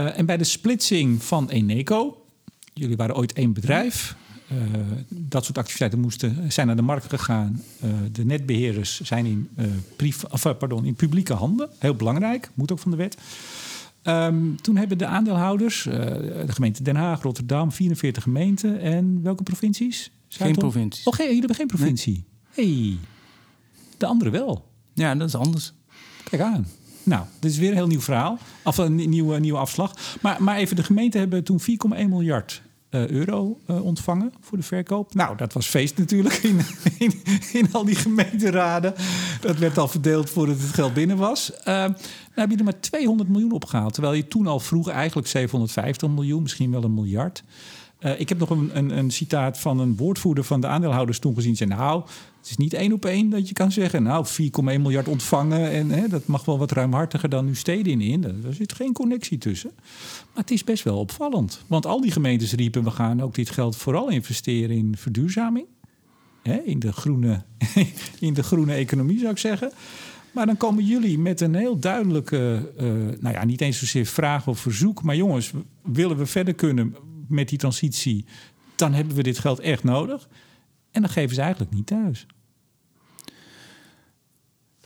Uh, 0.04 0.18
en 0.18 0.26
bij 0.26 0.38
de 0.38 0.44
splitsing 0.44 1.24
van 1.24 1.50
Eneco, 1.50 2.26
jullie 2.74 2.98
waren 2.98 3.16
ooit 3.16 3.34
één 3.34 3.54
bedrijf. 3.54 4.16
Uh, 4.52 4.58
dat 5.10 5.46
soort 5.46 5.58
activiteiten 5.58 6.00
moesten, 6.00 6.52
zijn 6.52 6.68
naar 6.68 6.76
de 6.76 6.82
markt 6.82 7.10
gegaan. 7.10 7.62
de 8.12 8.26
netbeheerders 8.26 9.02
zijn 9.02 9.26
in, 9.26 9.50
prief, 9.96 10.24
of, 10.24 10.58
pardon, 10.58 10.86
in 10.86 10.96
publieke 10.96 11.34
handen. 11.34 11.70
Heel 11.80 11.96
belangrijk, 11.96 12.50
moet 12.54 12.72
ook 12.72 12.80
van 12.80 12.92
de 12.92 12.98
wet. 12.98 13.18
Um, 14.04 14.62
toen 14.62 14.76
hebben 14.76 14.98
de 14.98 15.06
aandeelhouders, 15.06 15.86
uh, 15.86 15.94
de 15.94 16.46
gemeente 16.48 16.84
Den 16.84 16.96
Haag, 16.96 17.22
Rotterdam, 17.22 17.72
44 17.72 18.24
gemeenten 18.24 18.80
en 18.80 19.22
welke 19.24 19.44
provincies? 19.44 20.12
Geen 20.28 20.56
provincie. 20.56 21.06
Oh, 21.06 21.14
geen, 21.14 21.26
jullie 21.26 21.40
hebben 21.40 21.58
geen 21.58 21.68
provincie. 21.68 22.26
Nee. 22.56 22.66
hey, 22.66 22.98
de 23.98 24.06
andere 24.06 24.30
wel. 24.30 24.70
Ja, 24.94 25.16
dat 25.16 25.28
is 25.28 25.36
anders. 25.36 25.74
Kijk 26.24 26.42
aan. 26.42 26.68
Nou, 27.04 27.26
dit 27.40 27.52
is 27.52 27.58
weer 27.58 27.70
een 27.70 27.76
heel 27.76 27.88
nieuw 27.88 28.02
verhaal. 28.02 28.38
Of 28.64 28.78
een 28.78 28.96
nieuwe, 28.96 29.40
nieuwe 29.40 29.58
afslag. 29.58 30.18
Maar, 30.22 30.44
maar 30.44 30.58
even, 30.58 30.76
de 30.76 30.84
gemeenten 30.84 31.20
hebben 31.20 31.44
toen 31.44 31.60
4,1 31.62 31.68
miljard 31.88 32.62
euro 32.92 33.60
uh, 33.68 33.86
ontvangen 33.86 34.34
voor 34.40 34.58
de 34.58 34.64
verkoop. 34.64 35.14
Nou, 35.14 35.38
dat 35.38 35.54
was 35.54 35.68
feest 35.68 35.98
natuurlijk 35.98 36.36
in, 36.98 37.14
in, 37.54 37.68
al 37.72 37.86
die 37.86 37.96
gemeenteraden. 37.96 38.94
Dat 39.42 39.58
werd 39.58 39.78
al 39.78 39.88
verdeeld 39.88 40.30
voordat 40.30 40.60
het 40.60 40.74
geld 40.74 40.94
binnen 40.94 41.18
was. 41.18 41.52
Uh, 41.60 41.66
nou 41.66 41.94
heb 42.36 42.50
je 42.50 42.58
er 42.58 42.64
maar 42.64 42.80
200 42.80 43.30
miljoen 43.30 43.52
opgehaald. 43.52 43.94
Terwijl 43.94 44.14
je 44.14 44.28
toen 44.28 44.48
al 44.48 44.60
vroeg 44.60 44.90
eigenlijk 44.90 45.28
750 45.28 46.10
miljoen, 46.10 46.42
misschien 46.42 46.72
wel 46.72 46.84
een 46.84 46.94
miljard. 46.94 47.44
Ik 48.18 48.30
heb 48.30 48.38
nog 48.38 48.50
een, 48.50 48.70
een, 48.74 48.98
een, 48.98 49.12
citaat 49.12 49.60
van 49.60 49.80
een 49.80 49.96
woordvoerder 49.96 50.44
van 50.44 50.62
de 50.62 50.68
aandeelhouders 50.68 51.20
toen 51.20 51.36
gezien. 51.36 51.56
Zei, 51.56 51.70
nou, 51.70 52.04
het 52.42 52.50
is 52.50 52.58
niet 52.58 52.74
één 52.74 52.94
op 52.94 53.06
één 53.06 53.30
dat 53.30 53.48
je 53.48 53.54
kan 53.54 53.72
zeggen... 53.72 54.04
nou, 54.04 54.26
4,1 54.28 54.64
miljard 54.64 55.08
ontvangen 55.08 55.72
en 55.72 55.90
hè, 55.90 56.08
dat 56.08 56.26
mag 56.26 56.46
wel 56.46 56.58
wat 56.58 56.72
ruimhartiger 56.72 57.30
dan 57.30 57.46
nu 57.46 57.56
steden 57.56 58.02
in. 58.02 58.22
Daar 58.22 58.54
zit 58.54 58.74
geen 58.74 58.94
connectie 58.94 59.38
tussen. 59.38 59.72
Maar 60.34 60.44
het 60.44 60.52
is 60.52 60.64
best 60.64 60.84
wel 60.84 60.98
opvallend. 60.98 61.64
Want 61.68 61.86
al 61.86 62.02
die 62.02 62.12
gemeentes 62.12 62.54
riepen... 62.54 62.84
we 62.84 62.92
gaan 62.92 63.22
ook 63.22 63.36
dit 63.36 63.50
geld 63.50 63.76
vooral 63.76 64.10
investeren 64.10 64.76
in 64.76 64.98
verduurzaming. 64.98 65.66
Hè, 66.44 66.58
in, 66.58 66.80
de 66.80 66.92
groene, 66.92 67.44
in 68.20 68.34
de 68.34 68.44
groene 68.44 68.74
economie 68.74 69.20
zou 69.20 69.32
ik 69.32 69.38
zeggen. 69.38 69.72
Maar 70.32 70.46
dan 70.46 70.58
komen 70.58 70.86
jullie 70.86 71.20
met 71.20 71.42
een 71.42 71.56
heel 71.56 71.80
duidelijke... 71.80 72.72
Uh, 72.80 72.84
nou 73.20 73.36
ja, 73.36 73.46
niet 73.46 73.62
eens 73.62 73.80
zozeer 73.80 74.06
vraag 74.06 74.48
of 74.48 74.60
verzoek... 74.60 75.04
maar 75.04 75.16
jongens, 75.16 75.52
willen 75.82 76.18
we 76.18 76.26
verder 76.26 76.54
kunnen 76.54 76.96
met 77.28 77.50
die 77.50 77.58
transitie, 77.58 78.26
dan 78.76 78.94
hebben 78.94 79.16
we 79.16 79.24
dit 79.24 79.40
geld 79.40 79.60
echt 79.60 79.84
nodig. 79.84 80.28
En 80.92 81.02
dan 81.02 81.10
geven 81.10 81.36
ze 81.36 81.42
eigenlijk 81.42 81.74
niet 81.74 81.88
thuis. 81.88 82.26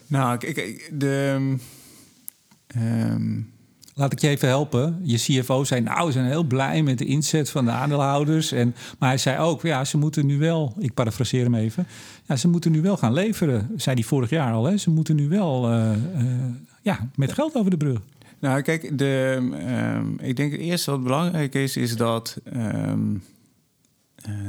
Nou, 0.07 0.37
kijk, 0.37 0.91
de. 0.93 1.55
Um... 2.77 3.53
Laat 3.97 4.11
ik 4.11 4.19
je 4.19 4.27
even 4.27 4.47
helpen. 4.47 4.99
Je 5.03 5.17
CFO 5.17 5.63
zei, 5.63 5.81
nou, 5.81 6.05
we 6.05 6.11
zijn 6.11 6.25
heel 6.25 6.43
blij 6.43 6.83
met 6.83 6.97
de 6.97 7.05
inzet 7.05 7.49
van 7.49 7.65
de 7.65 7.71
aandeelhouders. 7.71 8.51
En, 8.51 8.75
maar 8.99 9.09
hij 9.09 9.17
zei 9.17 9.39
ook, 9.39 9.61
ja, 9.61 9.85
ze 9.85 9.97
moeten 9.97 10.25
nu 10.25 10.37
wel, 10.37 10.73
ik 10.79 10.93
parafraseer 10.93 11.43
hem 11.43 11.55
even, 11.55 11.87
ja, 12.27 12.35
ze 12.35 12.47
moeten 12.47 12.71
nu 12.71 12.81
wel 12.81 12.97
gaan 12.97 13.13
leveren. 13.13 13.71
Zei 13.75 13.95
hij 13.95 14.03
vorig 14.03 14.29
jaar 14.29 14.53
al, 14.53 14.65
hè? 14.65 14.77
Ze 14.77 14.89
moeten 14.89 15.15
nu 15.15 15.29
wel 15.29 15.71
uh, 15.71 15.91
uh, 16.17 16.23
ja, 16.81 17.09
met 17.15 17.31
geld 17.31 17.55
over 17.55 17.71
de 17.71 17.77
brug. 17.77 17.99
Nou, 18.39 18.61
kijk, 18.61 18.97
de, 18.97 19.37
um, 19.97 20.19
ik 20.19 20.35
denk 20.35 20.51
het 20.51 20.61
eerste 20.61 20.91
wat 20.91 21.03
belangrijk 21.03 21.53
is, 21.53 21.77
is 21.77 21.95
dat 21.95 22.37
um, 22.55 23.23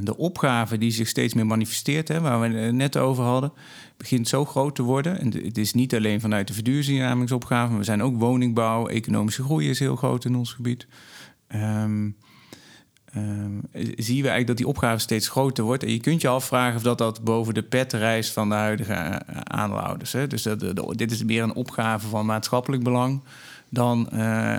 de 0.00 0.16
opgave 0.16 0.78
die 0.78 0.90
zich 0.90 1.08
steeds 1.08 1.34
meer 1.34 1.46
manifesteert, 1.46 2.08
hè, 2.08 2.20
waar 2.20 2.40
we 2.40 2.48
het 2.48 2.74
net 2.74 2.96
over 2.96 3.24
hadden, 3.24 3.52
begint 3.96 4.28
zo 4.28 4.44
groot 4.44 4.74
te 4.74 4.82
worden. 4.82 5.20
En 5.20 5.44
het 5.44 5.58
is 5.58 5.72
niet 5.72 5.94
alleen 5.94 6.20
vanuit 6.20 6.46
de 6.48 6.54
verduurzamingsopgave, 6.54 7.70
maar 7.70 7.78
we 7.78 7.84
zijn 7.84 8.02
ook 8.02 8.18
woningbouw, 8.18 8.86
economische 8.86 9.42
groei 9.42 9.70
is 9.70 9.78
heel 9.78 9.96
groot 9.96 10.24
in 10.24 10.36
ons 10.36 10.52
gebied. 10.52 10.86
Um, 11.54 12.16
Um, 13.16 13.60
zien 13.72 14.22
we 14.22 14.28
eigenlijk 14.28 14.46
dat 14.46 14.56
die 14.56 14.66
opgave 14.66 14.98
steeds 14.98 15.28
groter 15.28 15.64
wordt. 15.64 15.82
En 15.82 15.90
je 15.90 16.00
kunt 16.00 16.20
je 16.20 16.28
afvragen 16.28 16.76
of 16.76 16.82
dat, 16.82 16.98
dat 16.98 17.24
boven 17.24 17.54
de 17.54 17.62
pet 17.62 17.92
reist 17.92 18.32
van 18.32 18.48
de 18.48 18.54
huidige 18.54 19.22
aandeelhouders. 19.44 20.12
Hè? 20.12 20.26
Dus 20.26 20.42
dat, 20.42 20.92
dit 20.98 21.10
is 21.10 21.24
meer 21.24 21.42
een 21.42 21.54
opgave 21.54 22.08
van 22.08 22.26
maatschappelijk 22.26 22.82
belang 22.82 23.22
dan 23.68 24.08
uh, 24.12 24.58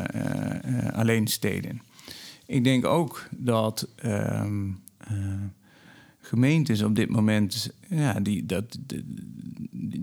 alleen 0.94 1.28
steden. 1.28 1.82
Ik 2.46 2.64
denk 2.64 2.86
ook 2.86 3.28
dat 3.32 3.88
um, 4.06 4.80
gemeentes 6.28 6.82
op 6.82 6.96
dit 6.96 7.10
moment, 7.10 7.74
ja, 7.88 8.20
die, 8.20 8.46
dat, 8.46 8.78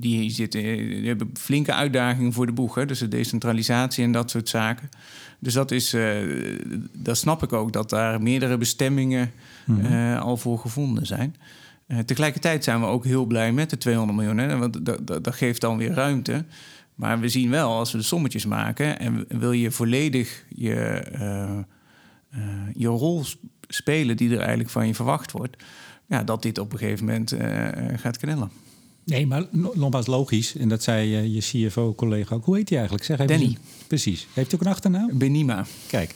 die, 0.04 0.30
zitten, 0.30 0.62
die 0.62 1.06
hebben 1.06 1.30
flinke 1.34 1.72
uitdagingen 1.74 2.32
voor 2.32 2.46
de 2.46 2.52
boeg. 2.52 2.74
Hè? 2.74 2.86
Dus 2.86 2.98
de 2.98 3.08
decentralisatie 3.08 4.04
en 4.04 4.12
dat 4.12 4.30
soort 4.30 4.48
zaken. 4.48 4.88
Dus 5.38 5.52
dat 5.52 5.70
is, 5.70 5.94
uh, 5.94 6.58
dat 6.92 7.16
snap 7.16 7.42
ik 7.42 7.52
ook, 7.52 7.72
dat 7.72 7.90
daar 7.90 8.22
meerdere 8.22 8.58
bestemmingen 8.58 9.32
uh, 9.66 10.20
al 10.20 10.36
voor 10.36 10.58
gevonden 10.58 11.06
zijn. 11.06 11.36
Uh, 11.88 11.98
tegelijkertijd 11.98 12.64
zijn 12.64 12.80
we 12.80 12.86
ook 12.86 13.04
heel 13.04 13.24
blij 13.24 13.52
met 13.52 13.70
de 13.70 13.78
200 13.78 14.18
miljoen, 14.18 14.38
hè? 14.38 14.58
want 14.58 14.86
dat, 14.86 15.06
dat, 15.06 15.24
dat 15.24 15.34
geeft 15.34 15.60
dan 15.60 15.76
weer 15.76 15.92
ruimte. 15.92 16.44
Maar 16.94 17.20
we 17.20 17.28
zien 17.28 17.50
wel, 17.50 17.72
als 17.72 17.92
we 17.92 17.98
de 17.98 18.04
sommetjes 18.04 18.46
maken 18.46 18.98
en 18.98 19.24
wil 19.28 19.52
je 19.52 19.70
volledig 19.70 20.44
je, 20.48 21.02
je 22.74 22.86
rol 22.86 23.24
spelen 23.74 24.16
die 24.16 24.30
er 24.30 24.38
eigenlijk 24.38 24.70
van 24.70 24.86
je 24.86 24.94
verwacht 24.94 25.32
wordt, 25.32 25.56
ja, 26.06 26.24
dat 26.24 26.42
dit 26.42 26.58
op 26.58 26.72
een 26.72 26.78
gegeven 26.78 27.04
moment 27.04 27.32
uh, 27.32 27.68
gaat 27.96 28.18
knellen. 28.18 28.50
Nee, 29.04 29.26
maar 29.26 29.44
nogmaals 29.50 30.06
logisch. 30.06 30.56
En 30.56 30.68
dat 30.68 30.82
zei 30.82 31.08
je 31.08 31.40
CFO-collega 31.40 32.34
ook. 32.34 32.44
Hoe 32.44 32.56
heet 32.56 32.68
hij 32.68 32.78
eigenlijk? 32.78 33.06
Zeg 33.06 33.18
even 33.18 33.38
Danny. 33.38 33.56
Precies. 33.86 34.26
Heeft 34.32 34.54
ook 34.54 34.60
een 34.60 34.66
achternaam? 34.66 35.18
Benima. 35.18 35.64
Kijk, 35.86 36.14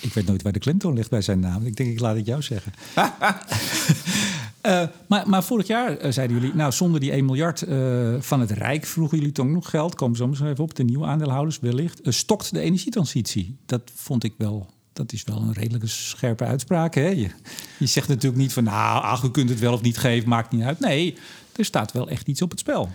ik 0.00 0.12
weet 0.12 0.26
nooit 0.26 0.42
waar 0.42 0.52
de 0.52 0.58
klemtoon 0.58 0.94
ligt 0.94 1.10
bij 1.10 1.22
zijn 1.22 1.40
naam. 1.40 1.66
Ik 1.66 1.76
denk, 1.76 1.90
ik 1.90 2.00
laat 2.00 2.16
het 2.16 2.26
jou 2.26 2.42
zeggen. 2.42 2.72
Uh, 2.96 4.82
maar, 5.08 5.28
maar, 5.28 5.44
vorig 5.44 5.66
jaar 5.66 6.04
uh, 6.04 6.12
zeiden 6.12 6.40
jullie, 6.40 6.54
nou 6.54 6.72
zonder 6.72 7.00
die 7.00 7.10
1 7.10 7.24
miljard 7.24 7.68
uh, 7.68 8.14
van 8.20 8.40
het 8.40 8.50
Rijk 8.50 8.86
vroegen 8.86 9.18
jullie 9.18 9.32
toch 9.32 9.46
nog 9.46 9.70
geld. 9.70 9.94
Komen 9.94 10.16
zo 10.16 10.46
even 10.46 10.64
op, 10.64 10.74
de 10.74 10.84
nieuwe 10.84 11.06
aandeelhouders 11.06 11.58
wellicht. 11.58 12.00
stokt 12.02 12.52
de 12.52 12.60
energietransitie. 12.60 13.56
Dat 13.66 13.90
vond 13.94 14.24
ik 14.24 14.34
wel, 14.38 14.66
dat 14.98 15.12
is 15.12 15.24
wel 15.24 15.42
een 15.42 15.52
redelijke 15.52 15.86
scherpe 15.86 16.44
uitspraak. 16.44 16.94
Hè? 16.94 17.08
Je, 17.08 17.30
je 17.78 17.86
zegt 17.86 18.08
natuurlijk 18.08 18.42
niet 18.42 18.52
van, 18.52 18.64
nou 18.64 19.02
ach, 19.02 19.22
u 19.22 19.30
kunt 19.30 19.48
het 19.48 19.58
wel 19.58 19.72
of 19.72 19.82
niet 19.82 19.98
geven, 19.98 20.28
maakt 20.28 20.52
niet 20.52 20.62
uit. 20.62 20.80
Nee, 20.80 21.16
er 21.56 21.64
staat 21.64 21.92
wel 21.92 22.08
echt 22.08 22.28
iets 22.28 22.42
op 22.42 22.50
het 22.50 22.58
spel. 22.58 22.90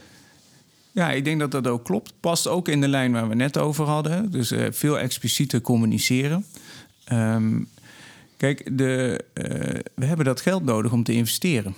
Ja, 0.91 1.11
ik 1.11 1.23
denk 1.23 1.39
dat 1.39 1.51
dat 1.51 1.67
ook 1.67 1.83
klopt. 1.83 2.13
Past 2.19 2.47
ook 2.47 2.67
in 2.67 2.81
de 2.81 2.87
lijn 2.87 3.11
waar 3.11 3.29
we 3.29 3.35
net 3.35 3.57
over 3.57 3.85
hadden. 3.85 4.31
Dus 4.31 4.51
uh, 4.51 4.65
veel 4.71 4.99
explicieter 4.99 5.61
communiceren. 5.61 6.45
Um, 7.11 7.67
kijk, 8.37 8.77
de, 8.77 9.25
uh, 9.33 9.45
we 9.95 10.05
hebben 10.05 10.25
dat 10.25 10.41
geld 10.41 10.63
nodig 10.63 10.91
om 10.91 11.03
te 11.03 11.13
investeren. 11.13 11.75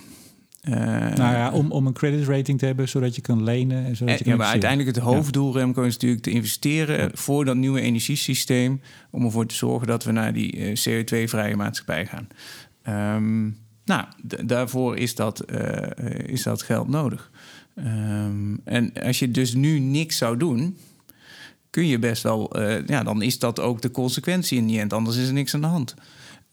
Uh, 0.68 0.74
nou 0.74 1.16
ja, 1.16 1.50
om, 1.50 1.70
om 1.70 1.86
een 1.86 1.92
credit 1.92 2.28
rating 2.28 2.58
te 2.58 2.66
hebben, 2.66 2.88
zodat 2.88 3.14
je 3.14 3.20
kan 3.20 3.44
lenen. 3.44 3.84
En 3.84 3.96
zodat 3.96 4.18
je 4.18 4.24
kan 4.24 4.32
ja, 4.32 4.38
maar 4.38 4.48
uiteindelijk 4.48 4.96
het 4.96 5.04
hoofddoel, 5.04 5.52
Remco, 5.52 5.82
is 5.82 5.92
natuurlijk 5.92 6.22
te 6.22 6.30
investeren 6.30 7.10
voor 7.14 7.44
dat 7.44 7.56
nieuwe 7.56 7.80
energiesysteem. 7.80 8.80
Om 9.10 9.24
ervoor 9.24 9.46
te 9.46 9.54
zorgen 9.54 9.86
dat 9.86 10.04
we 10.04 10.12
naar 10.12 10.32
die 10.32 10.78
CO2-vrije 10.78 11.56
maatschappij 11.56 12.06
gaan. 12.06 12.28
Um, 13.16 13.58
nou, 13.84 14.04
daarvoor 14.44 14.96
is 14.96 15.14
dat, 15.14 15.44
uh, 15.50 16.26
is 16.26 16.42
dat 16.42 16.62
geld 16.62 16.88
nodig. 16.88 17.30
Um, 17.78 18.60
en 18.64 18.92
als 19.02 19.18
je 19.18 19.30
dus 19.30 19.54
nu 19.54 19.78
niks 19.78 20.16
zou 20.16 20.36
doen, 20.36 20.76
kun 21.70 21.86
je 21.86 21.98
best 21.98 22.22
wel, 22.22 22.60
ja, 22.86 23.02
dan 23.02 23.22
is 23.22 23.38
dat 23.38 23.60
ook 23.60 23.82
de 23.82 23.90
consequentie 23.90 24.58
in 24.58 24.66
die 24.66 24.80
end. 24.80 24.92
Anders 24.92 25.16
is 25.16 25.26
er 25.26 25.32
niks 25.32 25.54
aan 25.54 25.60
de 25.60 25.66
hand. 25.66 25.94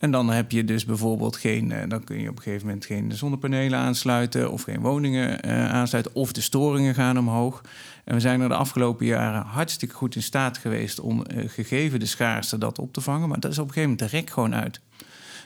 En 0.03 0.11
dan 0.11 0.29
heb 0.29 0.51
je 0.51 0.63
dus 0.63 0.85
bijvoorbeeld 0.85 1.35
geen, 1.35 1.69
uh, 1.69 1.77
dan 1.87 2.03
kun 2.03 2.19
je 2.19 2.29
op 2.29 2.35
een 2.35 2.43
gegeven 2.43 2.65
moment 2.65 2.85
geen 2.85 3.11
zonnepanelen 3.11 3.79
aansluiten 3.79 4.51
of 4.51 4.61
geen 4.61 4.79
woningen 4.79 5.47
uh, 5.47 5.71
aansluiten 5.71 6.15
of 6.15 6.31
de 6.31 6.41
storingen 6.41 6.95
gaan 6.95 7.17
omhoog. 7.17 7.61
En 8.03 8.13
we 8.13 8.19
zijn 8.19 8.41
er 8.41 8.47
de 8.47 8.55
afgelopen 8.55 9.05
jaren 9.05 9.41
hartstikke 9.41 9.95
goed 9.95 10.15
in 10.15 10.23
staat 10.23 10.57
geweest 10.57 10.99
om 10.99 11.23
gegeven 11.29 11.99
de 11.99 12.05
schaarste 12.05 12.57
dat 12.57 12.79
op 12.79 12.93
te 12.93 13.01
vangen. 13.01 13.29
Maar 13.29 13.39
dat 13.39 13.51
is 13.51 13.59
op 13.59 13.67
een 13.67 13.73
gegeven 13.73 13.95
moment 13.95 14.11
rek 14.11 14.29
gewoon 14.29 14.55
uit. 14.55 14.81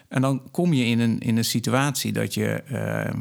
En 0.07 0.21
dan 0.21 0.41
kom 0.51 0.73
je 0.73 0.85
in 0.85 0.99
een, 0.99 1.19
in 1.19 1.37
een 1.37 1.45
situatie 1.45 2.11
dat 2.11 2.33
je 2.33 2.63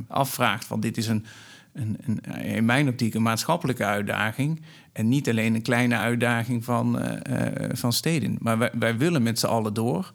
afvraagt 0.08 0.64
van 0.64 0.80
dit 0.80 0.96
is 0.96 1.08
een, 1.08 1.24
een, 1.72 1.98
een, 2.04 2.42
in 2.42 2.64
mijn 2.64 2.88
optiek 2.88 3.14
een 3.14 3.22
maatschappelijke 3.22 3.84
uitdaging. 3.84 4.60
En 4.92 5.08
niet 5.08 5.28
alleen 5.28 5.54
een 5.54 5.62
kleine 5.62 5.96
uitdaging 5.96 6.64
van, 6.64 6.98
van 7.72 7.92
steden. 7.92 8.36
Maar 8.40 8.58
wij, 8.58 8.70
wij 8.78 8.96
willen 8.96 9.22
met 9.22 9.38
z'n 9.38 9.46
allen 9.46 9.74
door 9.74 10.12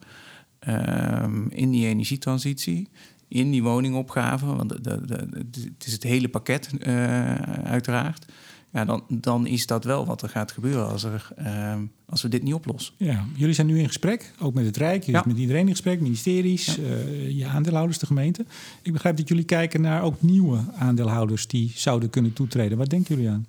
ehm, 0.62 1.48
in 1.50 1.72
die 1.72 1.88
energietransitie 1.88 2.90
in 3.32 3.52
die 3.52 3.64
woningopgave, 3.64 4.46
want 4.46 4.70
de, 4.70 4.82
de, 4.82 5.06
de, 5.06 5.62
het 5.78 5.86
is 5.86 5.92
het 5.92 6.04
hele 6.04 6.30
pakket 6.30 6.70
uh, 6.80 7.34
uiteraard. 7.64 8.26
Ja, 8.74 8.86
dan, 8.86 9.04
dan 9.08 9.48
is 9.48 9.66
dat 9.66 9.84
wel 9.84 10.06
wat 10.06 10.22
er 10.22 10.30
gaat 10.30 10.52
gebeuren 10.52 10.88
als, 10.88 11.04
er, 11.04 11.28
uh, 11.40 11.74
als 12.06 12.22
we 12.22 12.30
dit 12.30 12.44
niet 12.44 12.54
oplossen. 12.54 12.94
Ja, 12.98 13.26
jullie 13.36 13.54
zijn 13.54 13.68
nu 13.68 13.80
in 13.80 13.88
gesprek, 13.88 14.34
ook 14.40 14.54
met 14.54 14.66
het 14.66 14.78
Rijk, 14.78 15.04
jullie 15.04 15.22
ja. 15.22 15.28
met 15.28 15.38
iedereen 15.38 15.66
in 15.66 15.72
gesprek, 15.72 16.02
ministeries, 16.02 16.76
ja. 16.76 16.82
uh, 16.82 17.38
je 17.38 17.46
aandeelhouders, 17.46 17.98
de 17.98 18.06
gemeente. 18.06 18.46
Ik 18.82 18.94
begrijp 18.94 19.18
dat 19.18 19.28
jullie 19.28 19.44
kijken 19.44 19.82
naar 19.82 20.04
ook 20.04 20.22
nieuwe 20.22 20.60
aandeelhouders 20.76 21.48
die 21.48 21.72
zouden 21.76 22.10
kunnen 22.10 22.34
toetreden. 22.34 22.78
Wat 22.78 22.90
denken 22.90 23.16
jullie 23.16 23.30
aan? 23.30 23.46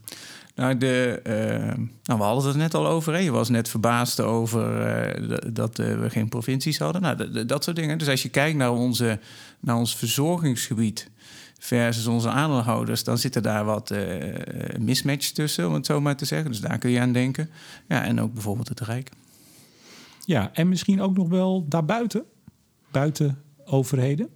Nou, 0.54 0.78
de, 0.78 1.20
uh, 1.26 1.84
nou, 2.02 2.18
we 2.18 2.24
hadden 2.24 2.46
het 2.46 2.56
net 2.56 2.74
al 2.74 2.86
over. 2.86 3.12
Hè. 3.12 3.18
Je 3.18 3.30
was 3.30 3.48
net 3.48 3.68
verbaasd 3.68 4.20
over 4.20 4.86
uh, 5.30 5.38
dat 5.52 5.78
uh, 5.78 6.00
we 6.00 6.10
geen 6.10 6.28
provincies 6.28 6.78
hadden. 6.78 7.02
Nou, 7.02 7.46
dat 7.46 7.64
soort 7.64 7.76
dingen. 7.76 7.98
Dus 7.98 8.08
als 8.08 8.22
je 8.22 8.28
kijkt 8.28 8.56
naar, 8.56 8.72
onze, 8.72 9.18
naar 9.60 9.76
ons 9.76 9.96
verzorgingsgebied 9.96 11.10
versus 11.58 12.06
onze 12.06 12.28
aandeelhouders, 12.28 13.04
dan 13.04 13.18
zitten 13.18 13.42
daar 13.42 13.64
wat 13.64 13.94
mismatches 14.78 15.32
tussen, 15.32 15.68
om 15.68 15.74
het 15.74 15.86
zo 15.86 16.00
maar 16.00 16.16
te 16.16 16.24
zeggen. 16.24 16.50
Dus 16.50 16.60
daar 16.60 16.78
kun 16.78 16.90
je 16.90 17.00
aan 17.00 17.12
denken. 17.12 17.50
Ja, 17.88 18.04
en 18.04 18.20
ook 18.20 18.32
bijvoorbeeld 18.32 18.68
het 18.68 18.80
Rijk. 18.80 19.10
Ja, 20.24 20.50
en 20.52 20.68
misschien 20.68 21.00
ook 21.00 21.16
nog 21.16 21.28
wel 21.28 21.66
daarbuiten, 21.68 22.24
buiten 22.90 23.42
overheden. 23.64 24.28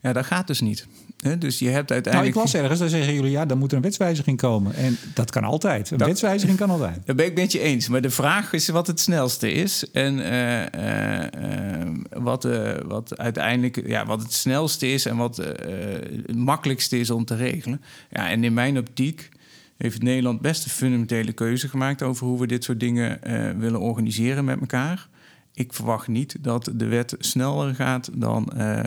Ja, 0.00 0.12
dat 0.12 0.26
gaat 0.26 0.46
dus 0.46 0.60
niet. 0.60 0.86
Dus 1.16 1.58
je 1.58 1.68
hebt 1.68 1.92
uiteindelijk. 1.92 2.34
Nou, 2.34 2.46
ik 2.46 2.52
las 2.52 2.62
ergens, 2.62 2.78
dan 2.78 2.88
zeggen 2.88 3.14
jullie 3.14 3.30
ja, 3.30 3.46
dan 3.46 3.58
moet 3.58 3.70
er 3.70 3.76
een 3.76 3.82
wetswijziging 3.82 4.36
komen. 4.36 4.74
En 4.74 4.98
dat 5.14 5.30
kan 5.30 5.44
altijd. 5.44 5.90
Een 5.90 5.98
dat, 5.98 6.08
wetswijziging 6.08 6.58
kan 6.58 6.70
altijd. 6.70 7.00
Dat 7.04 7.16
ben 7.16 7.26
ik 7.26 7.34
met 7.34 7.52
je 7.52 7.60
eens. 7.60 7.88
Maar 7.88 8.00
de 8.00 8.10
vraag 8.10 8.52
is 8.52 8.68
wat 8.68 8.86
het 8.86 9.00
snelste 9.00 9.52
is. 9.52 9.90
En 9.90 10.18
uh, 10.18 10.60
uh, 10.60 11.88
wat, 12.10 12.44
uh, 12.44 12.72
wat 12.84 13.18
uiteindelijk 13.18 13.86
ja, 13.86 14.06
wat 14.06 14.22
het 14.22 14.32
snelste 14.32 14.92
is 14.92 15.06
en 15.06 15.16
wat 15.16 15.36
het 15.36 16.36
makkelijkste 16.36 16.98
is 16.98 17.10
om 17.10 17.24
te 17.24 17.36
regelen. 17.36 17.80
Ja, 18.10 18.30
en 18.30 18.44
in 18.44 18.54
mijn 18.54 18.78
optiek 18.78 19.28
heeft 19.76 20.02
Nederland 20.02 20.40
best 20.40 20.64
een 20.64 20.70
fundamentele 20.70 21.32
keuze 21.32 21.68
gemaakt 21.68 22.02
over 22.02 22.26
hoe 22.26 22.40
we 22.40 22.46
dit 22.46 22.64
soort 22.64 22.80
dingen 22.80 23.20
willen 23.58 23.80
organiseren 23.80 24.44
met 24.44 24.60
elkaar 24.60 25.08
ik 25.56 25.72
verwacht 25.72 26.08
niet 26.08 26.36
dat 26.40 26.70
de 26.74 26.84
wet 26.84 27.14
sneller 27.18 27.74
gaat 27.74 28.10
dan 28.12 28.52
uh, 28.56 28.80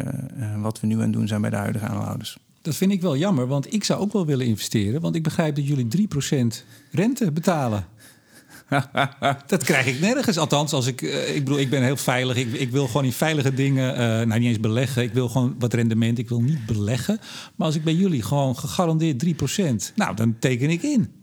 wat 0.61 0.79
we 0.79 0.87
nu 0.87 0.95
aan 0.95 1.01
het 1.01 1.13
doen 1.13 1.27
zijn 1.27 1.41
bij 1.41 1.49
de 1.49 1.55
huidige 1.55 1.85
aanhouders. 1.85 2.37
Dat 2.61 2.75
vind 2.75 2.91
ik 2.91 3.01
wel 3.01 3.17
jammer, 3.17 3.47
want 3.47 3.73
ik 3.73 3.83
zou 3.83 4.01
ook 4.01 4.13
wel 4.13 4.25
willen 4.25 4.45
investeren. 4.45 5.01
Want 5.01 5.15
ik 5.15 5.23
begrijp 5.23 5.55
dat 5.55 5.67
jullie 5.67 6.07
3% 6.07 6.65
rente 6.91 7.31
betalen. 7.31 7.85
dat 9.47 9.63
krijg 9.63 9.85
ik 9.85 9.99
nergens. 9.99 10.37
Althans, 10.37 10.73
als 10.73 10.87
ik, 10.87 11.01
uh, 11.01 11.35
ik 11.35 11.43
bedoel, 11.43 11.59
ik 11.59 11.69
ben 11.69 11.83
heel 11.83 11.97
veilig. 11.97 12.35
Ik, 12.35 12.53
ik 12.53 12.71
wil 12.71 12.87
gewoon 12.87 13.05
in 13.05 13.11
veilige 13.11 13.53
dingen, 13.53 13.93
uh, 13.93 13.99
nou 13.99 14.39
niet 14.39 14.49
eens 14.49 14.59
beleggen. 14.59 15.03
Ik 15.03 15.13
wil 15.13 15.29
gewoon 15.29 15.55
wat 15.59 15.73
rendement. 15.73 16.17
Ik 16.17 16.29
wil 16.29 16.41
niet 16.41 16.65
beleggen. 16.65 17.19
Maar 17.55 17.67
als 17.67 17.75
ik 17.75 17.83
bij 17.83 17.93
jullie 17.93 18.23
gewoon 18.23 18.57
gegarandeerd 18.57 19.25
3%, 19.25 19.95
nou, 19.95 20.15
dan 20.15 20.35
teken 20.39 20.69
ik 20.69 20.83
in. 20.83 21.13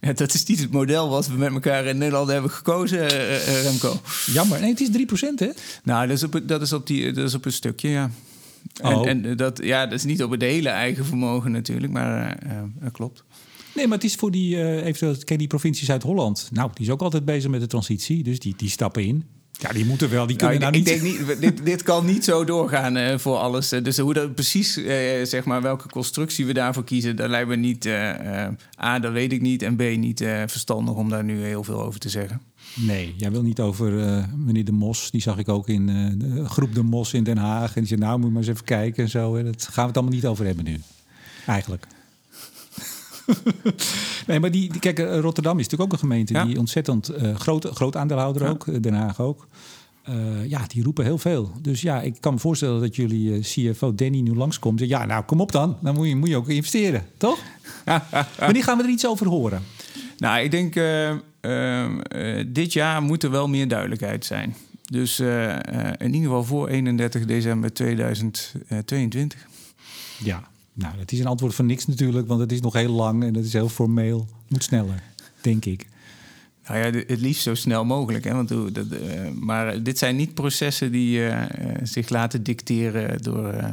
Ja, 0.00 0.12
dat 0.12 0.34
is 0.34 0.44
niet 0.44 0.60
het 0.60 0.70
model 0.70 1.08
wat 1.08 1.26
we 1.26 1.34
met 1.34 1.52
elkaar 1.52 1.84
in 1.84 1.98
Nederland 1.98 2.28
hebben 2.28 2.50
gekozen, 2.50 2.98
uh, 2.98 3.62
Remco. 3.62 4.00
Jammer. 4.26 4.60
Nee, 4.60 4.70
het 4.70 4.80
is 4.80 4.88
3%, 4.88 5.34
hè? 5.34 5.50
Nou, 5.84 6.06
dat 6.06 6.16
is 6.16 6.22
op, 6.22 6.40
dat 6.44 6.62
is 6.62 6.72
op, 6.72 6.86
die, 6.86 7.12
dat 7.12 7.28
is 7.28 7.34
op 7.34 7.44
een 7.44 7.52
stukje, 7.52 7.88
ja. 7.88 8.10
Oh. 8.82 9.08
En, 9.08 9.24
en, 9.24 9.36
dat, 9.36 9.60
ja, 9.62 9.84
dat 9.86 9.98
is 9.98 10.04
niet 10.04 10.22
op 10.22 10.30
het 10.30 10.42
hele 10.42 10.68
eigen 10.68 11.04
vermogen 11.04 11.50
natuurlijk, 11.50 11.92
maar 11.92 12.38
dat 12.80 12.92
klopt. 12.92 13.24
Nee, 13.76 13.86
maar 13.86 13.96
het 13.96 14.06
is 14.06 14.14
voor 14.14 14.30
die, 14.30 14.56
uh, 14.56 14.76
eventueel, 14.76 15.16
ken 15.24 15.38
die 15.38 15.46
provincie 15.46 15.86
Zuid-Holland. 15.86 16.48
Nou, 16.52 16.70
die 16.74 16.84
is 16.84 16.92
ook 16.92 17.02
altijd 17.02 17.24
bezig 17.24 17.50
met 17.50 17.60
de 17.60 17.66
transitie, 17.66 18.22
dus 18.22 18.38
die, 18.38 18.54
die 18.56 18.70
stappen 18.70 19.04
in. 19.04 19.24
Ja, 19.52 19.72
die 19.72 19.84
moeten 19.84 20.10
wel, 20.10 20.26
die 20.26 20.36
kunnen 20.36 20.60
nou, 20.60 20.76
ik, 20.76 20.84
nou 20.84 20.94
niet... 20.94 21.04
Ik 21.04 21.16
denk 21.16 21.28
niet 21.28 21.40
dit, 21.40 21.64
dit 21.64 21.82
kan 21.82 22.06
niet 22.06 22.24
zo 22.24 22.44
doorgaan 22.44 22.96
uh, 22.96 23.18
voor 23.18 23.36
alles. 23.36 23.68
Dus 23.68 23.98
hoe 23.98 24.14
dat 24.14 24.34
precies, 24.34 24.78
uh, 24.78 24.86
zeg 25.24 25.44
maar, 25.44 25.62
welke 25.62 25.88
constructie 25.88 26.46
we 26.46 26.52
daarvoor 26.52 26.84
kiezen... 26.84 27.16
dat 27.16 27.28
lijkt 27.28 27.48
me 27.48 27.56
niet... 27.56 27.86
A, 28.82 28.98
dat 28.98 29.12
weet 29.12 29.32
ik 29.32 29.40
niet. 29.40 29.62
En 29.62 29.76
B, 29.76 29.82
niet 29.96 30.18
verstandig 30.46 30.94
om 30.94 31.08
daar 31.08 31.24
nu 31.24 31.44
heel 31.44 31.64
veel 31.64 31.82
over 31.82 32.00
te 32.00 32.08
zeggen. 32.08 32.40
Nee, 32.74 33.14
jij 33.16 33.30
wil 33.30 33.42
niet 33.42 33.60
over 33.60 33.92
meneer 34.36 34.64
De 34.64 34.72
Mos. 34.72 35.10
Die 35.10 35.22
zag 35.22 35.38
ik 35.38 35.48
ook 35.48 35.68
in 35.68 35.86
de 36.18 36.48
groep 36.48 36.74
De 36.74 36.82
Mos 36.82 37.12
in 37.12 37.24
Den 37.24 37.38
Haag. 37.38 37.74
En 37.74 37.80
die 37.80 37.88
zei, 37.88 38.00
nou, 38.00 38.18
moet 38.18 38.30
maar 38.30 38.42
eens 38.42 38.50
even 38.50 38.64
kijken 38.64 39.02
en 39.02 39.10
zo. 39.10 39.36
En 39.36 39.44
dat 39.44 39.62
gaan 39.62 39.82
we 39.82 39.88
het 39.88 39.96
allemaal 39.96 40.14
niet 40.14 40.26
over 40.26 40.46
hebben 40.46 40.64
nu. 40.64 40.80
Eigenlijk. 41.46 41.86
nee, 44.26 44.40
maar 44.40 44.50
die, 44.50 44.70
die, 44.72 44.80
kijk, 44.80 44.98
eh, 44.98 45.18
Rotterdam 45.18 45.58
is 45.58 45.62
natuurlijk 45.62 45.92
ook 45.92 45.92
een 45.92 46.08
gemeente 46.08 46.44
die 46.44 46.58
ontzettend 46.58 47.10
uh, 47.10 47.34
groot, 47.34 47.64
groot 47.64 47.96
aandeelhouder 47.96 48.48
ook, 48.48 48.66
eh, 48.66 48.80
Den 48.80 48.94
Haag 48.94 49.20
ook. 49.20 49.48
Uh, 50.08 50.46
ja, 50.48 50.66
die 50.66 50.82
roepen 50.82 51.04
heel 51.04 51.18
veel. 51.18 51.52
Dus 51.60 51.80
ja, 51.80 52.00
ik 52.00 52.16
kan 52.20 52.34
me 52.34 52.38
voorstellen 52.38 52.80
dat 52.80 52.96
jullie 52.96 53.30
uh, 53.30 53.42
CFO 53.42 53.94
Danny 53.94 54.20
nu 54.20 54.34
langskomt. 54.34 54.80
Ja, 54.80 55.04
nou 55.04 55.24
kom 55.24 55.40
op 55.40 55.52
dan. 55.52 55.76
Dan 55.80 55.94
moet 55.94 56.08
je, 56.08 56.16
moet 56.16 56.28
je 56.28 56.36
ook 56.36 56.48
investeren, 56.48 57.06
toch? 57.16 57.38
Wanneer 58.38 58.64
gaan 58.64 58.76
we 58.76 58.82
er 58.82 58.90
iets 58.90 59.06
over 59.06 59.26
horen? 59.26 59.62
Nou, 60.18 60.40
ik 60.40 60.50
denk 60.50 60.76
uh, 60.76 62.44
dit 62.46 62.72
jaar 62.72 63.02
moet 63.02 63.22
er 63.22 63.30
wel 63.30 63.48
meer 63.48 63.68
duidelijkheid 63.68 64.24
zijn. 64.24 64.54
Dus 64.90 65.18
in 65.18 66.14
ieder 66.14 66.22
geval 66.22 66.44
voor 66.44 66.68
31 66.68 67.24
december 67.24 67.72
2022. 67.72 69.46
Ja, 70.18 70.48
nou, 70.78 70.96
dat 70.96 71.12
is 71.12 71.18
een 71.18 71.26
antwoord 71.26 71.54
van 71.54 71.66
niks 71.66 71.86
natuurlijk, 71.86 72.28
want 72.28 72.40
het 72.40 72.52
is 72.52 72.60
nog 72.60 72.72
heel 72.72 72.92
lang 72.92 73.22
en 73.22 73.34
het 73.34 73.44
is 73.44 73.52
heel 73.52 73.68
formeel. 73.68 74.28
Moet 74.48 74.62
sneller, 74.64 75.02
denk 75.40 75.64
ik. 75.64 75.86
Nou 76.68 76.78
ja, 76.78 76.84
het 77.06 77.20
liefst 77.20 77.42
zo 77.42 77.54
snel 77.54 77.84
mogelijk. 77.84 78.24
Hè? 78.24 78.34
Want, 78.34 78.48
dat, 78.48 78.86
uh, 78.92 79.30
maar 79.40 79.82
dit 79.82 79.98
zijn 79.98 80.16
niet 80.16 80.34
processen 80.34 80.92
die 80.92 81.18
uh, 81.18 81.42
zich 81.82 82.08
laten 82.08 82.42
dicteren 82.42 83.22
door, 83.22 83.54
uh, 83.54 83.64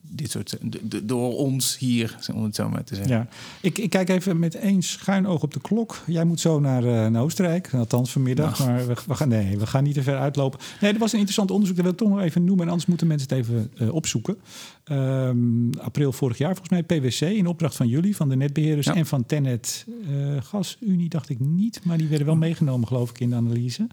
dit 0.00 0.30
soort, 0.30 0.58
door 1.02 1.36
ons 1.36 1.78
hier, 1.78 2.16
om 2.34 2.44
het 2.44 2.54
zo 2.54 2.68
maar 2.68 2.84
te 2.84 2.94
zeggen. 2.94 3.14
Ja. 3.14 3.26
Ik, 3.60 3.78
ik 3.78 3.90
kijk 3.90 4.08
even 4.08 4.38
met 4.38 4.54
één 4.54 4.82
schuin 4.82 5.26
oog 5.26 5.42
op 5.42 5.52
de 5.52 5.60
klok. 5.60 6.02
Jij 6.06 6.24
moet 6.24 6.40
zo 6.40 6.60
naar, 6.60 7.10
naar 7.10 7.22
Oostenrijk, 7.22 7.74
althans 7.74 8.12
vanmiddag. 8.12 8.58
Nou. 8.58 8.70
Maar 8.70 8.86
we, 8.86 8.94
we, 9.06 9.14
gaan, 9.14 9.28
nee, 9.28 9.58
we 9.58 9.66
gaan 9.66 9.84
niet 9.84 9.94
te 9.94 10.02
ver 10.02 10.18
uitlopen. 10.18 10.60
Nee, 10.80 10.90
dat 10.90 11.00
was 11.00 11.12
een 11.12 11.18
interessant 11.18 11.50
onderzoek. 11.50 11.76
Dat 11.76 11.84
wil 11.84 11.94
ik 11.94 12.00
toch 12.00 12.08
nog 12.08 12.20
even 12.20 12.44
noemen. 12.44 12.64
En 12.64 12.70
anders 12.70 12.88
moeten 12.88 13.06
mensen 13.06 13.28
het 13.28 13.38
even 13.38 13.92
opzoeken. 13.92 14.36
Um, 14.84 15.70
april 15.78 16.12
vorig 16.12 16.38
jaar 16.38 16.56
volgens 16.56 16.68
mij, 16.68 16.82
PwC, 16.82 17.20
in 17.20 17.46
opdracht 17.46 17.76
van 17.76 17.88
jullie, 17.88 18.16
van 18.16 18.28
de 18.28 18.36
netbeheerders 18.36 18.86
ja. 18.86 18.94
en 18.94 19.06
van 19.06 19.26
Tenet 19.26 19.86
Gasunie, 20.40 21.08
dacht 21.08 21.28
ik 21.28 21.40
niet. 21.40 21.80
Maar 21.84 21.98
die 21.98 22.08
werden 22.08 22.26
wel 22.26 22.36
meegenomen, 22.36 22.88
geloof 22.88 23.10
ik, 23.10 23.20
in 23.20 23.30
de 23.30 23.36
analyse. 23.36 23.86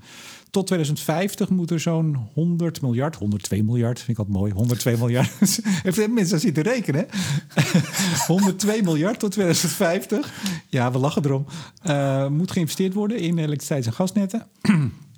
Tot 0.51 0.67
2050 0.67 1.49
moet 1.49 1.71
er 1.71 1.79
zo'n 1.79 2.17
100 2.33 2.81
miljard, 2.81 3.15
102 3.15 3.63
miljard, 3.63 3.97
vind 3.97 4.09
ik 4.09 4.17
altijd 4.17 4.37
mooi, 4.37 4.51
102 4.51 4.97
miljard. 5.05 5.61
Even 5.83 6.13
mensen 6.13 6.39
zitten 6.39 6.63
rekenen. 6.63 7.07
102 8.27 8.83
miljard 8.83 9.19
tot 9.19 9.31
2050. 9.31 10.33
Ja, 10.67 10.91
we 10.91 10.97
lachen 10.97 11.25
erom. 11.25 11.45
Uh, 11.87 12.27
moet 12.27 12.51
geïnvesteerd 12.51 12.93
worden 12.93 13.19
in 13.19 13.37
elektriciteits- 13.37 13.87
en 13.87 13.93
gasnetten. 13.93 14.47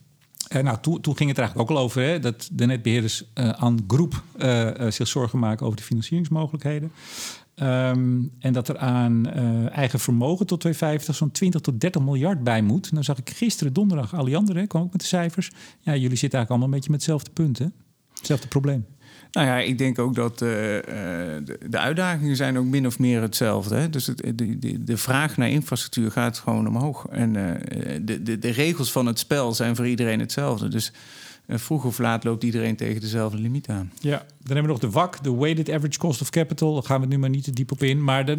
Uh, 0.55 0.61
nou, 0.61 0.77
toen, 0.81 1.01
toen, 1.01 1.17
ging 1.17 1.29
het 1.29 1.37
er 1.37 1.43
eigenlijk 1.43 1.71
ook 1.71 1.77
al 1.77 1.83
over 1.83 2.01
hè, 2.01 2.19
dat 2.19 2.49
de 2.51 2.65
netbeheerders 2.65 3.23
uh, 3.33 3.49
aan 3.49 3.83
groep 3.87 4.23
uh, 4.37 4.69
zich 4.89 5.07
zorgen 5.07 5.39
maken 5.39 5.65
over 5.65 5.77
de 5.77 5.83
financieringsmogelijkheden. 5.83 6.91
Um, 7.55 8.31
en 8.39 8.53
dat 8.53 8.67
er 8.67 8.77
aan 8.77 9.29
eigen 9.69 9.99
vermogen 9.99 10.45
tot 10.45 10.59
2050 10.59 11.15
zo'n 11.15 11.31
20 11.31 11.61
tot 11.61 11.81
30 11.81 12.01
miljard 12.01 12.43
bij 12.43 12.61
moet. 12.61 12.91
Nou 12.91 13.03
zag 13.03 13.17
ik 13.17 13.29
gisteren 13.29 13.73
donderdag 13.73 14.15
Alliander, 14.15 14.55
hè, 14.55 14.67
kwam 14.67 14.81
ook 14.81 14.91
met 14.91 15.01
de 15.01 15.07
cijfers. 15.07 15.51
Ja, 15.79 15.95
jullie 15.95 16.17
zitten 16.17 16.39
eigenlijk 16.39 16.49
allemaal 16.49 16.67
een 16.67 16.73
beetje 16.73 16.91
met 16.91 16.99
hetzelfde 16.99 17.31
punt? 17.31 17.59
Hetzelfde 18.13 18.47
probleem. 18.47 18.85
Nou 19.31 19.47
ja, 19.47 19.59
ik 19.59 19.77
denk 19.77 19.99
ook 19.99 20.15
dat 20.15 20.31
uh, 20.31 20.39
de, 20.39 21.57
de, 21.69 21.77
uitdagingen 21.77 22.35
zijn 22.35 22.57
ook 22.57 22.65
min 22.65 22.85
of 22.85 22.99
meer 22.99 23.21
hetzelfde. 23.21 23.75
Hè? 23.75 23.89
Dus 23.89 24.07
het, 24.07 24.17
de, 24.35 24.59
de, 24.59 24.83
de, 24.83 24.97
vraag 24.97 25.37
naar 25.37 25.49
infrastructuur 25.49 26.11
gaat 26.11 26.37
gewoon 26.37 26.67
omhoog. 26.67 27.05
En 27.07 27.33
de, 28.01 28.39
de, 28.39 28.49
regels 28.49 28.91
van 28.91 29.05
het 29.05 29.19
spel 29.19 29.53
zijn 29.53 29.75
voor 29.75 29.87
iedereen 29.87 30.19
hetzelfde. 30.19 30.67
Dus 30.67 30.91
vroeg 31.47 31.85
of 31.85 31.99
laat 31.99 32.23
loopt 32.23 32.43
iedereen 32.43 32.75
tegen 32.75 33.01
dezelfde 33.01 33.37
limiet 33.37 33.67
aan. 33.67 33.91
Ja, 33.99 34.17
dan 34.17 34.55
hebben 34.55 34.63
we 34.63 34.67
nog 34.67 34.79
de 34.79 34.89
WAC, 34.89 35.23
de 35.23 35.35
Weighted 35.35 35.69
Average 35.69 35.99
Cost 35.99 36.21
of 36.21 36.29
Capital. 36.29 36.73
Daar 36.73 36.83
gaan 36.83 37.01
we 37.01 37.07
nu 37.07 37.17
maar 37.17 37.29
niet 37.29 37.43
te 37.43 37.51
diep 37.51 37.71
op 37.71 37.83
in. 37.83 38.03
Maar 38.03 38.37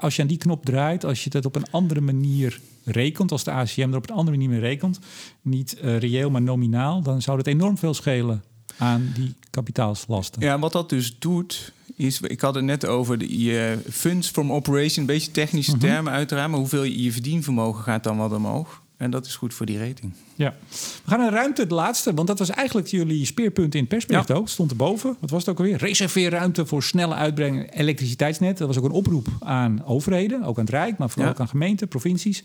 als 0.00 0.16
je 0.16 0.22
aan 0.22 0.28
die 0.28 0.38
knop 0.38 0.64
draait, 0.64 1.04
als 1.04 1.24
je 1.24 1.30
dat 1.30 1.46
op 1.46 1.56
een 1.56 1.70
andere 1.70 2.00
manier 2.00 2.60
rekent, 2.84 3.32
als 3.32 3.44
de 3.44 3.50
ACM 3.50 3.90
er 3.90 3.96
op 3.96 4.10
een 4.10 4.16
andere 4.16 4.36
manier 4.36 4.50
mee 4.50 4.60
rekent, 4.60 4.98
niet 5.42 5.76
reëel, 5.80 6.30
maar 6.30 6.42
nominaal, 6.42 7.02
dan 7.02 7.22
zou 7.22 7.36
dat 7.36 7.46
enorm 7.46 7.78
veel 7.78 7.94
schelen 7.94 8.42
aan 8.78 9.12
die 9.14 9.34
kapitaalslasten. 9.50 10.42
Ja, 10.42 10.58
wat 10.58 10.72
dat 10.72 10.88
dus 10.88 11.16
doet, 11.18 11.72
is, 11.96 12.20
ik 12.20 12.40
had 12.40 12.54
het 12.54 12.64
net 12.64 12.86
over 12.86 13.18
de, 13.18 13.42
je 13.42 13.78
funds 13.90 14.28
from 14.28 14.52
operation, 14.52 15.00
een 15.00 15.06
beetje 15.14 15.30
technische 15.30 15.70
-hmm. 15.70 15.80
termen 15.80 16.12
uiteraard, 16.12 16.50
maar 16.50 16.58
hoeveel 16.58 16.82
je, 16.82 17.02
je 17.02 17.12
verdienvermogen 17.12 17.82
gaat 17.82 18.04
dan 18.04 18.16
wat 18.16 18.32
omhoog. 18.32 18.82
En 18.96 19.10
dat 19.10 19.26
is 19.26 19.36
goed 19.36 19.54
voor 19.54 19.66
die 19.66 19.78
rating. 19.78 20.12
Ja. 20.34 20.54
We 20.70 20.76
gaan 21.10 21.18
naar 21.18 21.32
ruimte, 21.32 21.60
het 21.62 21.70
laatste. 21.70 22.14
Want 22.14 22.28
dat 22.28 22.38
was 22.38 22.50
eigenlijk 22.50 22.86
jullie 22.88 23.26
speerpunt 23.26 23.74
in 23.74 23.80
het 23.80 23.88
persbericht 23.88 24.28
Ja. 24.28 24.34
ook. 24.34 24.48
Stond 24.48 24.70
erboven. 24.70 25.16
Wat 25.20 25.30
was 25.30 25.40
het 25.40 25.48
ook 25.50 25.58
alweer? 25.58 25.76
Reserveer 25.76 26.30
ruimte 26.30 26.66
voor 26.66 26.82
snelle 26.82 27.14
uitbreiding 27.14 27.74
elektriciteitsnet. 27.74 28.58
Dat 28.58 28.66
was 28.66 28.78
ook 28.78 28.84
een 28.84 28.90
oproep 28.90 29.26
aan 29.40 29.84
overheden. 29.84 30.42
Ook 30.42 30.58
aan 30.58 30.64
het 30.64 30.72
Rijk, 30.74 30.98
maar 30.98 31.08
vooral 31.10 31.26
Ja. 31.26 31.32
ook 31.34 31.40
aan 31.40 31.48
gemeenten, 31.48 31.88
provincies. 31.88 32.44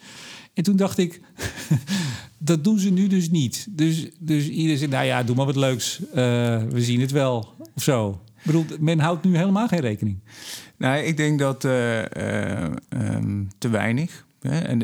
En 0.53 0.63
toen 0.63 0.75
dacht 0.75 0.97
ik, 0.97 1.21
dat 2.37 2.63
doen 2.63 2.79
ze 2.79 2.89
nu 2.89 3.07
dus 3.07 3.29
niet. 3.29 3.67
Dus, 3.69 4.07
dus 4.19 4.47
iedereen 4.49 4.77
zegt, 4.77 4.91
nou 4.91 5.05
ja, 5.05 5.23
doe 5.23 5.35
maar 5.35 5.45
wat 5.45 5.55
leuks. 5.55 5.99
Eh, 6.13 6.13
we 6.69 6.81
zien 6.81 7.01
het 7.01 7.11
wel. 7.11 7.53
Of 7.75 7.83
zo. 7.83 8.21
Ik 8.37 8.45
bedoel, 8.45 8.65
men 8.79 8.99
houdt 8.99 9.23
nu 9.23 9.37
helemaal 9.37 9.67
geen 9.67 9.79
rekening. 9.79 10.19
Nou, 10.77 11.03
ik 11.03 11.17
denk 11.17 11.39
dat 11.39 11.65
eh, 11.65 11.99
eh, 12.63 12.71
ehm, 12.89 13.43
te 13.57 13.69
weinig. 13.69 14.25
En, 14.41 14.81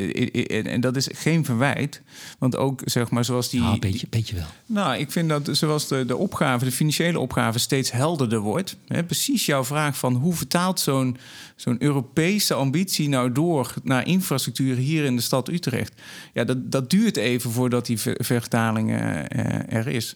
en, 0.48 0.66
en 0.66 0.82
dat 0.82 0.96
is 0.96 1.10
geen 1.14 1.46
verwijt. 1.46 2.02
Want 2.40 2.56
ook, 2.56 2.82
zeg 2.86 3.10
maar, 3.10 3.26
zoals 3.26 3.50
die... 3.50 3.62
Ja, 3.62 3.72
een 3.72 3.80
beetje, 3.80 4.08
beetje 4.10 4.36
wel. 4.36 4.46
Nou, 4.66 4.98
ik 4.98 5.12
vind 5.12 5.30
dat 5.30 5.50
zoals 5.52 5.88
de, 5.88 6.06
de 6.06 6.16
opgave, 6.16 6.66
de 6.66 6.72
financiële 6.72 7.20
opgave 7.20 7.60
steeds 7.60 7.92
helderder 7.92 8.40
wordt. 8.40 8.78
Hè, 8.88 9.04
precies 9.04 9.46
jouw 9.46 9.64
vraag 9.64 9.98
van 9.98 10.14
hoe 10.14 10.34
vertaalt 10.34 10.80
zo'n 10.80 11.18
zo'n 11.56 11.84
Europese 11.84 12.54
ambitie 12.54 13.10
nou 13.10 13.32
door 13.32 13.74
naar 13.84 14.08
infrastructuur 14.08 14.76
hier 14.76 15.04
in 15.04 15.16
de 15.16 15.22
stad 15.22 15.50
Utrecht? 15.50 16.02
Ja, 16.34 16.44
dat, 16.44 16.72
dat 16.72 16.90
duurt 16.90 17.18
even 17.18 17.52
voordat 17.52 17.86
die 17.86 18.00
ver- 18.00 18.18
vertaling 18.20 18.92
eh, 18.92 19.20
eh, 19.20 19.74
er 19.74 19.88
is. 19.88 20.16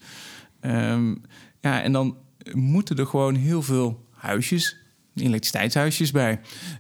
Ehm, 0.60 1.16
ja, 1.62 1.82
en 1.82 1.92
dan 1.92 2.18
moeten 2.54 2.98
er 2.98 3.08
gewoon 3.08 3.36
heel 3.36 3.62
veel 3.62 4.06
huisjes, 4.12 4.78
elektriciteitshuisjes 5.16 6.12
bij. 6.12 6.40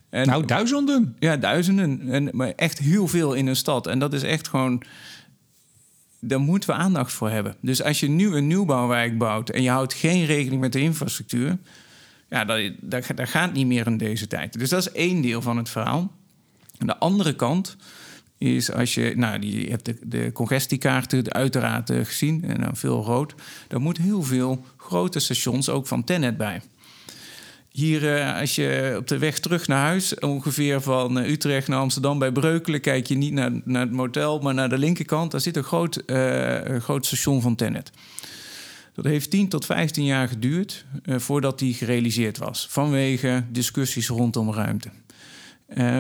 En, 0.09 0.27
Nou, 0.27 0.45
duizenden. 0.45 1.15
ja, 1.19 1.37
duizenden. 1.37 2.09
En, 2.09 2.29
maar 2.31 2.53
echt 2.55 2.79
heel 2.79 3.07
veel 3.07 3.33
in 3.33 3.47
een 3.47 3.55
stad. 3.55 3.87
En 3.87 3.99
dat 3.99 4.13
is 4.13 4.23
echt 4.23 4.47
gewoon. 4.47 4.83
Daar 6.21 6.39
moeten 6.39 6.69
we 6.69 6.75
aandacht 6.75 7.13
voor 7.13 7.29
hebben. 7.29 7.55
Dus 7.61 7.83
als 7.83 7.99
je 7.99 8.09
nu 8.09 8.35
een 8.35 8.47
nieuwbouwwijk 8.47 9.17
bouwt 9.17 9.49
en 9.49 9.61
je 9.61 9.69
houdt 9.69 9.93
geen 9.93 10.25
rekening 10.25 10.61
met 10.61 10.73
de 10.73 10.79
infrastructuur. 10.79 11.57
Ja, 12.29 12.45
dat, 12.45 12.71
dat, 12.81 13.05
dat 13.15 13.29
gaat 13.29 13.53
niet 13.53 13.67
meer 13.67 13.87
in 13.87 13.97
deze 13.97 14.27
tijd. 14.27 14.59
Dus 14.59 14.69
dat 14.69 14.79
is 14.79 14.91
één 14.91 15.21
deel 15.21 15.41
van 15.41 15.57
het 15.57 15.69
verhaal. 15.69 16.11
Aan 16.77 16.87
de 16.87 16.97
andere 16.97 17.35
kant 17.35 17.75
is 18.37 18.71
als 18.71 18.93
je, 18.93 19.13
nou, 19.15 19.41
je 19.41 19.69
hebt 19.69 19.85
de, 19.85 19.97
de 20.03 20.31
congestiekaarten 20.33 21.33
uiteraard 21.33 21.89
eh, 21.89 22.05
gezien 22.05 22.43
en 22.43 22.61
dan 22.61 22.75
veel 22.75 23.03
rood. 23.03 23.33
Daar 23.67 23.81
moet 23.81 23.97
heel 23.97 24.23
veel 24.23 24.65
grote 24.77 25.19
stations 25.19 25.69
ook 25.69 25.87
van 25.87 26.03
Tennet 26.03 26.37
bij. 26.37 26.61
Hier, 27.79 28.15
eh, 28.15 28.39
als 28.39 28.55
je 28.55 28.95
op 28.97 29.07
de 29.07 29.17
weg 29.17 29.39
terug 29.39 29.67
naar 29.67 29.85
huis, 29.85 30.19
ongeveer 30.19 30.81
van 30.81 31.19
eh, 31.19 31.31
Utrecht 31.31 31.67
naar 31.67 31.79
Amsterdam 31.79 32.19
bij 32.19 32.31
Breukelen, 32.31 32.81
kijk 32.81 33.07
je 33.07 33.15
niet 33.15 33.33
naar, 33.33 33.51
naar 33.63 33.81
het 33.81 33.91
motel, 33.91 34.39
maar 34.39 34.53
naar 34.53 34.69
de 34.69 34.77
linkerkant. 34.77 35.31
Daar 35.31 35.41
zit 35.41 35.57
een 35.57 35.63
groot, 35.63 35.95
eh, 35.95 36.63
een 36.63 36.81
groot 36.81 37.05
station 37.05 37.41
van 37.41 37.55
Tennet. 37.55 37.91
Dat 38.93 39.05
heeft 39.05 39.29
10 39.29 39.49
tot 39.49 39.65
15 39.65 40.05
jaar 40.05 40.27
geduurd 40.27 40.85
voordat 41.05 41.59
die 41.59 41.73
gerealiseerd 41.73 42.37
was, 42.37 42.67
vanwege 42.69 43.45
discussies 43.51 44.07
rondom 44.07 44.53
ruimte. 44.53 44.89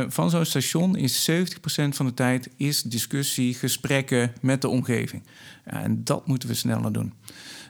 Van 0.07 0.29
zo'n 0.29 0.45
station 0.45 0.95
is 0.95 1.23
70% 1.23 1.95
van 1.95 2.05
de 2.05 2.13
tijd 2.13 2.49
is 2.57 2.81
discussie, 2.81 3.53
gesprekken 3.53 4.33
met 4.41 4.61
de 4.61 4.67
omgeving. 4.67 5.23
En 5.63 6.03
dat 6.03 6.27
moeten 6.27 6.49
we 6.49 6.55
sneller 6.55 6.91
doen. 6.91 7.13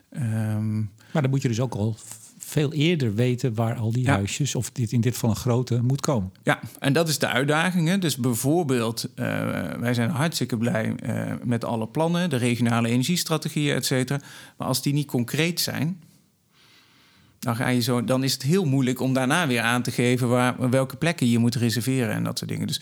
Ehm, 0.09 0.77
Maar 1.11 1.21
dan 1.21 1.29
moet 1.29 1.41
je 1.41 1.47
dus 1.47 1.59
ook 1.59 1.73
al 1.73 1.97
veel 2.49 2.73
eerder 2.73 3.15
weten 3.15 3.53
waar 3.53 3.75
al 3.75 3.91
die 3.91 4.03
Ja. 4.03 4.13
huisjes, 4.13 4.55
of 4.55 4.71
dit, 4.71 4.91
in 4.91 5.01
dit 5.01 5.13
geval 5.13 5.29
een 5.29 5.35
grote, 5.35 5.81
moet 5.81 6.01
komen. 6.01 6.31
Ja, 6.43 6.59
en 6.79 6.93
dat 6.93 7.09
is 7.09 7.19
de 7.19 7.27
uitdaging. 7.27 7.87
Hè. 7.87 7.97
Dus 7.97 8.15
bijvoorbeeld, 8.17 9.09
eh, 9.15 9.25
wij 9.79 9.93
zijn 9.93 10.09
hartstikke 10.09 10.57
blij 10.57 10.95
eh, 10.95 11.33
met 11.43 11.65
alle 11.65 11.87
plannen, 11.87 12.29
de 12.29 12.35
regionale 12.35 12.87
energiestrategieën, 12.89 13.75
et 13.75 13.85
cetera. 13.85 14.19
Maar 14.57 14.67
als 14.67 14.81
die 14.81 14.93
niet 14.93 15.07
concreet 15.07 15.59
zijn, 15.59 16.01
dan, 17.39 17.55
ga 17.55 17.67
je 17.67 17.81
zo, 17.81 18.03
dan 18.03 18.23
is 18.23 18.33
het 18.33 18.41
heel 18.41 18.65
moeilijk 18.65 18.99
om 18.99 19.13
daarna 19.13 19.47
weer 19.47 19.61
aan 19.61 19.81
te 19.81 19.91
geven 19.91 20.27
waar, 20.29 20.69
welke 20.69 20.95
plekken 20.95 21.29
je 21.29 21.37
moet 21.37 21.55
reserveren 21.55 22.13
en 22.13 22.23
dat 22.23 22.37
soort 22.37 22.49
dingen. 22.49 22.67
Dus 22.67 22.81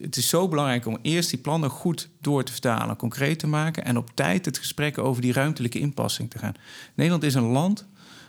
het 0.00 0.16
is 0.16 0.28
zo 0.28 0.48
belangrijk 0.48 0.86
om 0.86 0.98
eerst 1.02 1.30
die 1.30 1.38
plannen 1.38 1.70
goed 1.70 2.08
door 2.20 2.44
te 2.44 2.52
vertalen, 2.52 2.96
concreet 2.96 3.38
te 3.38 3.46
maken 3.46 3.84
en 3.84 3.96
op 3.96 4.10
tijd 4.14 4.44
het 4.44 4.58
gesprek 4.58 4.98
over 4.98 5.22
die 5.22 5.32
ruimtelijke 5.32 5.78
inpassing 5.78 6.30
te 6.30 6.38
gaan. 6.38 6.54
Nederland 6.94 7.22
is 7.24 7.34
een 7.34 7.42
land 7.42 7.86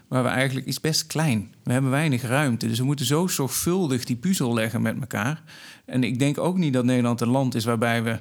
waar 0.08 0.24
we 0.24 0.30
eigenlijk 0.30 0.68
is 0.68 0.80
best 0.80 1.08
klein. 1.08 1.54
We 1.64 1.72
hebben 1.72 1.92
weinig 1.92 2.22
ruimte, 2.22 2.68
dus 2.68 2.80
we 2.80 2.86
moeten 2.86 3.06
zo 3.06 3.28
zorgvuldig 3.28 4.06
die 4.06 4.16
puzzel 4.16 4.54
leggen 4.54 4.82
met 4.82 5.00
elkaar. 5.00 5.44
En 5.86 6.04
ik 6.04 6.20
denk 6.20 6.38
ook 6.38 6.58
niet 6.58 6.74
dat 6.74 6.86
Nederland 6.86 7.22
een 7.22 7.28
land 7.28 7.56
is 7.56 7.66
waarbij 7.66 8.04
we 8.04 8.20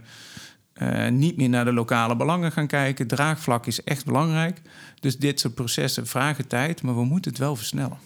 eh, 0.73 1.09
niet 1.09 1.37
meer 1.37 1.49
naar 1.49 1.65
de 1.65 1.73
lokale 1.73 2.17
belangen 2.17 2.53
gaan 2.53 2.67
kijken. 2.67 3.07
Draagvlak 3.07 3.67
is 3.67 3.85
echt 3.85 4.05
belangrijk. 4.05 4.61
Dus 5.01 5.19
dit 5.19 5.41
soort 5.41 5.55
processen 5.55 6.07
vragen 6.07 6.47
tijd, 6.47 6.83
maar 6.83 6.95
we 6.95 7.05
moeten 7.05 7.31
het 7.31 7.41
wel 7.41 7.57
versnellen. 7.57 7.99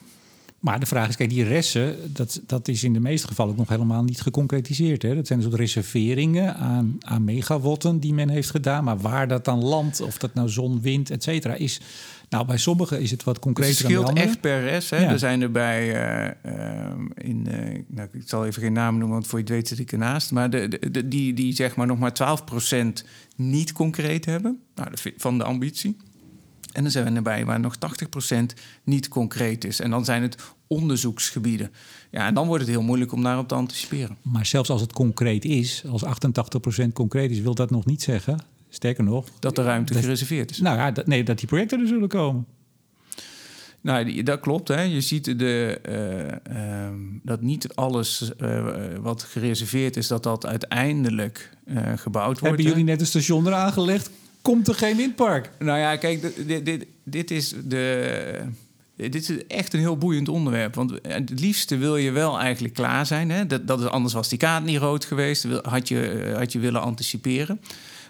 Maar 0.59 0.81
de 0.81 0.87
vraag 0.87 1.09
is, 1.09 1.17
kijk, 1.17 1.31
die 1.31 1.45
ressen, 1.45 1.97
dat, 2.15 2.41
dat 2.47 2.69
is 2.69 2.85
in 2.85 2.93
de 2.93 3.01
meeste 3.01 3.27
gevallen 3.27 3.53
ook 3.53 3.59
nog 3.59 3.69
helemaal 3.69 4.03
niet 4.05 4.21
geconcretiseerd. 4.21 5.03
Hè? 5.03 5.15
Dat 5.15 5.27
zijn 5.27 5.39
een 5.39 5.45
soort 5.45 5.57
reserveringen 5.61 6.57
aan, 6.57 6.97
aan 7.01 7.25
megawatten 7.25 7.99
die 8.01 8.15
men 8.15 8.29
heeft 8.29 8.51
gedaan. 8.51 8.85
Maar 8.85 8.99
waar 8.99 9.29
dat 9.29 9.45
dan 9.45 9.65
landt, 9.65 10.01
of 10.01 10.19
dat 10.19 10.35
nou 10.35 10.49
zon, 10.49 10.81
wind, 10.81 11.11
et 11.11 11.23
cetera, 11.23 11.55
is... 11.55 11.81
Nou, 12.29 12.47
bij 12.47 12.57
sommigen 12.59 13.01
is 13.01 13.11
het 13.11 13.25
wat 13.25 13.35
Dus 13.35 13.43
concreter 13.43 13.73
het 13.75 13.83
dan 13.83 13.89
bij 13.93 13.97
scheelt 14.01 14.09
anderen. 14.09 14.31
echt 14.33 14.41
per 14.41 14.61
res. 14.71 14.91
Hè? 14.91 14.97
Ja. 14.97 15.11
Er 15.11 15.19
zijn 15.19 15.41
er 15.43 15.51
bij, 15.51 15.95
eh, 15.95 16.27
ehm, 16.43 17.01
in, 17.15 17.47
eh, 17.47 17.81
nou, 17.87 18.09
ik 18.13 18.23
zal 18.25 18.47
even 18.47 18.63
geen 18.63 18.73
namen 18.73 18.99
noemen, 18.99 19.17
want 19.17 19.27
voor 19.27 19.39
je 19.39 19.45
het 19.45 19.55
weet 19.55 19.69
zit 19.69 19.79
ik 19.79 19.93
ernaast. 19.93 20.31
Maar 20.33 20.51
de, 20.51 20.69
de, 20.69 20.91
de- 20.91 21.09
die, 21.09 21.35
die 21.35 21.55
zeg 21.55 21.77
maar 21.77 21.87
nog 21.87 21.99
maar 21.99 22.13
12% 22.13 23.05
niet 23.37 23.73
concreet 23.73 24.25
hebben 24.25 24.59
nou, 24.75 24.91
de- 24.91 25.13
van 25.17 25.39
de 25.39 25.45
ambitie. 25.45 25.97
En 26.79 26.85
er 26.85 26.91
zijn 26.91 27.16
er 27.16 27.22
bij 27.22 27.45
waar 27.45 27.61
nog 27.61 27.74
80% 27.76 28.37
niet 28.85 29.09
concreet 29.09 29.64
is. 29.64 29.81
En 29.81 29.91
dan 29.91 30.05
zijn 30.05 30.22
het 30.22 30.37
onderzoeksgebieden. 30.66 31.70
Ja, 32.11 32.26
en 32.26 32.35
dan 32.35 32.47
wordt 32.47 32.62
het 32.62 32.70
heel 32.70 32.83
moeilijk 32.83 33.12
om 33.12 33.22
daarop 33.22 33.49
te 33.49 33.55
anticiperen. 33.55 34.16
Maar 34.22 34.47
zelfs 34.47 34.70
als 34.70 34.81
het 34.81 34.93
concreet 34.93 35.45
is, 35.45 35.83
als 35.91 36.05
88% 36.05 36.93
concreet 36.93 37.31
is, 37.31 37.41
wil 37.41 37.55
dat 37.55 37.70
nog 37.70 37.87
niet 37.87 38.03
zeggen. 38.03 38.39
Sterker 38.68 39.05
nog, 39.05 39.26
Dat 39.39 39.57
de 39.57 39.62
ruimte 39.62 39.93
Dat- 39.93 40.03
gereserveerd 40.03 40.51
is. 40.51 40.59
nou 40.59 40.76
ja, 40.76 40.91
dat, 40.91 41.07
nee, 41.07 41.24
dat 41.24 41.39
die 41.39 41.47
projecten 41.49 41.81
er 41.81 41.87
zullen 41.87 42.09
komen. 42.09 42.47
Nou, 43.81 44.22
dat 44.22 44.41
klopt. 44.41 44.68
Hè. 44.68 44.81
Je 44.83 45.01
ziet 45.01 45.39
de, 45.39 45.81
eh, 45.83 46.85
ehm, 46.87 46.97
dat 47.22 47.41
niet 47.41 47.74
alles 47.74 48.37
eh, 48.37 48.66
wat 49.01 49.22
gereserveerd 49.22 49.97
is, 49.97 50.07
dat 50.07 50.22
dat 50.22 50.47
uiteindelijk 50.47 51.51
eh, 51.64 51.76
gebouwd 51.97 52.26
wordt. 52.26 52.41
Hebben 52.41 52.64
jullie 52.64 52.85
net 52.85 53.01
een 53.01 53.07
station 53.07 53.47
eraan 53.47 53.72
gelegd? 53.72 54.11
Komt 54.43 54.68
er 54.68 54.74
geen 54.74 54.97
windpark? 54.97 55.51
Nou 55.59 55.78
ja, 55.78 55.97
kijk, 55.97 56.47
dit, 56.47 56.64
dit, 56.64 56.86
dit, 57.05 57.30
is 57.30 57.55
de. 57.64 58.43
Dit 58.97 59.14
is 59.14 59.47
echt 59.47 59.72
een 59.72 59.80
heel 59.80 59.99
boeiend 59.99 60.28
onderwerp. 60.28 60.74
Want 60.74 60.93
het 61.03 61.41
liefste 61.41 61.76
wil 61.76 61.97
je 61.97 62.11
wel 62.11 62.39
eigenlijk 62.39 62.74
klaar 62.74 63.07
zijn. 63.07 63.30
Hè? 63.30 63.47
Dat, 63.47 63.66
dat 63.66 63.80
is, 63.80 63.86
anders 63.86 64.14
was 64.14 64.28
die 64.28 64.39
kaart 64.39 64.64
niet 64.64 64.78
rood 64.78 65.05
geweest. 65.05 65.47
Had 65.62 65.89
je, 65.89 66.11
eh, 66.11 66.36
had 66.36 66.53
je 66.53 66.59
willen 66.59 66.82
anticiperen. 66.82 67.61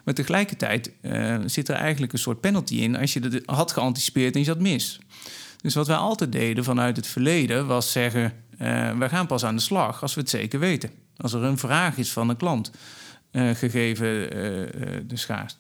Maar 0.05 0.15
tegelijkertijd 0.15 0.93
eh, 1.01 1.37
zit 1.47 1.69
er 1.69 1.75
eigenlijk 1.75 2.13
een 2.13 2.19
soort 2.19 2.41
penalty 2.41 2.75
in... 2.75 2.97
als 2.97 3.13
je 3.13 3.21
dat 3.21 3.41
had 3.45 3.73
geanticipeerd 3.73 4.35
en 4.35 4.41
je 4.41 4.47
zat 4.47 4.61
mis. 4.61 5.01
Dus 5.61 5.75
wat 5.75 5.87
wij 5.87 5.97
altijd 5.97 6.33
deden 6.33 6.65
vanuit 6.65 6.97
het 6.97 7.07
verleden 7.07 7.67
was 7.67 7.93
zeggen... 7.93 8.33
eh, 8.59 8.99
we 8.99 9.09
gaan 9.09 9.27
pas 9.27 9.45
aan 9.45 9.57
de 9.57 9.63
slag 9.63 10.03
als 10.03 10.15
we 10.15 10.21
het 10.21 10.31
zeker 10.31 10.59
weten. 10.59 10.91
Als 11.17 11.33
er 11.33 11.43
een 11.43 11.59
vraag 11.59 11.97
is 11.97 12.13
van 12.13 12.29
een 12.29 12.37
klant, 12.37 12.71
gegeven 13.33 14.07
de 15.09 15.17
schaarste. 15.17 15.59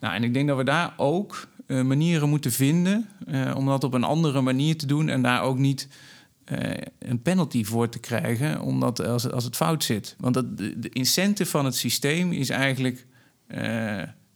Nou, 0.00 0.14
en 0.14 0.24
ik 0.24 0.34
denk 0.34 0.48
dat 0.48 0.56
we 0.56 0.64
daar 0.64 0.94
ook 0.96 1.48
eh, 1.66 1.82
manieren 1.82 2.28
moeten 2.28 2.52
vinden... 2.52 3.08
eh, 3.26 3.52
om 3.56 3.66
dat 3.66 3.84
op 3.84 3.94
een 3.94 4.04
andere 4.04 4.40
manier 4.40 4.76
te 4.76 4.86
doen... 4.86 5.08
en 5.08 5.22
daar 5.22 5.42
ook 5.42 5.58
niet 5.58 5.88
eh, 6.44 6.58
een 6.98 7.22
penalty 7.22 7.64
voor 7.64 7.88
te 7.88 7.98
krijgen... 7.98 8.60
omdat 8.60 9.06
als, 9.06 9.30
als 9.30 9.44
het 9.44 9.56
fout 9.56 9.84
zit. 9.84 10.16
Want 10.18 10.34
dat, 10.34 10.58
de, 10.58 10.78
de 10.78 10.88
incentive 10.88 11.50
van 11.50 11.64
het 11.64 11.76
systeem 11.76 12.32
is 12.32 12.48
eigenlijk... 12.48 13.06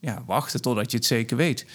ja, 0.01 0.23
wachten 0.27 0.63
totdat 0.63 0.91
je 0.91 0.97
het 0.97 1.07
zeker 1.07 1.37
weet. 1.37 1.67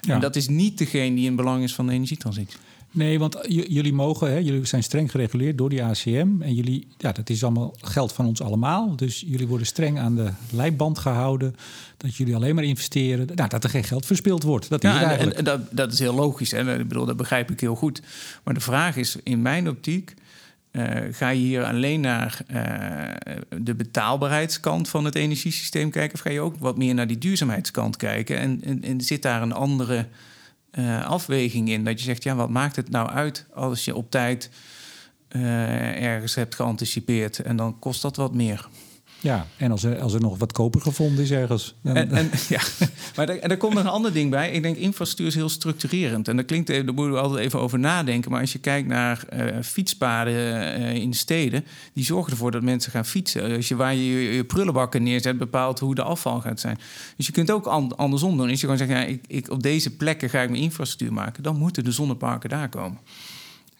Ja. 0.00 0.14
En 0.14 0.20
dat 0.20 0.36
is 0.36 0.48
niet 0.48 0.78
degene 0.78 1.16
die 1.16 1.26
in 1.26 1.36
belang 1.36 1.62
is 1.62 1.74
van 1.74 1.86
de 1.86 1.92
energietransitie. 1.92 2.58
Nee, 2.92 3.18
want 3.18 3.36
jullie 3.48 3.92
mogen, 3.92 4.30
hè, 4.30 4.36
jullie 4.36 4.64
zijn 4.64 4.82
streng 4.82 5.10
gereguleerd 5.10 5.58
door 5.58 5.68
die 5.68 5.82
ACM. 5.84 6.28
En 6.40 6.54
jullie, 6.54 6.86
ja, 6.98 7.12
dat 7.12 7.30
is 7.30 7.44
allemaal 7.44 7.74
geld 7.80 8.12
van 8.12 8.26
ons 8.26 8.42
allemaal. 8.42 8.96
Dus 8.96 9.24
jullie 9.26 9.46
worden 9.46 9.66
streng 9.66 9.98
aan 9.98 10.14
de 10.14 10.30
leiband 10.52 10.98
gehouden. 10.98 11.56
Dat 11.96 12.16
jullie 12.16 12.34
alleen 12.34 12.54
maar 12.54 12.64
investeren. 12.64 13.26
Nou, 13.34 13.48
dat 13.48 13.64
er 13.64 13.70
geen 13.70 13.84
geld 13.84 14.06
verspild 14.06 14.42
wordt. 14.42 14.68
Dat 14.68 14.84
is 14.84 14.90
Ja, 14.90 15.00
en, 15.00 15.06
eigenlijk. 15.06 15.38
en 15.38 15.44
dat, 15.44 15.60
dat 15.70 15.92
is 15.92 15.98
heel 15.98 16.14
logisch. 16.14 16.50
Hè? 16.50 16.78
Ik 16.78 16.88
bedoel, 16.88 17.06
dat 17.06 17.16
begrijp 17.16 17.50
ik 17.50 17.60
heel 17.60 17.74
goed. 17.74 18.02
Maar 18.44 18.54
de 18.54 18.60
vraag 18.60 18.96
is, 18.96 19.16
in 19.22 19.42
mijn 19.42 19.68
optiek... 19.68 20.14
eh, 20.70 20.86
ga 21.10 21.28
je 21.28 21.40
hier 21.40 21.64
alleen 21.64 22.00
naar 22.00 22.40
eh, 22.46 23.34
de 23.62 23.74
betaalbaarheidskant 23.74 24.88
van 24.88 25.04
het 25.04 25.14
energiesysteem 25.14 25.90
kijken... 25.90 26.14
of 26.14 26.20
ga 26.20 26.30
je 26.30 26.40
ook 26.40 26.54
wat 26.58 26.76
meer 26.78 26.94
naar 26.94 27.06
die 27.06 27.18
duurzaamheidskant 27.18 27.96
kijken? 27.96 28.38
En, 28.38 28.60
en, 28.64 28.82
en 28.82 29.00
zit 29.00 29.22
daar 29.22 29.42
een 29.42 29.52
andere 29.52 30.06
eh, 30.70 31.06
afweging 31.06 31.68
in? 31.68 31.84
Dat 31.84 31.98
je 31.98 32.04
zegt, 32.04 32.22
ja, 32.22 32.34
wat 32.34 32.50
maakt 32.50 32.76
het 32.76 32.90
nou 32.90 33.08
uit 33.08 33.46
als 33.54 33.84
je 33.84 33.94
op 33.96 34.10
tijd... 34.10 34.50
eh, 35.28 36.02
ergens 36.02 36.34
hebt 36.34 36.54
geanticipeerd 36.54 37.38
en 37.38 37.56
dan 37.56 37.78
kost 37.78 38.02
dat 38.02 38.16
wat 38.16 38.34
meer. 38.34 38.68
Ja, 39.22 39.46
en 39.56 39.70
als 39.70 39.82
er, 39.82 40.00
als 40.00 40.14
er 40.14 40.20
nog 40.20 40.38
wat 40.38 40.52
koper 40.52 40.80
gevonden 40.80 41.24
is 41.24 41.30
ergens. 41.30 41.74
En, 41.82 42.10
en, 42.10 42.30
ja, 42.48 42.60
maar 43.16 43.28
er, 43.28 43.38
en 43.38 43.58
komt 43.58 43.74
nog 43.74 43.82
een 43.82 43.90
ander 43.90 44.12
ding 44.12 44.30
bij. 44.30 44.50
Ik 44.50 44.62
denk 44.62 44.76
infrastructuur 44.76 45.26
is 45.26 45.34
heel 45.34 45.48
structurerend. 45.48 46.28
En 46.28 46.36
daar 46.36 46.44
klinkt 46.44 46.68
even, 46.68 46.86
daar 46.86 46.94
moeten 46.94 47.14
we 47.14 47.20
altijd 47.20 47.40
even 47.44 47.60
over 47.60 47.78
nadenken. 47.78 48.30
Maar 48.30 48.40
als 48.40 48.52
je 48.52 48.58
kijkt 48.58 48.88
naar 48.88 49.24
eh, 49.28 49.62
fietspaden 49.62 50.74
eh, 50.74 50.94
in 50.94 51.14
steden, 51.14 51.64
die 51.92 52.04
zorgen 52.04 52.32
ervoor 52.32 52.50
dat 52.50 52.62
mensen 52.62 52.92
gaan 52.92 53.04
fietsen. 53.06 53.56
Als 53.56 53.68
je 53.68 53.76
waar 53.76 53.94
je 53.94 54.34
je, 54.34 54.44
prullenbakken 54.44 55.02
neerzet, 55.02 55.38
bepaalt 55.38 55.78
hoe 55.78 55.94
de 55.94 56.02
afval 56.02 56.40
gaat 56.40 56.60
zijn. 56.60 56.78
Dus 57.16 57.26
je 57.26 57.32
kunt 57.32 57.50
ook 57.50 57.66
an- 57.66 57.96
andersom 57.96 58.36
doen. 58.36 58.50
Als 58.50 58.60
je 58.60 58.66
gewoon 58.66 58.78
zegt, 58.78 58.90
ja, 58.90 59.04
ik, 59.04 59.24
ik, 59.26 59.50
op 59.50 59.62
deze 59.62 59.96
plekken 59.96 60.30
ga 60.30 60.40
ik 60.40 60.50
mijn 60.50 60.62
infrastructuur 60.62 61.12
maken, 61.12 61.42
dan 61.42 61.56
moeten 61.56 61.84
de 61.84 61.92
zonneparken 61.92 62.50
daar 62.50 62.68
komen. 62.68 62.98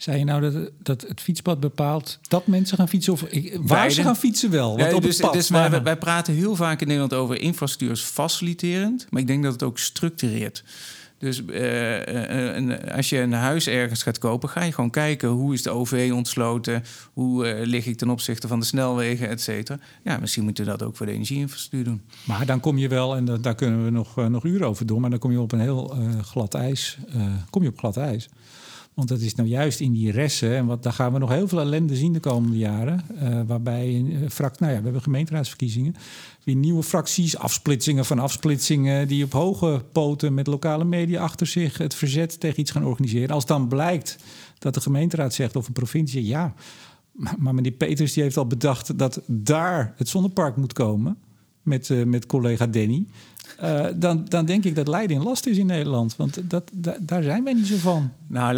Zei 0.00 0.18
je 0.18 0.24
nou 0.24 0.40
dat, 0.40 0.70
dat 0.82 1.04
het 1.08 1.20
fietspad 1.20 1.60
bepaalt 1.60 2.18
dat 2.28 2.46
mensen 2.46 2.76
gaan 2.76 2.88
fietsen? 2.88 3.12
Of 3.12 3.22
ik, 3.22 3.58
waar 3.62 3.90
ze 3.90 4.02
gaan 4.02 4.16
fietsen 4.16 4.50
wel? 4.50 4.76
Want 4.76 4.90
Ja, 4.90 4.94
op 4.96 5.02
dus 5.02 5.16
het 5.16 5.24
pad, 5.26 5.32
dus 5.34 5.48
maar- 5.50 5.70
wij, 5.70 5.82
wij 5.82 5.96
praten 5.96 6.34
heel 6.34 6.56
vaak 6.56 6.80
in 6.80 6.86
Nederland 6.86 7.14
over 7.14 7.40
infrastructuur 7.40 7.90
als 7.90 8.00
faciliterend, 8.02 9.06
maar 9.10 9.20
ik 9.20 9.26
denk 9.26 9.42
dat 9.42 9.52
het 9.52 9.62
ook 9.62 9.78
structureert. 9.78 10.64
Dus 11.18 11.44
eh, 11.44 12.48
eh, 12.50 12.56
een- 12.56 12.90
als 12.92 13.08
je 13.08 13.18
een 13.18 13.32
huis 13.32 13.66
ergens 13.66 14.02
gaat 14.02 14.18
kopen, 14.18 14.48
ga 14.48 14.62
je 14.62 14.72
gewoon 14.72 14.90
kijken 14.90 15.28
hoe 15.28 15.54
is 15.54 15.62
de 15.62 15.70
OV 15.70 16.10
ontsloten, 16.14 16.82
hoe 17.12 17.46
eh, 17.46 17.66
lig 17.66 17.86
ik 17.86 17.96
ten 17.96 18.10
opzichte 18.10 18.48
van 18.48 18.60
de 18.60 18.66
snelwegen, 18.66 19.28
et 19.28 19.40
cetera. 19.40 19.78
Ja, 20.04 20.18
misschien 20.18 20.44
moeten 20.44 20.64
we 20.64 20.70
dat 20.70 20.82
ook 20.82 20.96
voor 20.96 21.06
de 21.06 21.12
energieinfrastructuur 21.12 21.84
doen. 21.84 22.02
Maar 22.24 22.46
dan 22.46 22.60
kom 22.60 22.78
je 22.78 22.88
wel, 22.88 23.16
en 23.16 23.24
da- 23.24 23.36
daar 23.36 23.54
kunnen 23.54 23.84
we 23.84 23.90
nog, 23.90 24.18
eh, 24.18 24.26
nog 24.26 24.44
uren 24.44 24.66
over 24.66 24.86
doen... 24.86 25.00
maar 25.00 25.10
dan 25.10 25.18
kom 25.18 25.30
je 25.30 25.40
op 25.40 25.52
een 25.52 25.60
heel 25.60 25.92
eh, 25.96 26.18
glad 26.24 26.54
ijs. 26.54 26.98
eh, 27.14 27.22
kom 27.50 27.62
je 27.62 27.68
op 27.68 27.78
glad 27.78 27.96
ijs. 27.96 28.28
Want 28.94 29.08
dat 29.08 29.20
is 29.20 29.34
nou 29.34 29.48
juist 29.48 29.80
in 29.80 29.92
die 29.92 30.10
ressen... 30.10 30.56
en 30.56 30.66
wat, 30.66 30.82
daar 30.82 30.92
gaan 30.92 31.12
we 31.12 31.18
nog 31.18 31.30
heel 31.30 31.48
veel 31.48 31.60
ellende 31.60 31.96
zien 31.96 32.12
de 32.12 32.20
komende 32.20 32.58
jaren... 32.58 33.04
eh, 33.18 33.40
waarbij, 33.46 34.04
eh, 34.08 34.28
frac, 34.28 34.58
nou 34.60 34.72
ja, 34.72 34.78
we 34.78 34.84
hebben 34.84 35.02
gemeenteraadsverkiezingen... 35.02 35.94
weer 36.44 36.54
nieuwe 36.54 36.82
fracties, 36.82 37.36
afsplitsingen 37.36 38.04
van 38.04 38.18
afsplitsingen... 38.18 39.08
die 39.08 39.24
op 39.24 39.32
hoge 39.32 39.84
poten 39.92 40.34
met 40.34 40.46
lokale 40.46 40.84
media 40.84 41.22
achter 41.22 41.46
zich... 41.46 41.78
het 41.78 41.94
verzet 41.94 42.40
tegen 42.40 42.60
iets 42.60 42.70
gaan 42.70 42.84
organiseren. 42.84 43.34
Als 43.34 43.46
dan 43.46 43.68
blijkt 43.68 44.16
dat 44.58 44.74
de 44.74 44.80
gemeenteraad 44.80 45.34
zegt 45.34 45.56
of 45.56 45.66
een 45.66 45.72
provincie... 45.72 46.26
ja, 46.26 46.54
maar 47.12 47.34
maar 47.38 47.54
meneer 47.54 47.72
Peters 47.72 48.12
die 48.12 48.22
heeft 48.22 48.36
al 48.36 48.46
bedacht 48.46 48.98
dat 48.98 49.20
daar 49.26 49.94
het 49.96 50.08
zonnepark 50.08 50.56
moet 50.56 50.72
komen 50.72 51.18
met, 51.62 51.90
eh, 51.90 52.02
met 52.04 52.26
collega 52.26 52.66
Danny. 52.66 53.06
Eh, 53.58 53.86
dan, 53.96 54.24
dan 54.28 54.44
denk 54.46 54.64
ik 54.64 54.74
dat 54.74 54.88
in 55.10 55.22
last 55.22 55.46
is 55.46 55.56
in 55.58 55.66
Nederland. 55.66 56.16
Want 56.16 56.50
dat, 56.50 56.70
da- 56.74 56.96
daar 57.00 57.22
zijn 57.22 57.44
wij 57.44 57.52
niet 57.52 57.66
zo 57.66 57.76
van. 57.76 58.12
Nou, 58.26 58.54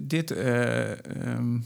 dit. 0.00 0.30
eh, 0.30 0.90
ehm, 0.90 1.58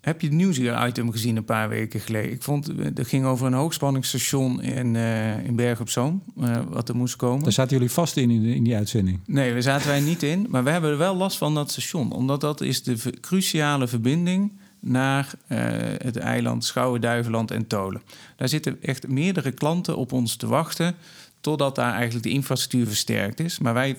heb 0.00 0.20
je 0.20 0.26
het 0.26 0.36
nieuwsitem 0.36 1.10
gezien 1.10 1.36
een 1.36 1.44
paar 1.44 1.68
weken 1.68 2.00
geleden? 2.00 2.30
Ik 2.32 2.42
vond 2.42 2.66
het 2.66 3.06
ging 3.06 3.24
over 3.24 3.46
een 3.46 3.52
hoogspanningsstation 3.52 4.62
in, 4.62 4.96
in 5.46 5.56
Berg 5.56 5.80
op 5.80 5.88
Zoom, 5.88 6.22
wat 6.68 6.88
er 6.88 6.96
moest 6.96 7.16
komen. 7.16 7.42
Daar 7.42 7.52
zaten 7.52 7.76
jullie 7.76 7.92
vast 7.92 8.16
in, 8.16 8.30
in, 8.30 8.44
in 8.44 8.64
die 8.64 8.76
uitzending. 8.76 9.20
Nee, 9.26 9.52
we 9.52 9.62
zaten 9.62 9.88
wij 9.88 10.00
niet 10.00 10.22
in. 10.22 10.46
Maar 10.50 10.64
we 10.64 10.70
hebben 10.70 10.90
er 10.90 10.98
wel 10.98 11.16
last 11.16 11.38
van 11.38 11.54
dat 11.54 11.70
station. 11.70 12.12
Omdat 12.12 12.40
dat 12.40 12.60
is 12.60 12.82
de 12.82 12.96
cruciale 13.20 13.88
verbinding 13.88 14.52
naar 14.88 15.32
eh, 15.46 15.58
het 15.98 16.16
eiland 16.16 16.64
Schouwen-Duiveland 16.64 17.50
en 17.50 17.66
Tolen. 17.66 18.02
Daar 18.36 18.48
zitten 18.48 18.82
echt 18.82 19.08
meerdere 19.08 19.52
klanten 19.52 19.96
op 19.96 20.12
ons 20.12 20.36
te 20.36 20.46
wachten... 20.46 20.94
totdat 21.40 21.74
daar 21.74 21.92
eigenlijk 21.92 22.24
de 22.24 22.30
infrastructuur 22.30 22.86
versterkt 22.86 23.40
is. 23.40 23.58
Maar 23.58 23.74
wij 23.74 23.96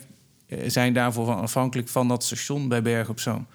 eh, 0.48 0.70
zijn 0.70 0.94
daarvoor 0.94 1.34
afhankelijk 1.34 1.88
van 1.88 2.08
dat 2.08 2.24
station 2.24 2.68
bij 2.68 2.82
Berg 2.82 3.10
op 3.10 3.20
Zoom. 3.20 3.48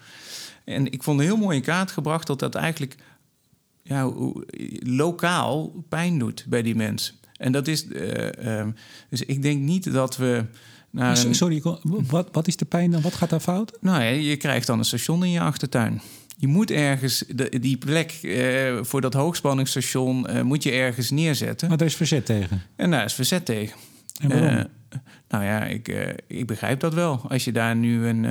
En 0.63 0.91
ik 0.91 1.03
vond 1.03 1.19
een 1.19 1.25
heel 1.25 1.37
mooi 1.37 1.57
in 1.57 1.63
kaart 1.63 1.91
gebracht 1.91 2.27
dat 2.27 2.39
dat 2.39 2.55
eigenlijk 2.55 2.95
ja, 3.83 4.11
lokaal 4.79 5.83
pijn 5.89 6.19
doet 6.19 6.45
bij 6.47 6.61
die 6.61 6.75
mensen. 6.75 7.15
En 7.37 7.51
dat 7.51 7.67
is. 7.67 7.87
eh, 7.87 8.59
ehm, 8.59 8.71
dus 9.09 9.21
ik 9.21 9.41
denk 9.41 9.61
niet 9.61 9.93
dat 9.93 10.17
we. 10.17 10.45
Naar 10.89 11.25
een, 11.25 11.35
Sorry, 11.35 11.61
wat, 12.07 12.29
wat 12.31 12.47
is 12.47 12.55
de 12.55 12.65
pijn 12.65 12.91
dan? 12.91 13.01
Wat 13.01 13.13
gaat 13.13 13.29
daar 13.29 13.39
fout? 13.39 13.77
nou 13.81 14.03
ja, 14.03 14.09
je 14.09 14.37
krijgt 14.37 14.67
dan 14.67 14.79
een 14.79 14.85
station 14.85 15.23
in 15.23 15.31
je 15.31 15.39
achtertuin. 15.39 16.01
Je 16.43 16.49
moet 16.49 16.71
ergens 16.71 17.23
de, 17.27 17.59
die 17.59 17.77
plek 17.77 18.11
eh, 18.11 18.77
voor 18.81 19.01
dat 19.01 19.13
hoogspanningsstation 19.13 20.27
eh, 20.27 20.41
moet 20.41 20.63
je 20.63 20.71
ergens 20.71 21.09
neerzetten. 21.09 21.67
Maar 21.67 21.77
daar 21.77 21.87
is 21.87 21.95
verzet 21.95 22.25
tegen. 22.25 22.61
En 22.75 22.91
daar 22.91 23.05
is 23.05 23.13
verzet 23.13 23.45
tegen. 23.45 23.77
En 24.21 24.29
waarom? 24.29 24.49
Eh, 24.49 24.63
nou 25.29 25.43
ja, 25.43 25.63
ik, 25.65 26.15
ik 26.27 26.47
begrijp 26.47 26.79
dat 26.79 26.93
wel. 26.93 27.21
Als 27.27 27.43
je 27.43 27.51
daar 27.51 27.75
nu 27.75 28.07
een, 28.07 28.23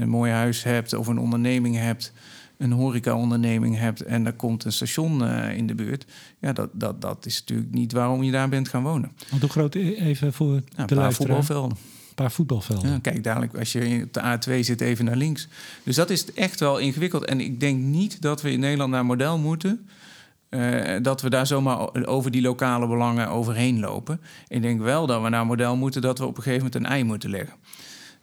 een 0.00 0.08
mooi 0.08 0.32
huis 0.32 0.62
hebt 0.62 0.94
of 0.94 1.06
een 1.06 1.18
onderneming 1.18 1.76
hebt, 1.76 2.12
een 2.58 2.72
horecaonderneming 2.72 3.78
hebt 3.78 4.00
en 4.00 4.26
er 4.26 4.32
komt 4.32 4.64
een 4.64 4.72
station 4.72 5.26
in 5.28 5.66
de 5.66 5.74
buurt, 5.74 6.04
ja, 6.40 6.52
dat, 6.52 6.70
dat, 6.72 7.00
dat 7.00 7.26
is 7.26 7.40
natuurlijk 7.40 7.72
niet 7.72 7.92
waarom 7.92 8.22
je 8.22 8.30
daar 8.30 8.48
bent 8.48 8.68
gaan 8.68 8.82
wonen. 8.82 9.12
Want 9.30 9.42
hoe 9.42 9.50
groot, 9.50 9.74
even 9.74 10.32
voor 10.32 10.60
Nou, 10.76 10.88
de 10.88 10.94
luisteraar, 10.94 11.12
voetbalvelden. 11.12 11.76
Paar 12.20 12.30
voetbalvelden. 12.32 12.90
Ja, 12.90 12.98
kijk, 12.98 13.24
dadelijk 13.24 13.56
als 13.58 13.72
je 13.72 14.00
op 14.04 14.12
de 14.12 14.20
A2 14.20 14.60
zit, 14.64 14.80
even 14.80 15.04
naar 15.04 15.16
links. 15.16 15.48
Dus 15.82 15.96
dat 15.96 16.10
is 16.10 16.32
echt 16.32 16.60
wel 16.60 16.78
ingewikkeld. 16.78 17.24
En 17.24 17.40
ik 17.40 17.60
denk 17.60 17.78
niet 17.82 18.22
dat 18.22 18.42
we 18.42 18.50
in 18.50 18.60
Nederland 18.60 18.90
naar 18.90 19.04
model 19.06 19.38
moeten. 19.38 19.88
eh, 20.48 20.96
dat 21.02 21.22
we 21.22 21.30
daar 21.30 21.46
zomaar 21.46 22.06
over 22.06 22.30
die 22.30 22.42
lokale 22.42 22.86
belangen 22.88 23.28
overheen 23.28 23.80
lopen. 23.80 24.20
Ik 24.48 24.62
denk 24.62 24.80
wel 24.80 25.06
dat 25.06 25.22
we 25.22 25.28
naar 25.28 25.46
model 25.46 25.76
moeten 25.76 26.02
dat 26.02 26.18
we 26.18 26.24
op 26.26 26.36
een 26.36 26.42
gegeven 26.42 26.64
moment 26.66 26.84
een 26.84 26.90
ei 26.90 27.04
moeten 27.04 27.30
leggen. 27.30 27.54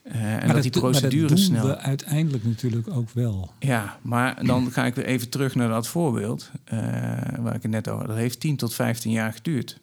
Eh, 0.03 0.43
en 0.43 0.47
dat, 0.47 0.61
die 0.61 0.71
maar 0.71 0.81
procedure 0.81 1.27
dat 1.27 1.37
doen 1.37 1.45
snel. 1.45 1.67
we 1.67 1.77
uiteindelijk 1.77 2.43
natuurlijk 2.43 2.87
ook 2.91 3.09
wel. 3.13 3.51
Ja, 3.59 3.99
maar 4.01 4.45
dan 4.45 4.71
ga 4.71 4.85
ik 4.85 4.95
weer 4.95 5.05
even 5.05 5.29
terug 5.29 5.55
naar 5.55 5.69
dat 5.69 5.87
voorbeeld 5.87 6.51
eh, 6.63 6.79
waar 7.39 7.55
ik 7.55 7.61
het 7.61 7.71
net 7.71 7.87
over 7.87 7.99
had. 7.99 8.07
Dat 8.07 8.17
heeft 8.17 8.39
10 8.39 8.55
tot 8.55 8.73
15 8.73 9.11
jaar 9.11 9.33
geduurd. 9.33 9.79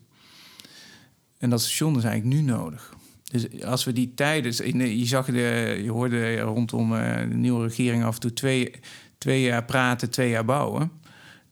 En 1.38 1.50
dat 1.50 1.60
station 1.60 1.96
is 1.96 2.04
eigenlijk 2.04 2.40
nu 2.40 2.42
nodig. 2.52 2.94
Dus 3.30 3.62
als 3.62 3.84
we 3.84 3.92
die 3.92 4.12
tijden... 4.14 4.64
in- 4.66 4.98
Je, 4.98 5.06
zag 5.06 5.26
je 5.26 5.86
hoorde 5.88 6.38
rondom 6.40 6.94
eh, 6.96 7.18
de 7.28 7.34
nieuwe 7.34 7.66
regering 7.66 8.04
af 8.04 8.14
en 8.14 8.20
toe 8.20 8.32
twee, 8.32 8.70
twee 9.18 9.42
jaar 9.42 9.64
praten, 9.64 10.10
twee 10.10 10.28
jaar 10.30 10.44
bouwen. 10.44 10.90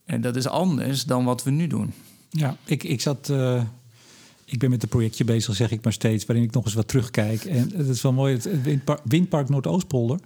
En 0.04 0.20
dat 0.20 0.36
is 0.36 0.46
anders 0.46 1.04
dan 1.04 1.24
wat 1.24 1.42
we 1.44 1.50
nu 1.50 1.66
doen. 1.66 1.92
Ja, 2.30 2.56
ik, 2.64 2.82
ik 2.84 3.00
zat. 3.00 3.28
eh, 3.30 3.62
ik 4.44 4.58
ben 4.58 4.70
met 4.70 4.82
een 4.82 4.88
projectje 4.88 5.24
bezig, 5.24 5.54
zeg 5.56 5.70
ik 5.70 5.84
maar 5.84 5.92
steeds, 5.92 6.26
waarin 6.26 6.44
ik 6.44 6.52
nog 6.52 6.64
eens 6.64 6.74
wat 6.74 6.88
terugkijk. 6.88 7.44
En 7.44 7.72
het 7.76 7.88
is 7.88 8.02
wel 8.02 8.12
mooi, 8.12 8.34
het 8.34 8.48
windpark 9.04 9.48
Noordoostpolder. 9.48 10.18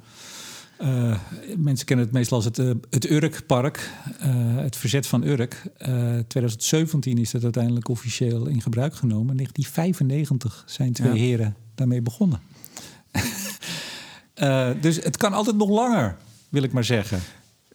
Eh, 0.78 1.18
mensen 1.56 1.86
kennen 1.86 2.04
het 2.04 2.14
meestal 2.14 2.36
als 2.36 2.44
het, 2.46 2.58
eh, 2.58 2.70
het 2.90 3.10
Urkpark, 3.10 3.90
eh, 4.18 4.56
het 4.56 4.76
verzet 4.76 5.06
van 5.06 5.22
Urk. 5.24 5.62
Eh 5.76 6.18
2017 6.28 7.18
is 7.18 7.30
dat 7.30 7.42
uiteindelijk 7.42 7.88
officieel 7.88 8.46
in 8.46 8.62
gebruik 8.62 8.94
genomen. 8.96 9.30
In 9.30 9.36
1995 9.36 10.62
zijn 10.66 10.92
twee 10.92 11.08
Ja. 11.12 11.16
heren 11.18 11.56
daarmee 11.74 12.02
begonnen. 12.02 12.40
Dus 14.80 14.96
het 14.96 15.16
kan 15.16 15.32
altijd 15.32 15.56
nog 15.56 15.68
langer, 15.68 16.16
wil 16.48 16.62
ik 16.62 16.72
maar 16.72 16.84
zeggen. 16.84 17.20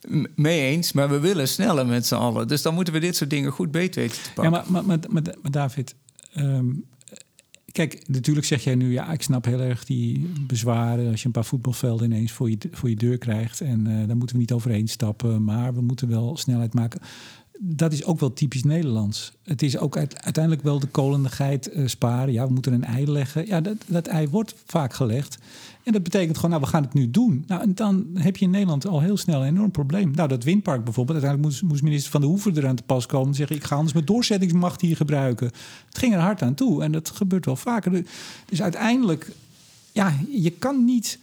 M- 0.08 0.24
Mee 0.36 0.60
eens, 0.60 0.92
maar 0.92 1.08
we 1.10 1.18
willen 1.18 1.48
sneller 1.48 1.86
met 1.86 2.06
z'n 2.06 2.14
allen. 2.14 2.48
Dus 2.48 2.62
dan 2.62 2.74
moeten 2.74 2.92
we 2.92 3.00
dit 3.00 3.16
soort 3.16 3.30
dingen 3.30 3.52
goed 3.52 3.70
beet 3.70 3.94
weten 3.94 4.22
te 4.22 4.30
pakken. 4.34 4.52
Ja, 4.52 4.64
maar, 4.70 4.84
maar, 4.84 4.84
maar, 4.84 4.98
maar, 5.22 5.34
maar 5.42 5.50
David, 5.50 5.94
ehm, 6.34 6.66
kijk, 7.72 8.08
natuurlijk 8.08 8.46
zeg 8.46 8.64
jij 8.64 8.74
nu, 8.74 8.92
ja, 8.92 9.12
ik 9.12 9.22
snap 9.22 9.44
heel 9.44 9.60
erg 9.60 9.84
die 9.84 10.30
bezwaren 10.46 11.10
als 11.10 11.20
je 11.20 11.26
een 11.26 11.32
paar 11.32 11.44
voetbalvelden 11.44 12.10
ineens 12.12 12.32
voor 12.32 12.50
je, 12.50 12.58
voor 12.70 12.88
je 12.88 12.96
deur 12.96 13.18
krijgt. 13.18 13.60
En 13.60 13.86
eh 13.86 14.06
daar 14.06 14.16
moeten 14.16 14.36
we 14.36 14.42
niet 14.42 14.52
overheen 14.52 14.88
stappen, 14.88 15.44
maar 15.44 15.74
we 15.74 15.80
moeten 15.80 16.08
wel 16.08 16.36
snelheid 16.36 16.74
maken. 16.74 17.00
Dat 17.64 17.92
is 17.92 18.04
ook 18.04 18.20
wel 18.20 18.32
typisch 18.32 18.62
Nederlands. 18.64 19.32
Het 19.44 19.62
is 19.62 19.78
ook 19.78 19.96
uit- 19.96 20.22
uiteindelijk 20.22 20.64
wel 20.64 20.78
de 20.78 20.86
kolenigheid 20.86 21.70
eh, 21.70 21.86
sparen. 21.86 22.32
Ja, 22.32 22.46
we 22.46 22.52
moeten 22.52 22.72
een 22.72 22.84
ei 22.84 23.10
leggen. 23.10 23.46
Ja, 23.46 23.60
dat, 23.60 23.76
dat 23.86 24.06
ei 24.06 24.28
wordt 24.28 24.54
vaak 24.66 24.94
gelegd. 24.94 25.38
En 25.82 25.92
dat 25.92 26.02
betekent 26.02 26.36
gewoon, 26.36 26.50
nou, 26.50 26.62
we 26.62 26.68
gaan 26.68 26.82
het 26.82 26.94
nu 26.94 27.10
doen. 27.10 27.44
Nou, 27.46 27.62
en 27.62 27.74
dan 27.74 28.06
heb 28.14 28.36
je 28.36 28.44
in 28.44 28.50
Nederland 28.50 28.86
al 28.86 29.00
heel 29.00 29.16
snel 29.16 29.40
een 29.40 29.46
enorm 29.46 29.70
probleem. 29.70 30.10
Nou, 30.14 30.28
dat 30.28 30.44
windpark 30.44 30.84
bijvoorbeeld. 30.84 31.22
Uiteindelijk 31.22 31.52
moest, 31.52 31.70
moest 31.70 31.82
minister 31.82 32.10
Van 32.10 32.20
de 32.20 32.26
Hoeven 32.26 32.56
eraan 32.56 32.76
te 32.76 32.82
pas 32.82 33.06
komen... 33.06 33.28
en 33.28 33.34
zeggen, 33.34 33.56
ik 33.56 33.64
ga 33.64 33.74
anders 33.74 33.94
mijn 33.94 34.06
doorzettingsmacht 34.06 34.80
hier 34.80 34.96
gebruiken. 34.96 35.46
Het 35.86 35.98
ging 35.98 36.14
er 36.14 36.20
hard 36.20 36.42
aan 36.42 36.54
toe. 36.54 36.82
En 36.82 36.92
dat 36.92 37.10
gebeurt 37.10 37.44
wel 37.44 37.56
vaker. 37.56 38.04
Dus- 38.46 38.62
uiteindelijk, 38.62 39.30
ja, 39.92 40.16
je 40.30 40.50
kan 40.50 40.84
niet... 40.84 41.18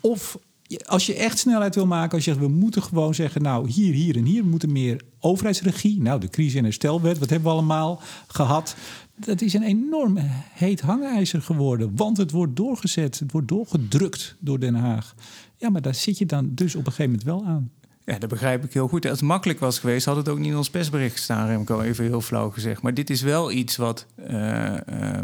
Of 0.00 0.38
als 0.86 1.06
je 1.06 1.14
echt 1.14 1.38
snelheid 1.38 1.74
wil 1.74 1.86
maken, 1.86 2.14
als 2.14 2.24
je 2.24 2.30
zegt, 2.30 2.42
we 2.42 2.52
moeten 2.52 2.82
gewoon 2.82 3.14
zeggen, 3.14 3.42
nou 3.42 3.70
hier, 3.70 3.94
hier 3.94 4.16
en 4.16 4.24
hier, 4.24 4.44
moeten 4.44 4.72
meer 4.72 5.00
overheidsregie. 5.20 6.02
Nou, 6.02 6.20
de 6.20 6.28
crisis- 6.28 6.54
en 6.54 6.64
herstelwet, 6.64 7.18
wat 7.18 7.30
hebben 7.30 7.48
we 7.48 7.54
allemaal 7.54 8.02
gehad? 8.26 8.76
Dat 9.16 9.40
is 9.40 9.54
een 9.54 9.62
enorm 9.62 10.16
heet 10.52 10.80
hangijzer 10.80 11.42
geworden, 11.42 11.96
want 11.96 12.16
het 12.16 12.30
wordt 12.30 12.56
doorgezet, 12.56 13.18
het 13.18 13.32
wordt 13.32 13.48
doorgedrukt 13.48 14.36
door 14.38 14.60
Den 14.60 14.74
Haag. 14.74 15.14
Ja, 15.56 15.70
maar 15.70 15.82
daar 15.82 15.94
zit 15.94 16.18
je 16.18 16.26
dan 16.26 16.50
dus 16.54 16.74
op 16.74 16.86
een 16.86 16.92
gegeven 16.92 17.10
moment 17.10 17.24
wel 17.24 17.44
aan. 17.44 17.70
Ja, 18.06 18.18
dat 18.18 18.28
begrijp 18.28 18.64
ik 18.64 18.72
heel 18.72 18.88
goed. 18.88 19.04
Als 19.06 19.18
het 19.18 19.28
makkelijk 19.28 19.60
was 19.60 19.78
geweest, 19.78 20.06
had 20.06 20.16
het 20.16 20.28
ook 20.28 20.38
niet 20.38 20.50
in 20.50 20.56
ons 20.56 20.70
persbericht 20.70 21.16
gestaan, 21.16 21.46
Remco. 21.46 21.80
Even 21.80 22.04
heel 22.04 22.20
flauw 22.20 22.50
gezegd. 22.50 22.82
Maar 22.82 22.94
dit 22.94 23.10
is 23.10 23.22
wel 23.22 23.50
iets 23.50 23.76
wat, 23.76 24.06
eh, 24.16 24.74
eh, 24.74 25.22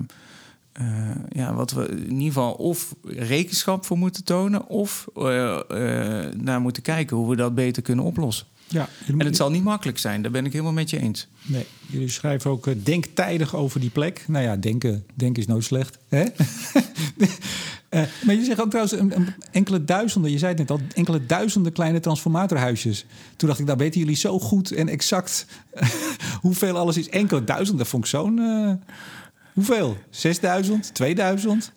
eh, 0.72 1.16
ja, 1.28 1.54
wat 1.54 1.70
we 1.70 1.88
in 1.88 2.10
ieder 2.10 2.26
geval 2.26 2.52
of 2.52 2.94
rekenschap 3.04 3.84
voor 3.84 3.98
moeten 3.98 4.24
tonen... 4.24 4.66
of 4.68 5.08
naar 6.36 6.60
moeten 6.60 6.82
kijken 6.82 7.16
hoe 7.16 7.30
we 7.30 7.36
dat 7.36 7.54
beter 7.54 7.82
kunnen 7.82 8.04
oplossen. 8.04 8.46
Ja, 8.72 8.88
En 9.06 9.20
het 9.20 9.36
zal 9.36 9.50
niet 9.50 9.62
makkelijk 9.62 9.98
zijn, 9.98 10.22
daar 10.22 10.30
ben 10.30 10.46
ik 10.46 10.52
helemaal 10.52 10.72
met 10.72 10.90
je 10.90 10.98
eens. 10.98 11.26
Nee, 11.42 11.66
jullie 11.86 12.08
schrijven 12.08 12.50
ook 12.50 12.66
uh, 12.66 12.74
denk 12.82 13.04
tijdig 13.04 13.54
over 13.56 13.80
die 13.80 13.90
plek. 13.90 14.24
Nou 14.28 14.44
ja, 14.44 14.56
denken, 14.56 15.06
denken 15.14 15.42
is 15.42 15.48
nooit 15.48 15.64
slecht. 15.64 15.98
Hè? 16.08 16.22
uh, 17.88 18.02
maar 18.24 18.34
je 18.34 18.44
zegt 18.44 18.60
ook 18.60 18.68
trouwens 18.68 18.98
een, 18.98 19.16
een, 19.16 19.34
enkele 19.50 19.84
duizenden, 19.84 20.30
je 20.30 20.38
zei 20.38 20.50
het 20.50 20.58
net 20.58 20.70
al, 20.70 20.80
enkele 20.94 21.26
duizenden 21.26 21.72
kleine 21.72 22.00
transformatorhuisjes. 22.00 23.04
Toen 23.36 23.48
dacht 23.48 23.60
ik, 23.60 23.66
nou 23.66 23.78
weten 23.78 24.00
jullie 24.00 24.16
zo 24.16 24.38
goed 24.38 24.72
en 24.72 24.88
exact 24.88 25.46
hoeveel 26.40 26.76
alles 26.76 26.96
is. 26.96 27.08
Enkele 27.08 27.44
duizenden, 27.44 27.86
vond 27.86 28.04
ik 28.04 28.10
zo'n... 28.10 28.38
Uh, 28.38 28.72
hoeveel? 29.52 29.96
6000? 30.10 30.94
2000? 30.94 31.72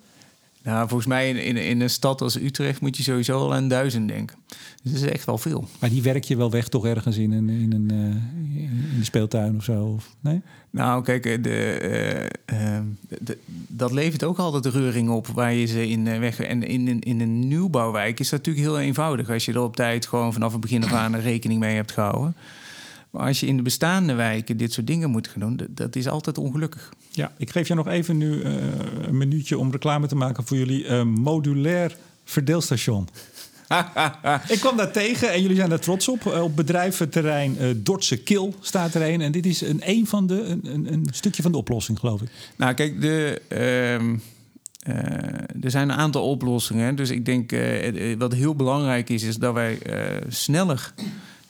Nou, 0.66 0.88
volgens 0.88 1.08
mij 1.08 1.30
in, 1.30 1.38
in, 1.38 1.58
in, 1.58 1.82
een 1.82 1.90
stad 1.90 2.22
als 2.22 2.36
Utrecht 2.36 2.82
moet 2.82 2.98
je 2.98 3.04
sowieso 3.04 3.40
al 3.40 3.54
aan 3.54 3.68
duizend 3.68 4.08
denken. 4.08 4.38
Dus 4.84 4.92
dat 4.92 5.02
is 5.02 5.10
echt 5.10 5.26
wel 5.26 5.38
veel. 5.38 5.68
Maar 5.80 5.90
die 5.90 6.02
werk 6.02 6.24
je 6.24 6.38
wel 6.38 6.52
weg 6.52 6.68
toch 6.68 6.86
ergens 6.86 7.18
in 7.18 7.32
een, 7.32 7.50
in 7.50 7.74
een 7.74 7.92
uh, 7.94 8.64
in 8.64 9.00
de 9.00 9.04
speeltuin 9.04 9.56
of 9.56 9.64
zo? 9.64 9.84
Of, 9.84 10.16
nee? 10.20 10.42
Nou, 10.70 11.04
kijk, 11.04 11.44
de, 11.44 12.30
uh, 12.50 12.60
uh, 12.60 12.80
de, 13.20 13.38
dat 13.68 13.92
levert 13.92 14.24
ook 14.24 14.38
altijd 14.38 14.66
reuring 14.66 15.10
op 15.10 15.28
waar 15.28 15.54
je 15.54 15.66
ze 15.66 15.88
in 15.88 16.20
weg... 16.20 16.40
En 16.40 16.64
in, 16.64 16.88
in, 16.88 17.00
in 17.00 17.22
een 17.22 17.48
nieuwbouwwijk 17.48 18.20
is 18.20 18.30
dat 18.30 18.40
natuurlijk 18.46 18.66
heel 18.66 18.80
eenvoudig... 18.80 19.30
als 19.30 19.46
je 19.46 19.54
er 19.54 19.62
op 19.62 19.76
tijd 19.76 20.06
gewoon 20.08 20.34
vanaf 20.34 20.52
het 20.52 20.62
begin 20.62 20.84
af 20.84 20.94
aan 20.94 21.16
rekening 21.16 21.60
mee 21.60 21.76
hebt 21.76 21.92
gehouden. 21.92 22.36
Maar 23.16 23.28
als 23.28 23.40
je 23.40 23.48
in 23.48 23.58
de 23.58 23.64
bestaande 23.64 24.14
wijken 24.14 24.58
dit 24.58 24.74
soort 24.74 24.88
dingen 24.88 25.10
moet 25.10 25.28
gaan 25.28 25.40
doen, 25.40 25.68
dat 25.70 25.96
is 25.96 26.08
altijd 26.08 26.38
ongelukkig. 26.38 26.94
Ja, 27.12 27.32
ik 27.38 27.50
geef 27.50 27.68
je 27.68 27.74
nog 27.74 27.88
even 27.88 28.18
nu 28.18 28.34
uh, 28.34 28.54
een 29.02 29.18
minuutje 29.18 29.58
om 29.58 29.72
reclame 29.72 30.08
te 30.08 30.16
maken 30.16 30.46
voor 30.46 30.58
jullie 30.58 30.86
uh, 30.86 31.04
modulair 31.04 31.98
verdeelstation. 32.24 33.08
ik 34.56 34.60
kwam 34.60 34.78
daar 34.78 34.92
tegen 34.92 35.32
en 35.32 35.42
jullie 35.42 35.56
zijn 35.56 35.70
daar 35.70 35.80
trots 35.80 36.08
op. 36.08 36.26
Uh, 36.26 36.44
op 36.44 36.56
bedrijventerrein 36.56 37.58
uh, 37.62 37.70
Dortse 37.76 38.18
Kil 38.18 38.56
staat 38.60 38.94
er 38.94 39.02
een. 39.02 39.22
En 39.22 39.32
dit 39.32 39.46
is 39.46 39.62
een, 39.62 39.82
een 39.84 40.08
van 40.08 40.28
de, 40.28 40.60
een, 40.64 40.94
een, 40.94 41.08
stukje 41.12 41.42
van 41.42 41.52
de 41.52 41.58
oplossing, 41.58 42.00
geloof 42.00 42.22
ik. 42.22 42.30
Nou, 42.56 42.74
kijk, 42.74 43.02
de, 43.02 43.42
uh, 43.50 43.94
er 45.64 45.72
zijn 45.72 45.90
een 45.90 45.98
aantal 45.98 46.30
oplossingen. 46.30 46.96
Dus 46.96 47.10
ik 47.10 47.26
denk 47.26 47.52
wat 48.18 48.34
heel 48.34 48.56
belangrijk 48.56 49.10
is, 49.10 49.24
is 49.24 49.36
dat 49.36 49.54
wij 49.54 49.80
sneller 50.28 50.94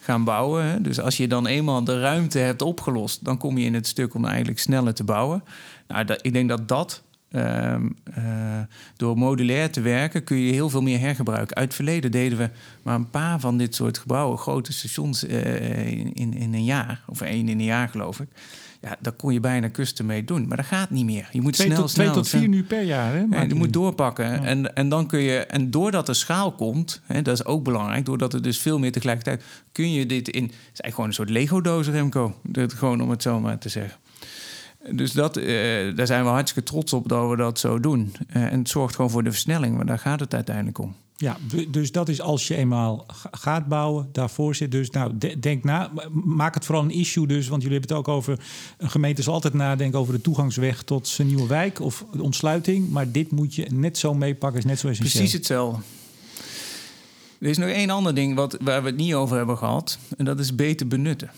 gaan 0.06 0.24
bouwen. 0.24 0.66
Hè. 0.66 0.82
Dus 0.82 0.99
als 0.99 1.18
je 1.18 1.28
dan 1.28 1.47
eenmaal 1.47 1.84
de 1.84 1.99
ruimte 1.99 2.39
hebt 2.39 2.62
opgelost, 2.62 3.26
dan 3.26 3.38
kom 3.38 3.58
je 3.58 3.66
in 3.66 3.74
het 3.74 3.88
stuk 3.88 4.14
om 4.14 4.26
eigenlijk 4.26 4.60
sneller 4.60 4.93
te 4.93 5.03
bouwen. 5.03 5.43
Nou, 5.88 6.06
dat, 6.06 6.20
ik 6.22 6.34
denk 6.34 6.49
dat 6.49 6.68
dat 6.68 7.03
uh, 7.32 7.76
uh, 8.18 8.60
door 8.95 9.18
modulair 9.18 9.72
te 9.72 9.82
werken 9.82 10.24
kun 10.24 10.38
je 10.38 10.51
heel 10.51 10.70
veel 10.70 10.82
meer 10.82 10.99
hergebruiken. 10.99 11.56
Uit 11.56 11.66
het 11.66 11.76
verleden 11.76 12.12
deden 12.12 12.38
we 12.38 12.49
maar 12.84 12.95
een 12.95 13.10
paar 13.10 13.39
van 13.39 13.58
dit 13.58 13.76
soort 13.76 13.97
gebouwen, 13.97 14.38
grote 14.38 14.74
stations 14.74 15.24
uh, 15.24 15.88
in, 15.91 16.34
in 16.34 16.53
een 16.53 16.64
jaar, 16.64 17.03
of 17.08 17.22
één 17.22 17.49
in 17.49 17.60
een 17.60 17.66
jaar 17.66 17.89
geloof 17.89 18.20
ik. 18.20 18.28
Ja, 18.86 18.98
daar 19.00 19.14
kon 19.14 19.34
je 19.34 19.40
bijna 19.40 19.68
kusten 19.68 20.06
mee 20.06 20.24
doen. 20.24 20.48
Maar 20.48 20.58
dat 20.58 20.66
gaat 20.66 20.90
niet 20.90 21.06
meer. 21.06 21.30
Je 21.32 21.42
moet 21.42 21.54
twee 21.54 21.68
snel, 21.68 21.80
tot, 21.80 21.90
snel... 21.90 22.12
Twee 22.12 22.18
tot 22.18 22.30
vier 22.30 22.48
nu 22.48 22.64
per 22.64 22.82
jaar, 22.82 23.14
hè? 23.14 23.26
Ja, 23.30 23.42
je 23.42 23.56
moet 23.56 23.74
doorpakken. 23.74 24.26
Ja. 24.26 24.44
En, 24.44 24.76
en 24.76 24.90
dan 24.90 25.08
kun 25.08 25.20
je... 25.20 25.38
En 25.38 25.72
doordat 25.72 26.08
er 26.08 26.16
schaal 26.16 26.52
komt, 26.52 27.02
hè, 27.06 27.22
dat 27.22 27.34
is 27.34 27.46
ook 27.46 27.64
belangrijk... 27.64 28.06
doordat 28.06 28.34
er 28.34 28.42
dus 28.42 28.58
veel 28.58 28.80
meer 28.80 28.92
tegelijkertijd... 28.92 29.44
kun 29.72 29.92
je 29.92 30.06
dit 30.06 30.30
in... 30.30 30.44
Het 30.44 30.52
is 30.52 30.58
eigenlijk 30.58 30.94
gewoon 30.94 31.10
een 31.10 31.16
soort 31.16 31.30
Lego-doos, 31.30 31.88
Remco. 31.88 32.36
Dat, 32.44 32.74
gewoon 32.74 33.02
om 33.02 33.10
het 33.10 33.22
zo 33.22 33.40
maar 33.40 33.58
te 33.58 33.70
zeggen. 33.70 34.00
Dus 34.92 35.12
dat, 35.12 35.38
uh, 35.38 35.96
daar 35.96 36.08
zijn 36.08 36.24
we 36.24 36.30
hartstikke 36.30 36.70
trots 36.70 36.94
op 36.94 37.08
dat 37.08 37.30
we 37.30 37.36
dat 37.36 37.60
zo 37.60 37.80
doen. 37.80 38.14
Uh, 38.36 38.44
en 38.44 38.60
het 38.60 38.70
zorgt 38.70 38.96
gewoon 38.96 39.12
voor 39.12 39.24
de 39.24 39.32
versnelling, 39.32 39.76
want 39.76 39.88
daar 39.88 40.00
gaat 40.00 40.20
het 40.20 40.34
uiteindelijk 40.34 40.78
om. 40.78 40.96
Ja, 41.18 41.38
dus 41.70 41.91
dat 41.91 42.09
is 42.09 42.22
als 42.22 42.47
je 42.47 42.55
eenmaal 42.55 43.05
gaat 43.32 43.68
bouwen, 43.68 44.09
daarvoor 44.11 44.55
zit. 44.55 44.72
Dus 44.72 44.89
nou, 44.89 45.18
denk 45.39 45.63
na, 45.63 45.91
maak 46.11 46.53
het 46.53 46.66
vooral 46.66 46.84
een 46.84 46.91
issue 46.91 47.28
dus, 47.28 47.47
want 47.47 47.61
jullie 47.61 47.78
hebben 47.78 47.97
het 47.97 48.07
ook 48.07 48.16
over... 48.16 48.39
een 48.78 48.89
gemeente 48.89 49.22
zal 49.22 49.34
altijd 49.34 49.53
nadenken 49.53 49.99
over 49.99 50.13
de 50.13 50.22
toegangsweg 50.22 50.84
tot 50.84 51.07
zijn 51.07 51.28
nieuwe 51.28 51.47
wijk 51.47 51.80
of 51.80 52.05
de 52.13 52.24
ontsluiting. 52.24 52.89
Maar 52.89 53.11
dit 53.11 53.32
moet 53.32 53.55
je 53.55 53.66
net 53.74 53.97
zo 53.97 54.13
meepakken, 54.13 54.59
is 54.59 54.66
net 54.66 54.80
zo 54.80 54.88
essentieel. 54.88 55.18
Precies 55.18 55.34
hetzelfde. 55.38 55.82
Er 57.39 57.49
is 57.49 57.57
nog 57.57 57.70
één 57.70 57.89
ander 57.89 58.16
ding 58.16 58.36
wat, 58.36 58.57
waar 58.61 58.82
we 58.82 58.88
het 58.88 58.97
niet 58.97 59.13
over 59.13 59.38
hebben 59.38 59.57
gehad. 59.57 59.97
En 60.18 60.26
dat 60.26 60.39
is 60.39 60.55
beter 60.55 60.88
benutten. 60.88 61.30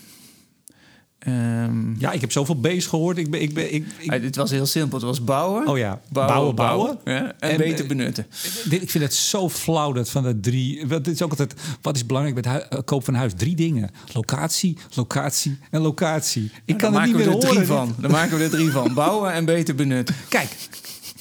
Um, 1.28 1.96
ja, 2.00 2.12
ik 2.12 2.22
heb 2.22 2.32
zoveel 2.32 2.56
B's 2.56 2.86
gehoord. 2.86 3.18
Ik 3.18 3.30
ben, 3.30 3.42
ik 3.42 3.54
ben, 3.54 3.74
ik, 3.74 3.86
ik... 3.98 4.12
Het 4.12 4.36
was 4.36 4.52
heel 4.52 4.66
simpel. 4.66 4.98
Het 4.98 5.08
was 5.08 5.24
bouwen. 5.24 5.68
Oh 5.68 5.78
ja, 5.78 6.02
bouwen, 6.10 6.56
bouwen. 6.56 6.56
bouwen 6.56 7.00
ja, 7.04 7.34
en, 7.40 7.50
en, 7.50 7.58
beter 7.58 7.88
benutten. 7.88 8.28
Dit, 8.70 8.82
ik 8.82 8.90
vind 8.90 9.04
het 9.04 9.14
zo 9.14 9.50
flauw 9.50 9.92
dat 9.92 10.10
van 10.10 10.24
de 10.24 10.40
drie. 10.40 10.86
Het 10.88 11.08
is 11.08 11.22
ook 11.22 11.30
altijd. 11.30 11.54
Wat 11.82 11.96
is 11.96 12.06
belangrijk 12.06 12.42
bij 12.42 12.66
het 12.70 12.84
koop 12.86 13.04
van 13.04 13.14
huis? 13.14 13.34
Drie 13.36 13.56
dingen: 13.56 13.90
locatie, 14.14 14.78
locatie 14.94 15.58
en 15.70 15.82
locatie. 15.82 16.52
Ik 16.66 16.78
kan 16.78 16.96
er 16.96 17.06
niet 17.06 17.16
meer 17.16 17.30
horen. 17.30 17.50
Drie 17.50 17.66
van. 17.66 17.96
Dan 18.00 18.12
maken 18.12 18.38
we 18.38 18.44
er 18.44 18.50
drie 18.50 18.72
van: 18.72 18.94
bouwen 19.04 19.34
en 19.34 19.46
beter 19.46 19.76
benutten. 19.76 20.16
Kijk, 20.30 20.50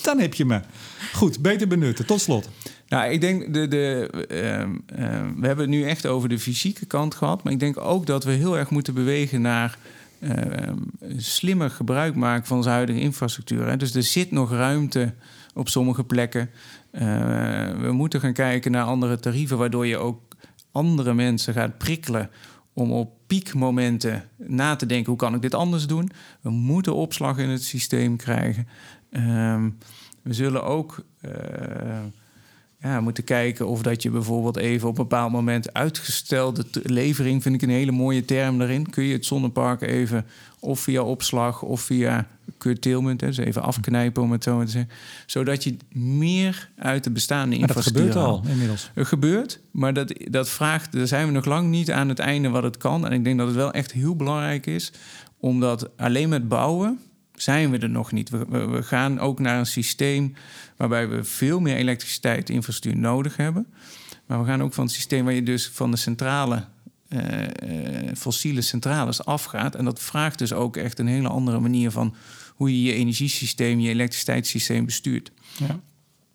dan 0.02 0.18
heb 0.18 0.34
je 0.34 0.44
me. 0.44 0.60
Goed, 1.12 1.40
beter 1.40 1.68
benutten. 1.68 2.06
Tot 2.06 2.20
slot. 2.20 2.48
Nou, 2.88 3.10
ik 3.10 3.20
denk, 3.20 3.54
de, 3.54 3.68
de, 3.68 4.10
uh, 4.28 4.58
uh, 4.58 4.66
we 5.36 5.46
hebben 5.46 5.58
het 5.58 5.68
nu 5.68 5.84
echt 5.84 6.06
over 6.06 6.28
de 6.28 6.38
fysieke 6.38 6.86
kant 6.86 7.14
gehad. 7.14 7.42
Maar 7.42 7.52
ik 7.52 7.60
denk 7.60 7.80
ook 7.80 8.06
dat 8.06 8.24
we 8.24 8.30
heel 8.30 8.58
erg 8.58 8.70
moeten 8.70 8.94
bewegen 8.94 9.40
naar 9.40 9.78
slimmer 11.16 11.70
gebruik 11.70 12.14
maken 12.14 12.46
van 12.46 12.56
onze 12.56 12.68
huidige 12.68 13.00
infrastructuur. 13.00 13.66
Hè. 13.66 13.76
Dus 13.76 13.94
er 13.94 14.02
zit 14.02 14.30
nog 14.30 14.50
ruimte 14.50 15.14
op 15.54 15.68
sommige 15.68 16.04
plekken. 16.04 16.50
Uh, 16.92 17.00
we 17.80 17.92
moeten 17.92 18.20
gaan 18.20 18.32
kijken 18.32 18.70
naar 18.70 18.84
andere 18.84 19.20
tarieven, 19.20 19.58
waardoor 19.58 19.86
je 19.86 19.96
ook 19.96 20.36
andere 20.72 21.14
mensen 21.14 21.54
gaat 21.54 21.78
prikkelen 21.78 22.30
om 22.72 22.92
op 22.92 23.12
piekmomenten 23.26 24.24
na 24.36 24.76
te 24.76 24.86
denken: 24.86 25.08
hoe 25.08 25.18
kan 25.20 25.34
ik 25.34 25.42
dit 25.42 25.54
anders 25.54 25.86
doen? 25.86 26.10
We 26.40 26.50
moeten 26.50 26.94
opslag 26.94 27.38
in 27.38 27.48
het 27.48 27.62
systeem 27.62 28.16
krijgen. 28.16 28.68
Ehm, 29.10 29.70
we 30.22 30.32
zullen 30.32 30.64
ook 30.64 31.04
ja, 32.86 33.00
moeten 33.00 33.24
kijken 33.24 33.66
of 33.66 33.82
dat 33.82 34.02
je 34.02 34.10
bijvoorbeeld 34.10 34.56
even 34.56 34.88
op 34.88 34.98
een 34.98 35.08
bepaald 35.08 35.32
moment 35.32 35.72
uitgestelde 35.72 36.64
levering, 36.82 37.42
vind 37.42 37.54
ik 37.54 37.62
een 37.62 37.70
hele 37.70 37.92
mooie 37.92 38.24
term 38.24 38.58
daarin. 38.58 38.90
Kun 38.90 39.04
je 39.04 39.12
het 39.12 39.26
zonnepark 39.26 39.80
even 39.80 40.26
of 40.60 40.80
via 40.80 41.02
opslag 41.02 41.62
of 41.62 41.80
via 41.80 42.26
curtailment, 42.58 43.20
dus 43.20 43.36
even 43.36 43.62
afknijpen 43.62 44.22
om 44.22 44.32
het 44.32 44.42
zo 44.42 44.64
te 44.64 44.70
zeggen. 44.70 44.90
Zodat 45.26 45.64
je 45.64 45.76
meer 45.92 46.70
uit 46.76 47.04
de 47.04 47.10
bestaande 47.10 47.56
infrastructuur 47.56 48.04
dat 48.04 48.12
gebeurt 48.12 48.44
al 48.44 48.50
inmiddels. 48.50 48.90
Het 48.94 49.06
gebeurt, 49.06 49.60
maar 49.70 49.92
dat, 49.92 50.12
dat 50.24 50.48
vraagt, 50.48 50.92
daar 50.92 51.06
zijn 51.06 51.26
we 51.26 51.32
nog 51.32 51.44
lang 51.44 51.70
niet 51.70 51.90
aan 51.90 52.08
het 52.08 52.18
einde 52.18 52.48
wat 52.48 52.62
het 52.62 52.76
kan. 52.76 53.06
En 53.06 53.12
ik 53.12 53.24
denk 53.24 53.38
dat 53.38 53.46
het 53.46 53.56
wel 53.56 53.72
echt 53.72 53.92
heel 53.92 54.16
belangrijk 54.16 54.66
is, 54.66 54.92
omdat 55.38 55.88
alleen 55.96 56.28
met 56.28 56.48
bouwen 56.48 57.00
zijn 57.36 57.70
we 57.70 57.78
er 57.78 57.90
nog 57.90 58.12
niet. 58.12 58.28
We, 58.28 58.66
we, 58.66 58.82
gaan 58.82 59.18
ook 59.18 59.38
naar 59.38 59.58
een 59.58 59.66
systeem 59.66 60.34
waarbij 60.76 61.08
we 61.08 61.24
veel 61.24 61.60
meer 61.60 61.76
elektriciteit 61.76 62.50
infrastructuur 62.50 63.02
nodig 63.02 63.36
hebben. 63.36 63.66
Maar 64.26 64.40
we 64.40 64.46
gaan 64.46 64.62
ook 64.62 64.72
van 64.72 64.84
het 64.84 64.92
systeem 64.92 65.24
waar 65.24 65.34
je 65.34 65.42
dus 65.42 65.68
van 65.68 65.90
de 65.90 65.96
centrale 65.96 66.64
uh, 67.08 67.20
uh, 67.40 68.14
fossiele 68.16 68.60
centrales 68.60 69.24
afgaat. 69.24 69.74
En 69.74 69.84
dat 69.84 70.00
vraagt 70.00 70.38
dus 70.38 70.52
ook 70.52 70.76
echt 70.76 70.98
een 70.98 71.06
hele 71.06 71.28
andere 71.28 71.60
manier 71.60 71.90
van 71.90 72.14
hoe 72.54 72.70
je 72.70 72.82
je 72.82 72.92
energiesysteem, 72.92 73.80
je 73.80 73.88
elektriciteitssysteem 73.88 74.84
bestuurt. 74.84 75.32
Ja. 75.58 75.80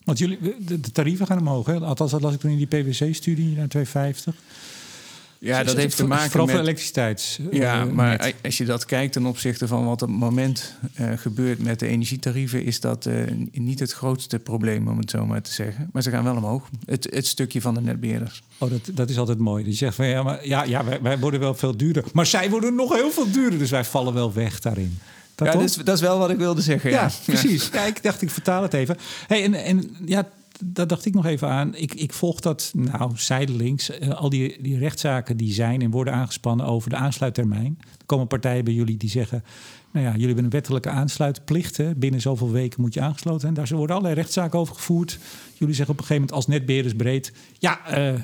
Want 0.04 0.18
jullie, 0.18 0.38
de, 0.40 0.80
de 0.80 0.92
tarieven 0.92 1.26
gaan 1.26 1.38
omhoog. 1.38 1.66
Hè? 1.66 1.80
Althans, 1.80 2.10
dat 2.10 2.20
las 2.20 2.34
ik 2.34 2.40
toen 2.40 2.50
in 2.50 2.56
die 2.56 2.66
PwC-studie 2.66 3.56
naar 3.56 3.68
250. 3.68 4.34
Ja, 5.44 5.64
dat 5.64 5.76
heeft 5.76 5.96
te 5.96 6.06
maken 6.06 6.30
Vooral 6.30 6.46
met... 6.46 6.58
elektriciteits. 6.58 7.38
Ja, 7.50 7.84
maar 7.84 8.34
als 8.42 8.58
je 8.58 8.64
dat 8.64 8.84
kijkt 8.84 9.12
ten 9.12 9.26
opzichte 9.26 9.66
van 9.66 9.84
wat 9.84 10.02
op 10.02 10.08
het 10.08 10.18
moment 10.18 10.74
uh, 11.00 11.12
gebeurt 11.16 11.58
met 11.58 11.78
de 11.78 11.86
energietarieven... 11.86 12.64
is 12.64 12.80
dat 12.80 13.06
uh, 13.06 13.22
niet 13.52 13.78
het 13.78 13.92
grootste 13.92 14.38
probleem, 14.38 14.88
om 14.88 14.98
het 14.98 15.10
zo 15.10 15.26
maar 15.26 15.42
te 15.42 15.52
zeggen. 15.52 15.88
Maar 15.92 16.02
ze 16.02 16.10
gaan 16.10 16.24
wel 16.24 16.36
omhoog. 16.36 16.68
Het, 16.84 17.08
het 17.10 17.26
stukje 17.26 17.60
van 17.60 17.74
de 17.74 17.80
netbeheerders. 17.80 18.42
Oh, 18.58 18.70
dat, 18.70 18.80
dat 18.92 19.10
is 19.10 19.18
altijd 19.18 19.38
mooi. 19.38 19.64
Die 19.64 19.74
zegt 19.74 19.94
van 19.94 20.06
ja, 20.06 20.22
maar, 20.22 20.46
ja, 20.46 20.64
ja 20.64 20.84
wij, 20.84 21.00
wij 21.02 21.18
worden 21.18 21.40
wel 21.40 21.54
veel 21.54 21.76
duurder. 21.76 22.04
Maar 22.12 22.26
zij 22.26 22.50
worden 22.50 22.74
nog 22.74 22.94
heel 22.94 23.10
veel 23.10 23.30
duurder. 23.30 23.58
Dus 23.58 23.70
wij 23.70 23.84
vallen 23.84 24.14
wel 24.14 24.32
weg 24.32 24.60
daarin. 24.60 24.98
Dat, 25.34 25.46
ja, 25.46 25.52
dat 25.52 25.62
is, 25.62 25.74
dat 25.74 25.94
is 25.94 26.00
wel 26.00 26.18
wat 26.18 26.30
ik 26.30 26.36
wilde 26.36 26.60
zeggen. 26.60 26.90
Ja, 26.90 27.02
ja 27.02 27.10
precies. 27.24 27.68
Ja, 27.72 27.84
ik 27.84 28.02
dacht, 28.02 28.22
ik 28.22 28.30
vertaal 28.30 28.62
het 28.62 28.74
even. 28.74 28.96
Hey, 29.26 29.44
en, 29.44 29.54
en 29.54 29.96
ja, 30.04 30.28
daar 30.64 30.86
dacht 30.86 31.04
ik 31.04 31.14
nog 31.14 31.26
even 31.26 31.48
aan. 31.48 31.74
Ik, 31.74 31.94
ik 31.94 32.12
volg 32.12 32.40
dat 32.40 32.72
nou 32.74 33.10
zijdelings. 33.14 33.90
Uh, 33.90 34.08
al 34.08 34.28
die, 34.28 34.62
die 34.62 34.78
rechtszaken 34.78 35.36
die 35.36 35.52
zijn 35.52 35.82
en 35.82 35.90
worden 35.90 36.14
aangespannen 36.14 36.66
over 36.66 36.90
de 36.90 36.96
aansluittermijn. 36.96 37.78
Er 37.80 38.06
komen 38.06 38.26
partijen 38.26 38.64
bij 38.64 38.72
jullie 38.72 38.96
die 38.96 39.10
zeggen... 39.10 39.44
nou 39.92 40.06
ja, 40.06 40.12
jullie 40.12 40.26
hebben 40.26 40.44
een 40.44 40.50
wettelijke 40.50 40.88
aansluitplicht. 40.88 41.76
Hè. 41.76 41.94
Binnen 41.94 42.20
zoveel 42.20 42.50
weken 42.50 42.80
moet 42.80 42.94
je 42.94 43.00
aangesloten 43.00 43.40
zijn. 43.40 43.54
Daar 43.54 43.68
worden 43.68 43.96
allerlei 43.96 44.20
rechtszaken 44.20 44.58
over 44.58 44.74
gevoerd. 44.74 45.18
Jullie 45.58 45.74
zeggen 45.74 45.94
op 45.94 46.00
een 46.00 46.06
gegeven 46.06 46.28
moment 46.28 46.32
als 46.32 46.46
netbeheerders 46.46 46.94
breed... 46.94 47.32
ja, 47.58 47.78
uh, 47.88 48.20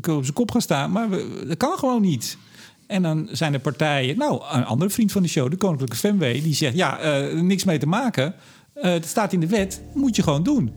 kunnen 0.00 0.16
op 0.16 0.22
zijn 0.22 0.32
kop 0.32 0.50
gaan 0.50 0.60
staan, 0.60 0.92
maar 0.92 1.08
dat 1.46 1.56
kan 1.56 1.78
gewoon 1.78 2.02
niet. 2.02 2.38
En 2.86 3.02
dan 3.02 3.28
zijn 3.32 3.52
er 3.52 3.60
partijen... 3.60 4.18
nou, 4.18 4.42
een 4.52 4.64
andere 4.64 4.90
vriend 4.90 5.12
van 5.12 5.22
de 5.22 5.28
show, 5.28 5.50
de 5.50 5.56
Koninklijke 5.56 5.96
FMW... 5.96 6.42
die 6.42 6.54
zegt, 6.54 6.76
ja, 6.76 7.20
niks 7.34 7.64
mee 7.64 7.78
te 7.78 7.86
maken... 7.86 8.34
het 8.74 9.06
staat 9.06 9.32
in 9.32 9.40
de 9.40 9.46
wet, 9.46 9.82
moet 9.94 10.16
je 10.16 10.22
gewoon 10.22 10.42
doen. 10.42 10.70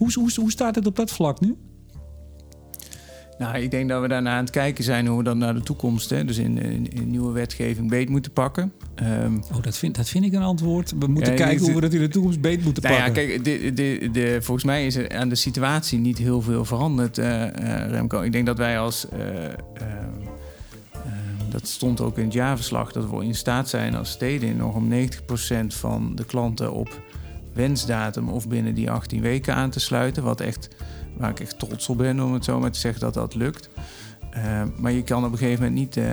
Hoe, 0.00 0.12
hoe, 0.14 0.30
hoe 0.34 0.50
staat 0.50 0.74
het 0.74 0.86
op 0.86 0.96
dat 0.96 1.10
vlak 1.10 1.40
nu? 1.40 1.56
Nou, 3.38 3.58
ik 3.58 3.70
denk 3.70 3.88
dat 3.88 4.00
we 4.02 4.08
daarna 4.08 4.36
aan 4.36 4.44
het 4.44 4.50
kijken 4.50 4.84
zijn 4.84 5.06
hoe 5.06 5.18
we 5.18 5.24
dan 5.24 5.38
naar 5.38 5.54
de 5.54 5.60
toekomst, 5.60 6.10
hè, 6.10 6.24
dus 6.24 6.38
in, 6.38 6.58
in, 6.58 6.92
in 6.92 7.10
nieuwe 7.10 7.32
wetgeving, 7.32 7.88
beet 7.88 8.08
moeten 8.08 8.32
pakken. 8.32 8.72
Ehm, 8.94 9.36
oh, 9.52 9.62
dat 9.62 9.76
vind, 9.76 9.96
dat 9.96 10.08
vind 10.08 10.24
ik 10.24 10.32
een 10.32 10.42
antwoord. 10.42 10.92
We 10.98 11.06
moeten 11.06 11.34
kijken 11.34 11.64
hoe 11.64 11.74
we 11.74 11.80
dat 11.80 11.92
in 11.92 12.00
de 12.00 12.08
toekomst 12.08 12.40
beet 12.40 12.64
moeten 12.64 12.82
nou 12.82 12.94
pakken. 12.94 13.22
Ja, 13.22 13.28
kijk, 13.28 13.44
de, 13.44 13.72
de, 13.72 14.10
de, 14.12 14.38
volgens 14.42 14.66
mij 14.66 14.86
is 14.86 14.96
er 14.96 15.16
aan 15.16 15.28
de 15.28 15.34
situatie 15.34 15.98
niet 15.98 16.18
heel 16.18 16.42
veel 16.42 16.64
veranderd, 16.64 17.18
uh, 17.18 17.44
Remco. 17.86 18.20
Ik 18.20 18.32
denk 18.32 18.46
dat 18.46 18.58
wij 18.58 18.78
als. 18.78 19.06
Uh, 19.12 19.18
dat 21.50 21.68
stond 21.68 22.00
ook 22.00 22.18
in 22.18 22.24
het 22.24 22.32
jaarverslag, 22.32 22.92
dat 22.92 23.10
we 23.10 23.24
in 23.24 23.34
staat 23.34 23.68
zijn 23.68 23.94
als 23.94 24.10
steden 24.10 24.56
nog 24.56 24.74
om 24.74 24.92
90% 24.92 24.94
van 25.66 26.12
de 26.14 26.24
klanten 26.24 26.72
op 26.72 27.00
wensdatum 27.52 28.28
of 28.28 28.48
binnen 28.48 28.74
die 28.74 28.90
18 28.90 29.20
weken 29.20 29.54
aan 29.54 29.70
te 29.70 29.80
sluiten. 29.80 30.22
Wat 30.22 30.40
echt, 30.40 30.68
waar 31.16 31.30
ik 31.30 31.40
echt 31.40 31.58
trots 31.58 31.88
op 31.88 31.98
ben 31.98 32.20
om 32.20 32.32
het 32.32 32.44
zo 32.44 32.60
maar 32.60 32.70
te 32.70 32.78
zeggen 32.78 33.00
dat 33.00 33.14
dat 33.14 33.34
lukt. 33.34 33.68
Uh, 34.36 34.62
maar 34.76 34.92
je 34.92 35.02
kan 35.02 35.24
op 35.24 35.32
een 35.32 35.38
gegeven 35.38 35.62
moment 35.62 35.80
niet 35.80 35.96
uh, 35.96 36.04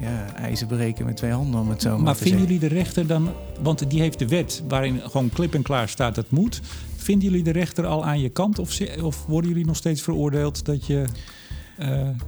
ja, 0.00 0.34
ijzer 0.34 0.66
breken 0.66 1.04
met 1.04 1.16
twee 1.16 1.30
handen, 1.30 1.60
om 1.60 1.68
het 1.68 1.82
zo 1.82 1.90
maar, 1.90 2.00
maar 2.00 2.16
vinden 2.16 2.38
zeggen. 2.38 2.54
jullie 2.54 2.68
de 2.68 2.74
rechter 2.74 3.06
dan, 3.06 3.28
want 3.62 3.90
die 3.90 4.00
heeft 4.00 4.18
de 4.18 4.28
wet 4.28 4.62
waarin 4.68 5.00
gewoon 5.00 5.30
klip 5.30 5.54
en 5.54 5.62
klaar 5.62 5.88
staat 5.88 6.14
dat 6.14 6.30
moet. 6.30 6.60
Vinden 6.96 7.28
jullie 7.28 7.44
de 7.44 7.50
rechter 7.50 7.86
al 7.86 8.04
aan 8.04 8.20
je 8.20 8.28
kant 8.28 8.58
of, 8.58 8.80
of 9.02 9.26
worden 9.26 9.50
jullie 9.50 9.66
nog 9.66 9.76
steeds 9.76 10.02
veroordeeld 10.02 10.64
dat 10.64 10.86
je 10.86 11.04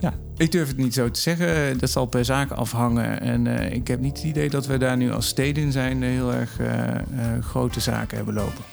ja. 0.00 0.14
Ik 0.40 0.52
durf 0.52 0.68
het 0.68 0.76
niet 0.76 0.94
zo 0.94 1.10
te 1.10 1.20
zeggen. 1.20 1.78
Dat 1.78 1.90
zal 1.90 2.06
per 2.06 2.24
zaak 2.24 2.50
afhangen. 2.50 3.20
En 3.20 3.46
uh, 3.46 3.72
ik 3.72 3.88
heb 3.88 4.00
niet 4.00 4.16
het 4.16 4.26
idee 4.26 4.50
dat 4.50 4.66
we 4.66 4.78
daar 4.78 4.96
nu 4.96 5.12
als 5.12 5.26
steden 5.26 5.72
zijn 5.72 6.02
heel 6.02 6.32
erg 6.32 6.58
uh, 6.60 6.68
grote 7.40 7.80
zaken 7.80 8.16
hebben 8.16 8.34
lopen. 8.34 8.64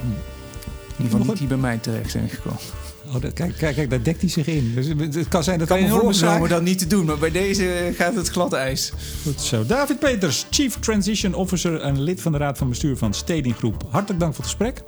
Hm. 0.00 0.06
In 0.06 1.04
ieder 1.04 1.10
geval 1.10 1.26
niet 1.26 1.38
die 1.38 1.46
bij 1.46 1.56
mij 1.56 1.78
terecht 1.78 2.10
zijn 2.10 2.28
gekomen. 2.28 2.60
Oh, 3.06 3.20
dat, 3.20 3.32
kijk, 3.32 3.56
kijk, 3.56 3.74
kijk, 3.74 3.90
daar 3.90 4.02
dekt 4.02 4.20
hij 4.20 4.30
zich 4.30 4.46
in. 4.46 4.74
Dus 4.74 4.86
het 5.14 5.28
kan 5.28 5.44
zijn 5.44 5.58
dat 5.58 5.68
kan 5.68 5.80
je 5.80 6.12
zaak... 6.12 6.48
dat 6.48 6.62
niet 6.62 6.78
te 6.78 6.86
doen, 6.86 7.04
maar 7.04 7.18
bij 7.18 7.30
deze 7.30 7.92
gaat 7.94 8.14
het 8.14 8.28
glad 8.28 8.52
ijs. 8.52 8.92
Goed 9.22 9.40
zo. 9.40 9.66
David 9.66 9.98
Peters, 9.98 10.46
Chief 10.50 10.78
Transition 10.78 11.34
Officer 11.34 11.80
en 11.80 12.02
lid 12.02 12.20
van 12.20 12.32
de 12.32 12.38
Raad 12.38 12.58
van 12.58 12.68
Bestuur 12.68 12.96
van 12.96 13.14
Steding 13.14 13.56
Groep. 13.56 13.86
Hartelijk 13.90 14.20
dank 14.20 14.34
voor 14.34 14.44
het 14.44 14.52
gesprek. 14.52 14.82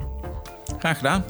Graag 0.79 0.97
gedaan. 0.97 1.23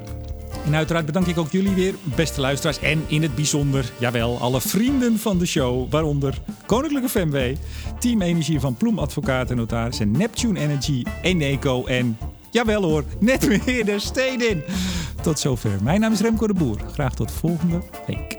En 0.66 0.76
uiteraard 0.76 1.06
bedank 1.06 1.26
ik 1.28 1.38
ook 1.38 1.52
jullie 1.52 1.74
weer, 1.74 1.96
beste 2.04 2.42
luisteraars. 2.42 2.80
En 2.80 3.04
in 3.08 3.22
het 3.22 3.36
bijzonder, 3.36 3.92
jawel, 3.98 4.38
alle 4.40 4.62
vrienden 4.62 5.20
van 5.20 5.38
de 5.38 5.46
show. 5.46 5.92
Waaronder 5.92 6.42
Koninklijke 6.66 7.10
FMW, 7.10 7.56
Team 8.00 8.22
Energie 8.22 8.60
van 8.60 8.76
Ploem 8.76 9.00
Advocaat 9.00 9.52
en 9.52 9.58
Notaris... 9.58 10.00
en 10.00 10.12
Neptune 10.12 10.60
Energy, 10.60 11.04
Eneco 11.22 11.86
en, 11.86 12.18
jawel 12.52 12.84
hoor, 12.84 13.04
net 13.20 13.48
weer 13.48 13.86
de 13.86 14.00
Stedin. 14.00 14.64
Tot 15.22 15.40
zover. 15.40 15.84
Mijn 15.84 16.00
naam 16.00 16.12
is 16.12 16.22
Remco 16.22 16.48
de 16.48 16.54
Boer. 16.54 16.78
Graag 16.92 17.16
tot 17.16 17.32
volgende 17.32 17.82
week. 18.08 18.38